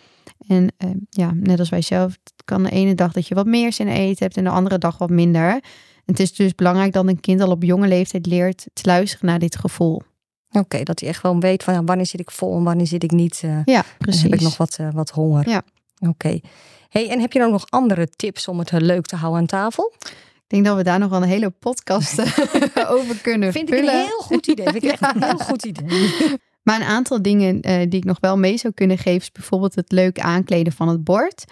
En 0.49 0.73
uh, 0.85 0.91
ja, 1.11 1.31
net 1.35 1.59
als 1.59 1.69
wij 1.69 1.83
zelf, 1.83 2.13
het 2.13 2.45
kan 2.45 2.63
de 2.63 2.71
ene 2.71 2.95
dag 2.95 3.13
dat 3.13 3.29
je 3.29 3.35
wat 3.35 3.47
meer 3.47 3.73
zin 3.73 3.89
in 3.89 3.95
eten 3.95 4.25
hebt 4.25 4.37
en 4.37 4.45
de 4.45 4.51
andere 4.51 4.79
dag 4.79 4.99
wat 4.99 5.11
minder. 5.11 5.51
En 5.51 5.61
het 6.05 6.21
is 6.21 6.35
dus 6.35 6.55
belangrijk 6.55 6.93
dat 6.93 7.07
een 7.07 7.21
kind 7.21 7.41
al 7.41 7.51
op 7.51 7.63
jonge 7.63 7.89
leeftijd 7.89 8.27
leert 8.27 8.67
te 8.73 8.83
luisteren 8.87 9.27
naar 9.27 9.39
dit 9.39 9.57
gevoel. 9.57 10.03
Oké, 10.49 10.59
okay, 10.59 10.83
dat 10.83 11.01
hij 11.01 11.09
echt 11.09 11.21
gewoon 11.21 11.41
weet 11.41 11.63
van 11.63 11.75
ja, 11.75 11.85
wanneer 11.85 12.07
zit 12.07 12.21
ik 12.21 12.31
vol 12.31 12.57
en 12.57 12.63
wanneer 12.63 12.87
zit 12.87 13.03
ik 13.03 13.11
niet. 13.11 13.43
Uh, 13.45 13.59
ja, 13.65 13.85
precies. 13.99 14.23
heb 14.23 14.35
ik 14.35 14.41
nog 14.41 14.57
wat, 14.57 14.77
uh, 14.81 14.89
wat 14.93 15.11
honger. 15.11 15.49
Ja. 15.49 15.63
Oké. 15.99 16.09
Okay. 16.09 16.43
Hey, 16.89 17.11
en 17.11 17.21
heb 17.21 17.33
je 17.33 17.39
dan 17.39 17.51
nog 17.51 17.67
andere 17.69 18.09
tips 18.09 18.49
om 18.49 18.59
het 18.59 18.73
leuk 18.73 19.07
te 19.07 19.17
houden 19.17 19.41
aan 19.41 19.47
tafel? 19.47 19.93
Ik 20.47 20.53
denk 20.53 20.65
dat 20.65 20.77
we 20.77 20.83
daar 20.83 20.99
nog 20.99 21.11
wel 21.11 21.23
een 21.23 21.29
hele 21.29 21.51
podcast 21.51 22.21
over 22.97 23.21
kunnen 23.23 23.53
Vind 23.53 23.69
vullen. 23.69 23.85
ik 23.85 23.91
een 23.91 23.97
heel 23.97 24.19
goed 24.19 24.47
idee. 24.47 24.65
Vind 24.65 24.85
ik 24.85 24.91
echt 24.91 25.15
een 25.15 25.23
heel 25.31 25.39
goed 25.39 25.65
idee. 25.65 26.39
Maar 26.63 26.81
een 26.81 26.87
aantal 26.87 27.23
dingen 27.23 27.55
uh, 27.55 27.79
die 27.79 28.01
ik 28.01 28.05
nog 28.05 28.21
wel 28.21 28.39
mee 28.39 28.57
zou 28.57 28.73
kunnen 28.73 28.99
geven... 28.99 29.21
is 29.21 29.33
bijvoorbeeld 29.33 29.75
het 29.75 29.93
leuk 29.93 30.21
aankleden 30.21 30.73
van 30.73 30.89
het 30.89 31.05
bord. 31.05 31.45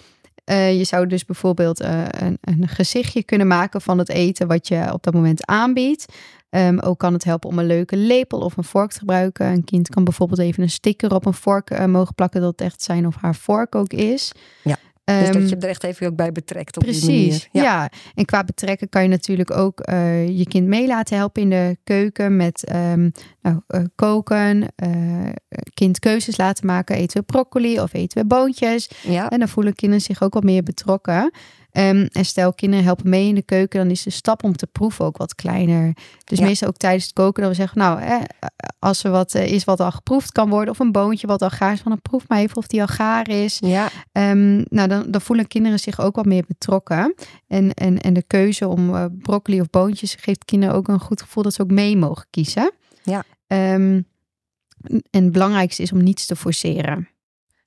Uh, 0.51 0.79
je 0.79 0.85
zou 0.85 1.07
dus 1.07 1.25
bijvoorbeeld 1.25 1.83
uh, 1.83 2.03
een, 2.09 2.39
een, 2.41 2.69
gezichtje 2.69 3.25
kunnen 3.25 3.47
maken 3.47 3.81
van 3.81 3.99
het 3.99 4.09
eten... 4.09 4.47
wat 4.47 4.69
je 4.69 4.93
op 4.93 5.03
dat 5.03 5.15
moment 5.15 5.47
aanbiedt. 5.47 6.13
Um, 6.51 6.81
ook 6.81 6.99
kan 6.99 7.13
het 7.13 7.25
helpen 7.25 7.49
om 7.51 7.59
een 7.59 7.67
leuke 7.67 7.97
lepel 7.97 8.39
of 8.39 8.57
een 8.57 8.65
vork 8.65 8.91
te 8.93 8.99
gebruiken. 8.99 9.47
Een 9.47 9.65
kind 9.65 9.89
kan 9.89 10.05
bijvoorbeeld 10.05 10.41
even 10.41 10.63
een 10.63 10.71
sticker 10.71 11.15
op 11.15 11.27
een 11.27 11.35
vork 11.35 11.87
mogen 11.87 12.15
plakken... 12.15 12.41
dat 12.41 12.51
het 12.51 12.61
echt 12.61 12.83
zijn 12.83 13.07
of 13.07 13.15
haar 13.17 13.35
vork 13.35 13.75
ook 13.75 13.93
is. 13.93 14.33
Ja. 14.63 14.79
Dus 15.05 15.31
dat 15.31 15.49
je 15.49 15.57
er 15.57 15.69
echt 15.69 15.85
even 15.85 16.07
ook 16.07 16.17
bij 16.17 16.33
betrekt 16.33 16.77
op 16.77 16.83
Precies, 16.83 17.07
die 17.07 17.17
manier. 17.17 17.49
Ja. 17.53 17.63
ja. 17.63 17.91
En 18.15 18.25
qua 18.25 18.45
betrekken 18.45 18.89
kan 18.89 19.03
je 19.03 19.09
natuurlijk 19.09 19.51
ook 19.51 19.89
uh, 19.89 20.29
je 20.39 20.47
kind 20.47 20.67
mee 20.67 20.87
laten 20.87 21.17
helpen 21.17 21.43
in 21.43 21.51
de 21.51 21.77
keuken 21.85 22.37
met 22.37 22.73
um, 22.75 23.13
nou, 23.43 23.61
uh, 23.69 23.81
koken, 23.95 24.67
uh, 24.85 25.29
kind 25.75 25.99
keuzes 25.99 26.37
laten 26.37 26.67
maken. 26.67 26.97
Eten 26.97 27.21
we 27.21 27.27
broccoli 27.27 27.81
of 27.81 27.93
eten 27.93 28.23
we 28.23 28.27
boontjes? 28.27 28.91
Ja. 29.03 29.31
En 29.31 29.39
dan 29.39 29.49
voelen 29.49 29.75
kinderen 29.75 30.05
zich 30.05 30.23
ook 30.23 30.35
wat 30.35 30.45
meer 30.45 30.63
betrokken. 30.63 31.33
Um, 31.77 32.09
en 32.13 32.25
stel 32.25 32.53
kinderen 32.53 32.85
helpen 32.85 33.09
mee 33.09 33.29
in 33.29 33.35
de 33.35 33.43
keuken, 33.43 33.79
dan 33.79 33.91
is 33.91 34.03
de 34.03 34.11
stap 34.11 34.45
om 34.45 34.57
te 34.57 34.67
proeven 34.67 35.05
ook 35.05 35.17
wat 35.17 35.35
kleiner. 35.35 35.97
Dus 36.25 36.39
ja. 36.39 36.45
meestal 36.45 36.69
ook 36.69 36.77
tijdens 36.77 37.05
het 37.05 37.13
koken 37.13 37.43
dat 37.43 37.51
we 37.51 37.57
zeggen, 37.57 37.79
nou, 37.79 38.23
als 38.79 39.05
er 39.05 39.11
wat 39.11 39.35
uh, 39.35 39.47
is 39.47 39.65
wat 39.65 39.81
al 39.81 39.91
geproefd 39.91 40.33
kan 40.33 40.49
worden, 40.49 40.71
of 40.71 40.79
een 40.79 40.93
boontje 40.93 41.27
wat 41.27 41.43
al 41.43 41.51
gaar 41.51 41.73
is, 41.73 41.81
van 41.81 41.91
dan 41.91 42.03
proef 42.03 42.29
maar 42.29 42.39
even 42.39 42.57
of 42.57 42.67
die 42.67 42.81
al 42.81 42.87
gaar 42.87 43.29
is. 43.29 43.59
Ja. 43.61 43.89
Um, 44.13 44.65
nou, 44.69 44.89
dan, 44.89 45.11
dan 45.11 45.21
voelen 45.21 45.47
kinderen 45.47 45.79
zich 45.79 46.01
ook 46.01 46.17
wat 46.17 46.25
meer 46.25 46.45
betrokken. 46.49 47.15
En, 47.47 47.75
en, 47.75 48.01
en 48.01 48.13
de 48.13 48.23
keuze 48.23 48.69
om 48.69 48.95
uh, 48.95 49.05
broccoli 49.19 49.61
of 49.61 49.71
boontjes 49.71 50.15
geeft 50.21 50.45
kinderen 50.45 50.75
ook 50.75 50.89
een 50.89 51.01
goed 51.01 51.23
gevoel 51.23 51.43
dat 51.43 51.55
ze 51.55 51.63
ook 51.63 51.71
mee 51.71 51.97
mogen 51.97 52.27
kiezen. 52.31 52.73
Ja. 53.03 53.25
Um, 53.75 54.07
en 55.11 55.23
het 55.23 55.33
belangrijkste 55.33 55.83
is 55.83 55.93
om 55.93 56.03
niets 56.03 56.27
te 56.27 56.37
forceren. 56.37 57.09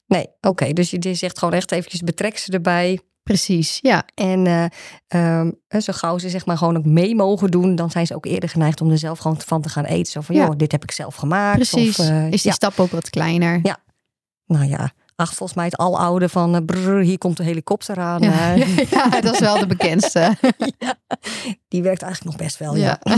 Nee, 0.05 0.27
oké. 0.27 0.47
Okay. 0.47 0.73
Dus 0.73 0.89
je 0.89 1.13
zegt 1.13 1.39
gewoon 1.39 1.53
echt 1.53 1.71
eventjes 1.71 2.01
betrek 2.01 2.37
ze 2.37 2.51
erbij. 2.51 2.99
Precies, 3.27 3.79
ja. 3.81 4.03
En 4.13 4.45
uh, 4.45 5.39
um, 5.39 5.59
zo 5.81 5.93
gauw 5.93 6.17
ze 6.17 6.29
zeg 6.29 6.45
maar 6.45 6.57
gewoon 6.57 6.77
ook 6.77 6.85
mee 6.85 7.15
mogen 7.15 7.51
doen, 7.51 7.75
dan 7.75 7.91
zijn 7.91 8.07
ze 8.07 8.15
ook 8.15 8.25
eerder 8.25 8.49
geneigd 8.49 8.81
om 8.81 8.91
er 8.91 8.97
zelf 8.97 9.19
gewoon 9.19 9.41
van 9.41 9.61
te 9.61 9.69
gaan 9.69 9.85
eten. 9.85 10.11
Zo 10.11 10.21
van, 10.21 10.35
ja. 10.35 10.45
joh, 10.45 10.55
dit 10.57 10.71
heb 10.71 10.83
ik 10.83 10.91
zelf 10.91 11.15
gemaakt. 11.15 11.55
Precies, 11.55 11.99
of, 11.99 12.09
uh, 12.09 12.25
is 12.25 12.41
die 12.41 12.51
ja. 12.51 12.55
stap 12.55 12.79
ook 12.79 12.91
wat 12.91 13.09
kleiner. 13.09 13.59
Ja, 13.63 13.77
nou 14.45 14.65
ja. 14.65 14.91
Ach, 15.15 15.33
volgens 15.33 15.53
mij 15.53 15.65
het 15.65 15.77
aloude 15.77 16.29
van 16.29 16.55
uh, 16.55 16.61
brrr, 16.65 16.99
hier 16.99 17.17
komt 17.17 17.37
de 17.37 17.43
helikopter 17.43 17.97
aan. 17.99 18.21
Ja. 18.21 18.53
ja, 18.91 19.21
dat 19.21 19.33
is 19.33 19.39
wel 19.39 19.59
de 19.59 19.67
bekendste. 19.67 20.37
die 21.67 21.83
werkt 21.83 22.01
eigenlijk 22.01 22.23
nog 22.23 22.47
best 22.47 22.57
wel, 22.57 22.75
ja. 22.75 22.99
ja. 23.03 23.17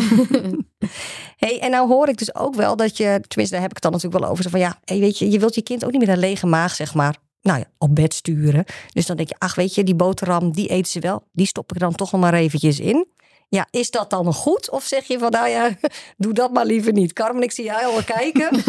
hey, 1.46 1.60
en 1.60 1.72
nou 1.72 1.88
hoor 1.88 2.08
ik 2.08 2.18
dus 2.18 2.36
ook 2.36 2.56
wel 2.56 2.76
dat 2.76 2.98
je, 2.98 3.22
tenminste 3.28 3.56
daar 3.56 3.62
heb 3.62 3.70
ik 3.70 3.76
het 3.76 3.82
dan 3.84 3.92
natuurlijk 3.92 4.22
wel 4.22 4.32
over, 4.32 4.44
zo 4.44 4.50
van 4.50 4.60
ja, 4.60 4.80
hey, 4.86 5.00
weet 5.00 5.18
je, 5.18 5.32
je 5.32 5.40
wilt 5.40 5.56
je 5.56 5.62
kind 5.62 5.86
ook 5.86 5.92
niet 5.92 6.00
met 6.00 6.10
een 6.10 6.18
lege 6.18 6.48
maag, 6.48 6.76
zeg 6.76 6.94
maar, 6.94 7.16
nou 7.42 7.60
ja, 7.60 7.66
op 7.78 7.96
bed 7.96 8.14
sturen. 8.14 8.66
Dus 8.94 9.06
dan 9.06 9.18
denk 9.18 9.30
je, 9.30 9.36
ach 9.38 9.56
weet 9.56 9.76
je, 9.76 9.84
die 9.84 9.96
boterham, 9.96 10.52
die 10.52 10.68
eten 10.68 10.92
ze 10.92 11.00
wel. 11.00 11.24
Die 11.32 11.46
stop 11.46 11.72
ik 11.72 11.80
dan 11.80 11.96
toch 11.96 12.12
nog 12.12 12.22
maar 12.22 12.34
eventjes 12.34 12.80
in. 12.80 13.08
Ja, 13.50 13.68
is 13.72 13.92
dat 13.92 14.10
dan 14.10 14.34
goed? 14.34 14.70
Of 14.70 14.84
zeg 14.84 15.06
je 15.06 15.20
van, 15.20 15.32
nou 15.32 15.50
ja, 15.50 15.70
doe 16.18 16.34
dat 16.34 16.54
maar 16.54 16.66
liever 16.66 16.94
niet. 16.94 17.14
Carmen, 17.14 17.44
ik 17.44 17.52
zie 17.52 17.66
jij 17.66 17.86
al 17.86 18.04
kijken. 18.04 18.50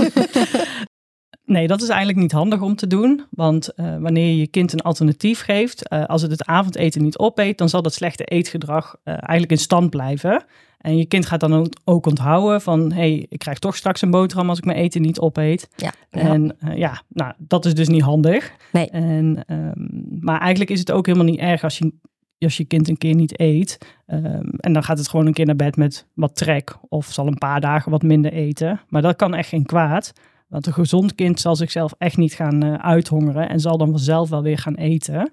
Nee, 1.51 1.67
dat 1.67 1.83
is 1.83 1.89
eigenlijk 1.89 2.19
niet 2.19 2.33
handig 2.33 2.61
om 2.61 2.77
te 2.77 2.87
doen. 2.87 3.27
Want 3.31 3.71
uh, 3.77 3.97
wanneer 3.99 4.27
je 4.27 4.37
je 4.37 4.47
kind 4.47 4.73
een 4.73 4.81
alternatief 4.81 5.41
geeft, 5.41 5.93
uh, 5.93 6.05
als 6.05 6.23
het 6.23 6.31
het 6.31 6.45
avondeten 6.45 7.03
niet 7.03 7.19
opeet, 7.19 7.59
dan 7.59 7.69
zal 7.69 7.83
dat 7.83 7.95
slechte 7.95 8.25
eetgedrag 8.25 8.97
uh, 9.05 9.15
eigenlijk 9.15 9.51
in 9.51 9.59
stand 9.59 9.91
blijven. 9.91 10.45
En 10.81 10.97
je 10.97 11.07
kind 11.07 11.27
gaat 11.27 11.41
dan 11.41 11.73
ook 11.85 12.07
onthouden 12.07 12.61
van, 12.61 12.93
hé, 12.93 12.99
hey, 12.99 13.27
ik 13.29 13.39
krijg 13.39 13.59
toch 13.59 13.77
straks 13.77 14.03
een 14.03 14.11
boterham 14.11 14.49
als 14.49 14.59
ik 14.59 14.65
mijn 14.65 14.79
eten 14.79 15.03
niet 15.03 15.19
opeet. 15.19 15.69
Ja, 15.77 15.93
ja. 16.11 16.21
En 16.21 16.57
uh, 16.65 16.77
ja, 16.77 17.03
nou, 17.09 17.33
dat 17.39 17.65
is 17.65 17.75
dus 17.75 17.89
niet 17.89 18.03
handig. 18.03 18.53
Nee. 18.73 18.91
En, 18.91 19.45
um, 19.47 20.07
maar 20.21 20.41
eigenlijk 20.41 20.71
is 20.71 20.79
het 20.79 20.93
ook 20.93 21.07
helemaal 21.07 21.29
niet 21.29 21.41
erg 21.41 21.65
als 21.65 21.79
je, 21.79 21.93
als 22.39 22.57
je 22.57 22.65
kind 22.65 22.89
een 22.89 22.99
keer 22.99 23.15
niet 23.15 23.41
eet. 23.41 23.79
Um, 24.07 24.51
en 24.57 24.73
dan 24.73 24.85
gaat 24.85 24.99
het 24.99 25.09
gewoon 25.09 25.27
een 25.27 25.33
keer 25.33 25.47
naar 25.47 25.57
bed 25.57 25.77
met 25.77 26.07
wat 26.15 26.37
trek 26.37 26.77
of 26.89 27.07
zal 27.07 27.27
een 27.27 27.39
paar 27.39 27.61
dagen 27.61 27.91
wat 27.91 28.03
minder 28.03 28.33
eten. 28.33 28.81
Maar 28.89 29.03
dat 29.03 29.17
kan 29.17 29.35
echt 29.35 29.49
geen 29.49 29.67
kwaad. 29.67 30.13
Want 30.49 30.67
een 30.67 30.73
gezond 30.73 31.15
kind 31.15 31.41
zal 31.41 31.57
zichzelf 31.57 31.95
echt 31.99 32.17
niet 32.17 32.35
gaan 32.35 32.65
uh, 32.65 32.75
uithongeren 32.75 33.49
en 33.49 33.61
zal 33.61 33.79
dan 33.79 33.91
vanzelf 33.91 34.29
wel 34.29 34.43
weer 34.43 34.59
gaan 34.59 34.75
eten. 34.75 35.31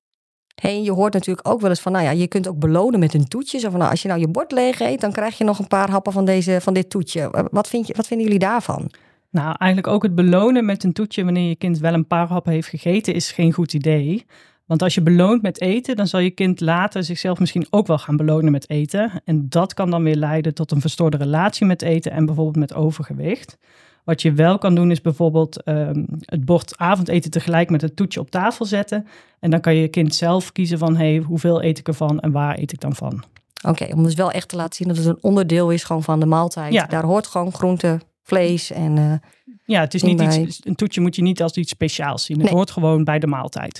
Hey, 0.61 0.81
je 0.81 0.91
hoort 0.91 1.13
natuurlijk 1.13 1.47
ook 1.47 1.61
wel 1.61 1.69
eens 1.69 1.81
van, 1.81 1.91
nou 1.91 2.03
ja, 2.03 2.11
je 2.11 2.27
kunt 2.27 2.47
ook 2.47 2.59
belonen 2.59 2.99
met 2.99 3.13
een 3.13 3.27
toetje. 3.27 3.59
Zo 3.59 3.69
van, 3.69 3.79
nou, 3.79 3.91
als 3.91 4.01
je 4.01 4.07
nou 4.07 4.19
je 4.19 4.27
bord 4.27 4.51
leeg 4.51 4.79
eet, 4.79 5.01
dan 5.01 5.11
krijg 5.11 5.37
je 5.37 5.43
nog 5.43 5.59
een 5.59 5.67
paar 5.67 5.89
happen 5.89 6.13
van, 6.13 6.25
deze, 6.25 6.61
van 6.61 6.73
dit 6.73 6.89
toetje. 6.89 7.47
Wat, 7.51 7.67
vind 7.67 7.87
je, 7.87 7.93
wat 7.95 8.07
vinden 8.07 8.25
jullie 8.25 8.41
daarvan? 8.41 8.91
Nou, 9.29 9.55
eigenlijk 9.57 9.93
ook 9.93 10.03
het 10.03 10.15
belonen 10.15 10.65
met 10.65 10.83
een 10.83 10.93
toetje 10.93 11.23
wanneer 11.23 11.47
je 11.47 11.55
kind 11.55 11.79
wel 11.79 11.93
een 11.93 12.07
paar 12.07 12.27
happen 12.27 12.51
heeft 12.51 12.67
gegeten, 12.67 13.13
is 13.13 13.31
geen 13.31 13.53
goed 13.53 13.73
idee. 13.73 14.25
Want 14.65 14.81
als 14.81 14.95
je 14.95 15.01
beloont 15.01 15.41
met 15.41 15.61
eten, 15.61 15.95
dan 15.95 16.07
zal 16.07 16.19
je 16.19 16.29
kind 16.29 16.59
later 16.59 17.03
zichzelf 17.03 17.39
misschien 17.39 17.67
ook 17.69 17.87
wel 17.87 17.97
gaan 17.97 18.17
belonen 18.17 18.51
met 18.51 18.69
eten. 18.69 19.21
En 19.25 19.49
dat 19.49 19.73
kan 19.73 19.89
dan 19.89 20.03
weer 20.03 20.15
leiden 20.15 20.53
tot 20.53 20.71
een 20.71 20.81
verstoorde 20.81 21.17
relatie 21.17 21.65
met 21.65 21.81
eten 21.81 22.11
en 22.11 22.25
bijvoorbeeld 22.25 22.57
met 22.57 22.73
overgewicht. 22.73 23.57
Wat 24.07 24.21
je 24.21 24.33
wel 24.33 24.57
kan 24.57 24.75
doen 24.75 24.91
is 24.91 25.01
bijvoorbeeld 25.01 25.63
ehm, 25.63 26.03
het 26.19 26.45
bord 26.45 26.77
avondeten 26.77 27.31
tegelijk 27.31 27.69
met 27.69 27.81
het 27.81 27.95
toetje 27.95 28.19
op 28.19 28.31
tafel 28.31 28.65
zetten. 28.65 29.07
En 29.39 29.49
dan 29.51 29.59
kan 29.59 29.75
je 29.75 29.87
kind 29.87 30.15
zelf 30.15 30.51
kiezen 30.51 30.77
van 30.77 30.95
hey, 30.95 31.17
hoeveel 31.17 31.63
eet 31.63 31.77
ik 31.79 31.87
ervan 31.87 32.19
en 32.19 32.31
waar 32.31 32.57
eet 32.57 32.71
ik 32.71 32.79
dan 32.79 32.95
van. 32.95 33.23
Oké, 33.67 33.85
om 33.93 34.03
dus 34.03 34.13
wel 34.13 34.31
echt 34.31 34.47
te 34.49 34.55
laten 34.55 34.75
zien 34.75 34.87
dat 34.87 34.97
het 34.97 35.05
een 35.05 35.17
onderdeel 35.23 35.69
is 35.71 35.83
gewoon 35.83 36.03
van 36.03 36.19
de 36.19 36.25
maaltijd. 36.25 36.73
Ja. 36.73 36.85
Daar 36.85 37.03
hoort 37.03 37.27
gewoon 37.27 37.53
groente, 37.53 37.99
vlees 38.23 38.71
en 38.71 38.97
eh, 38.97 39.13
Ja, 39.65 39.79
het 39.81 39.93
is 39.93 40.03
niet 40.03 40.17
bij. 40.17 40.41
iets, 40.41 40.59
een 40.63 40.75
toetje 40.75 41.01
moet 41.01 41.15
je 41.15 41.21
niet 41.21 41.41
als 41.41 41.53
iets 41.53 41.71
speciaals 41.71 42.25
zien. 42.25 42.37
Het 42.37 42.45
Nee. 42.45 42.55
hoort 42.55 42.71
gewoon 42.71 43.03
bij 43.03 43.19
de 43.19 43.27
maaltijd. 43.27 43.79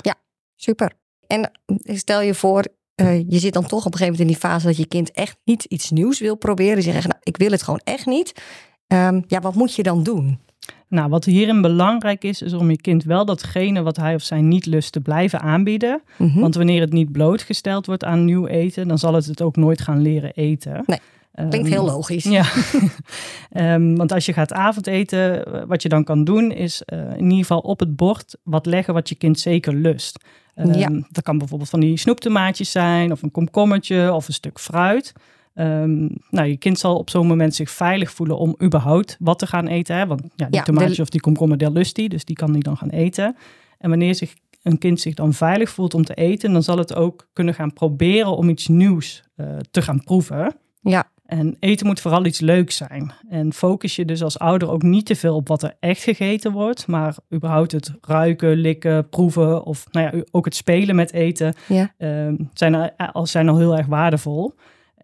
super. 0.56 0.92
En 1.28 1.52
eh, 1.66 1.96
stel 1.98 2.22
je 2.22 2.34
voor, 2.34 2.66
eh, 2.96 3.30
je 3.30 3.40
zit 3.40 3.54
dan 3.54 3.66
toch 3.68 3.86
op 3.86 3.94
een 3.94 3.98
gegeven 4.00 4.06
moment 4.14 4.22
in 4.22 4.28
die 4.28 4.50
fase 4.50 4.66
dat 4.66 4.78
je 4.78 4.86
kind 4.86 5.12
echt 5.12 5.38
niet 5.44 5.64
iets 5.64 5.92
nieuws 5.92 6.20
wil 6.20 6.36
proberen. 6.36 6.76
Je 6.76 6.82
zegt 6.92 7.08
nou, 7.08 7.20
ik 7.24 7.38
wil 7.38 7.52
het 7.52 7.64
gewoon 7.64 7.82
echt 7.84 8.06
niet. 8.06 8.34
Ehm, 8.88 9.22
ja, 9.28 9.40
wat 9.40 9.56
moet 9.56 9.76
je 9.76 9.84
dan 9.84 10.04
doen? 10.04 10.40
Nou, 10.88 11.10
wat 11.10 11.26
hierin 11.26 11.62
belangrijk 11.62 12.24
is, 12.24 12.42
is 12.42 12.54
om 12.54 12.70
je 12.70 12.82
kind 12.82 13.04
wel 13.04 13.26
datgene 13.26 13.82
wat 13.82 13.98
hij 13.98 14.16
of 14.16 14.22
zij 14.22 14.42
niet 14.42 14.66
lust 14.66 14.92
te 14.92 15.02
blijven 15.02 15.40
aanbieden. 15.40 16.02
Mhm. 16.18 16.40
Want 16.40 16.56
wanneer 16.56 16.82
het 16.82 16.92
niet 16.92 17.12
blootgesteld 17.12 17.86
wordt 17.86 18.04
aan 18.04 18.26
nieuw 18.26 18.48
eten, 18.48 18.88
dan 18.88 18.98
zal 18.98 19.14
het 19.14 19.26
het 19.26 19.42
ook 19.42 19.56
nooit 19.56 19.82
gaan 19.82 20.02
leren 20.02 20.34
eten. 20.34 20.84
Nee, 20.86 21.00
Klinkt 21.38 21.56
Ehm, 21.56 21.66
heel 21.66 21.86
logisch. 21.86 22.24
Ja, 22.24 22.46
Ehm, 23.52 23.96
want 23.96 24.12
als 24.12 24.26
je 24.26 24.34
gaat 24.34 24.54
avondeten, 24.54 25.44
wat 25.68 25.82
je 25.82 25.90
dan 25.90 26.04
kan 26.04 26.24
doen, 26.24 26.52
is 26.52 26.84
eh, 26.84 27.00
in 27.00 27.24
ieder 27.24 27.38
geval 27.38 27.60
op 27.60 27.80
het 27.80 27.96
bord 27.96 28.36
wat 28.44 28.66
leggen 28.66 28.94
wat 28.94 29.10
je 29.10 29.16
kind 29.16 29.40
zeker 29.40 29.74
lust. 29.74 30.20
Ja. 30.74 30.90
Dat 31.10 31.24
kan 31.24 31.38
bijvoorbeeld 31.38 31.70
van 31.70 31.80
die 31.80 31.98
snoeptomaatjes 31.98 32.72
zijn, 32.72 33.12
of 33.12 33.22
een 33.22 33.32
komkommertje, 33.32 34.14
of 34.14 34.28
een 34.28 34.34
stuk 34.34 34.60
fruit. 34.60 35.14
Ehm, 35.58 36.08
nou, 36.30 36.48
je 36.48 36.58
kind 36.58 36.80
zal 36.80 36.98
op 36.98 37.10
zo'n 37.10 37.28
moment 37.28 37.56
zich 37.56 37.70
veilig 37.70 38.12
voelen 38.12 38.38
om 38.38 38.56
überhaupt 38.64 39.18
wat 39.20 39.40
te 39.40 39.48
gaan 39.48 39.68
eten. 39.68 39.96
Hè? 39.98 40.06
Want 40.08 40.22
ja, 40.36 40.46
die 40.46 40.56
Ja, 40.56 40.64
tomaatjes 40.64 40.96
de- 40.96 41.02
of 41.02 41.10
die 41.10 41.22
komkommer, 41.22 41.58
die 41.58 41.72
lust 41.72 41.96
die, 41.96 42.10
dus 42.10 42.26
die 42.26 42.36
kan 42.36 42.52
hij 42.52 42.60
dan 42.60 42.78
gaan 42.78 42.90
eten. 42.90 43.36
En 43.78 43.90
wanneer 43.90 44.16
zich 44.16 44.34
een 44.64 44.78
kind 44.78 45.00
zich 45.00 45.14
dan 45.14 45.34
veilig 45.34 45.70
voelt 45.70 45.94
om 45.94 46.04
te 46.04 46.14
eten, 46.14 46.54
dan 46.54 46.64
zal 46.64 46.78
het 46.78 46.96
ook 46.96 47.28
kunnen 47.34 47.54
gaan 47.54 47.74
proberen 47.74 48.38
om 48.38 48.50
iets 48.50 48.68
nieuws 48.68 49.24
eh, 49.36 49.58
te 49.72 49.82
gaan 49.82 50.04
proeven. 50.04 50.56
Ja, 50.82 51.10
En 51.26 51.56
eten 51.60 51.86
moet 51.88 52.00
vooral 52.02 52.26
iets 52.26 52.40
leuks 52.40 52.76
zijn. 52.76 53.12
En 53.30 53.54
focus 53.54 53.96
je 53.96 54.06
dus 54.06 54.24
als 54.24 54.40
ouder 54.40 54.70
ook 54.70 54.82
niet 54.82 55.06
te 55.06 55.16
veel 55.16 55.36
op 55.36 55.48
wat 55.48 55.64
er 55.64 55.76
echt 55.80 56.04
gegeten 56.04 56.52
wordt, 56.52 56.88
maar 56.88 57.16
überhaupt 57.34 57.72
het 57.72 57.94
ruiken, 58.02 58.56
likken, 58.56 59.10
proeven 59.10 59.64
of 59.66 59.86
nou 59.92 60.18
ja, 60.18 60.24
ook 60.32 60.46
het 60.46 60.56
spelen 60.56 60.96
met 60.96 61.14
eten 61.14 61.54
ja. 61.68 61.94
ehm, 61.98 62.36
zijn, 62.54 62.76
al, 62.76 62.90
al- 63.12 63.26
zijn 63.26 63.50
al 63.50 63.58
heel 63.58 63.78
erg 63.78 63.86
waardevol. 63.88 64.54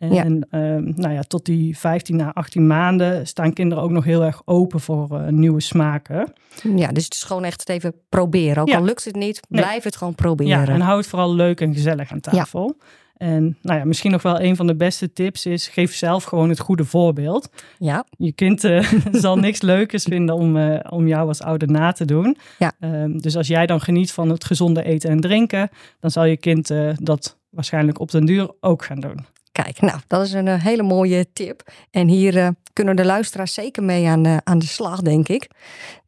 En 0.10 0.14
Ja. 0.14 0.24
ehm, 0.50 0.92
nou 0.96 1.14
ja, 1.14 1.22
tot 1.22 1.46
die 1.46 1.78
15 1.78 2.22
à 2.22 2.30
18 2.34 2.68
maanden 2.68 3.28
staan 3.28 3.54
kinderen 3.54 3.84
ook 3.84 3.92
nog 3.92 4.04
heel 4.04 4.24
erg 4.24 4.42
open 4.46 4.80
voor 4.80 5.20
eh, 5.20 5.28
nieuwe 5.28 5.62
smaken. 5.62 6.34
ja, 6.76 6.88
dus 6.88 7.04
het 7.04 7.14
is 7.14 7.24
gewoon 7.24 7.44
echt 7.44 7.70
even 7.70 7.94
proberen. 8.10 8.62
Ook 8.62 8.68
Ja. 8.70 8.78
al 8.78 8.84
lukt 8.84 9.06
het 9.06 9.16
niet, 9.16 9.42
Nee. 9.50 9.62
blijf 9.62 9.84
het 9.84 9.96
gewoon 9.96 10.16
proberen. 10.16 10.66
Ja, 10.66 10.74
en 10.74 10.82
hou 10.82 10.98
het 10.98 11.08
vooral 11.08 11.36
leuk 11.36 11.62
en 11.62 11.74
gezellig 11.74 12.12
aan 12.12 12.20
tafel. 12.20 12.78
En 13.18 13.58
nou 13.62 13.80
ja, 13.80 13.86
misschien 13.86 14.12
nog 14.12 14.22
wel 14.22 14.42
een 14.42 14.56
van 14.56 14.68
de 14.68 14.76
beste 14.76 15.14
tips 15.14 15.46
is: 15.46 15.68
geef 15.68 15.96
zelf 15.96 16.24
gewoon 16.24 16.50
het 16.50 16.60
goede 16.60 16.86
voorbeeld. 16.86 17.50
ja. 17.78 18.06
Je 18.18 18.32
kind 18.32 18.64
eh, 18.64 18.92
zal 19.12 19.38
niks 19.38 19.62
leukers 19.62 20.04
vinden 20.04 20.36
om, 20.36 20.58
eh, 20.58 20.80
om 20.92 21.08
jou 21.08 21.28
als 21.28 21.42
ouder 21.42 21.72
na 21.72 21.92
te 21.92 22.06
doen. 22.06 22.38
Ja. 22.60 22.72
Ehm, 22.80 23.18
dus 23.18 23.38
als 23.38 23.48
jij 23.48 23.66
dan 23.66 23.82
geniet 23.82 24.12
van 24.12 24.30
het 24.30 24.44
gezonde 24.46 24.84
eten 24.84 25.10
en 25.10 25.20
drinken, 25.20 25.70
dan 26.00 26.12
zal 26.12 26.26
je 26.26 26.38
kind 26.38 26.72
dat 26.96 27.38
waarschijnlijk 27.50 28.00
op 28.00 28.12
den 28.12 28.26
duur 28.26 28.52
ook 28.60 28.86
gaan 28.86 29.00
doen. 29.00 29.18
Kijk, 29.54 29.82
nou, 29.82 30.00
dat 30.08 30.22
is 30.22 30.34
een 30.34 30.48
eh, 30.48 30.64
hele 30.64 30.84
mooie 30.84 31.28
tip. 31.34 31.72
En 31.92 32.08
hier 32.08 32.38
eh, 32.38 32.48
kunnen 32.74 32.96
de 32.96 33.06
luisteraars 33.06 33.54
zeker 33.54 33.84
mee 33.84 34.08
aan, 34.08 34.26
eh, 34.26 34.38
aan 34.44 34.60
de 34.60 34.66
slag, 34.66 35.02
denk 35.02 35.28
ik. 35.28 35.50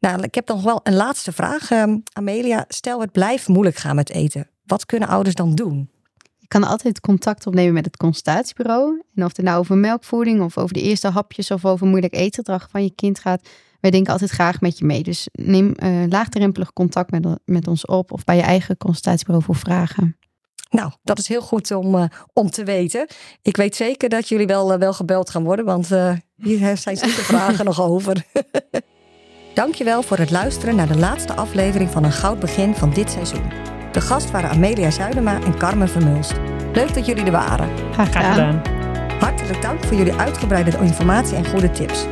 Nou, 0.00 0.22
ik 0.22 0.34
heb 0.34 0.48
nog 0.48 0.62
wel 0.62 0.80
een 0.82 0.94
laatste 0.94 1.32
vraag. 1.32 1.70
Ehm, 1.70 1.96
Amelia, 2.12 2.64
stel 2.68 3.00
het 3.00 3.12
blijft 3.12 3.48
moeilijk 3.48 3.76
gaan 3.76 3.96
met 3.96 4.10
eten. 4.10 4.48
Wat 4.64 4.86
kunnen 4.86 5.08
ouders 5.08 5.34
dan 5.34 5.54
doen? 5.54 5.90
Je 6.36 6.46
kan 6.48 6.64
altijd 6.64 7.00
contact 7.00 7.46
opnemen 7.46 7.72
met 7.72 7.84
het 7.84 7.96
consultatiebureau. 7.96 9.02
En 9.14 9.24
of 9.24 9.36
het 9.36 9.46
nou 9.46 9.58
over 9.58 9.76
melkvoeding 9.76 10.42
of 10.42 10.58
over 10.58 10.74
de 10.74 10.82
eerste 10.82 11.08
hapjes 11.08 11.50
of 11.50 11.64
over 11.64 11.86
moeilijk 11.86 12.14
eetgedrag 12.14 12.68
van 12.70 12.82
je 12.82 12.94
kind 12.94 13.18
gaat. 13.18 13.48
Wij 13.80 13.90
denken 13.90 14.12
altijd 14.12 14.30
graag 14.30 14.60
met 14.60 14.78
je 14.78 14.84
mee. 14.84 15.02
Dus 15.02 15.28
neem 15.32 15.74
laagdrempelig 16.08 16.72
contact 16.72 17.10
met, 17.10 17.26
met 17.44 17.68
ons 17.68 17.86
op 17.86 18.12
of 18.12 18.24
bij 18.24 18.36
je 18.36 18.42
eigen 18.42 18.76
consultatiebureau 18.76 19.44
voor 19.44 19.56
vragen. 19.56 20.16
Nou, 20.76 20.90
dat 21.02 21.18
is 21.18 21.28
heel 21.28 21.40
goed 21.40 21.70
om, 21.70 21.94
eh, 21.94 22.04
om 22.32 22.50
te 22.50 22.64
weten. 22.64 23.06
Ik 23.42 23.56
weet 23.56 23.76
zeker 23.76 24.08
dat 24.08 24.28
jullie 24.28 24.46
wel, 24.46 24.72
eh, 24.72 24.78
wel 24.78 24.92
gebeld 24.92 25.30
gaan 25.30 25.44
worden, 25.44 25.64
want 25.64 25.92
eh, 25.92 26.12
hier 26.36 26.76
zijn 26.76 26.96
zeker 26.96 27.24
vragen 27.34 27.64
nog 27.64 27.82
over. 27.82 28.24
Dankjewel 29.54 30.02
voor 30.02 30.18
het 30.18 30.30
luisteren 30.30 30.76
naar 30.76 30.88
de 30.88 30.98
laatste 30.98 31.32
aflevering 31.32 31.90
van 31.90 32.04
een 32.04 32.12
goud 32.12 32.38
begin 32.38 32.74
van 32.74 32.92
dit 32.92 33.10
seizoen. 33.10 33.52
De 33.92 34.00
gast 34.00 34.30
waren 34.30 34.50
Amelia 34.50 34.90
Zuidema 34.90 35.42
en 35.42 35.58
Carmen 35.58 35.88
Vermulst. 35.88 36.34
Leuk 36.72 36.94
dat 36.94 37.06
jullie 37.06 37.24
er 37.24 37.32
waren. 37.32 37.68
Graag 37.92 38.06
gedaan. 38.06 38.62
Hartelijk 39.20 39.62
dank 39.62 39.84
voor 39.84 39.96
jullie 39.96 40.14
uitgebreide 40.14 40.78
informatie 40.78 41.36
en 41.36 41.46
goede 41.46 41.70
tips. 41.70 42.04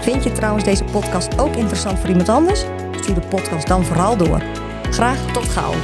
Vind 0.00 0.24
je 0.24 0.32
trouwens 0.32 0.64
deze 0.64 0.84
podcast 0.84 1.38
ook 1.38 1.54
interessant 1.54 1.98
voor 1.98 2.08
iemand 2.08 2.28
anders? 2.28 2.64
Stuur 3.00 3.14
de 3.14 3.26
podcast 3.28 3.66
dan 3.66 3.84
vooral 3.84 4.16
door. 4.16 4.42
Graag 4.90 5.32
tot 5.32 5.48
gauw. 5.48 5.74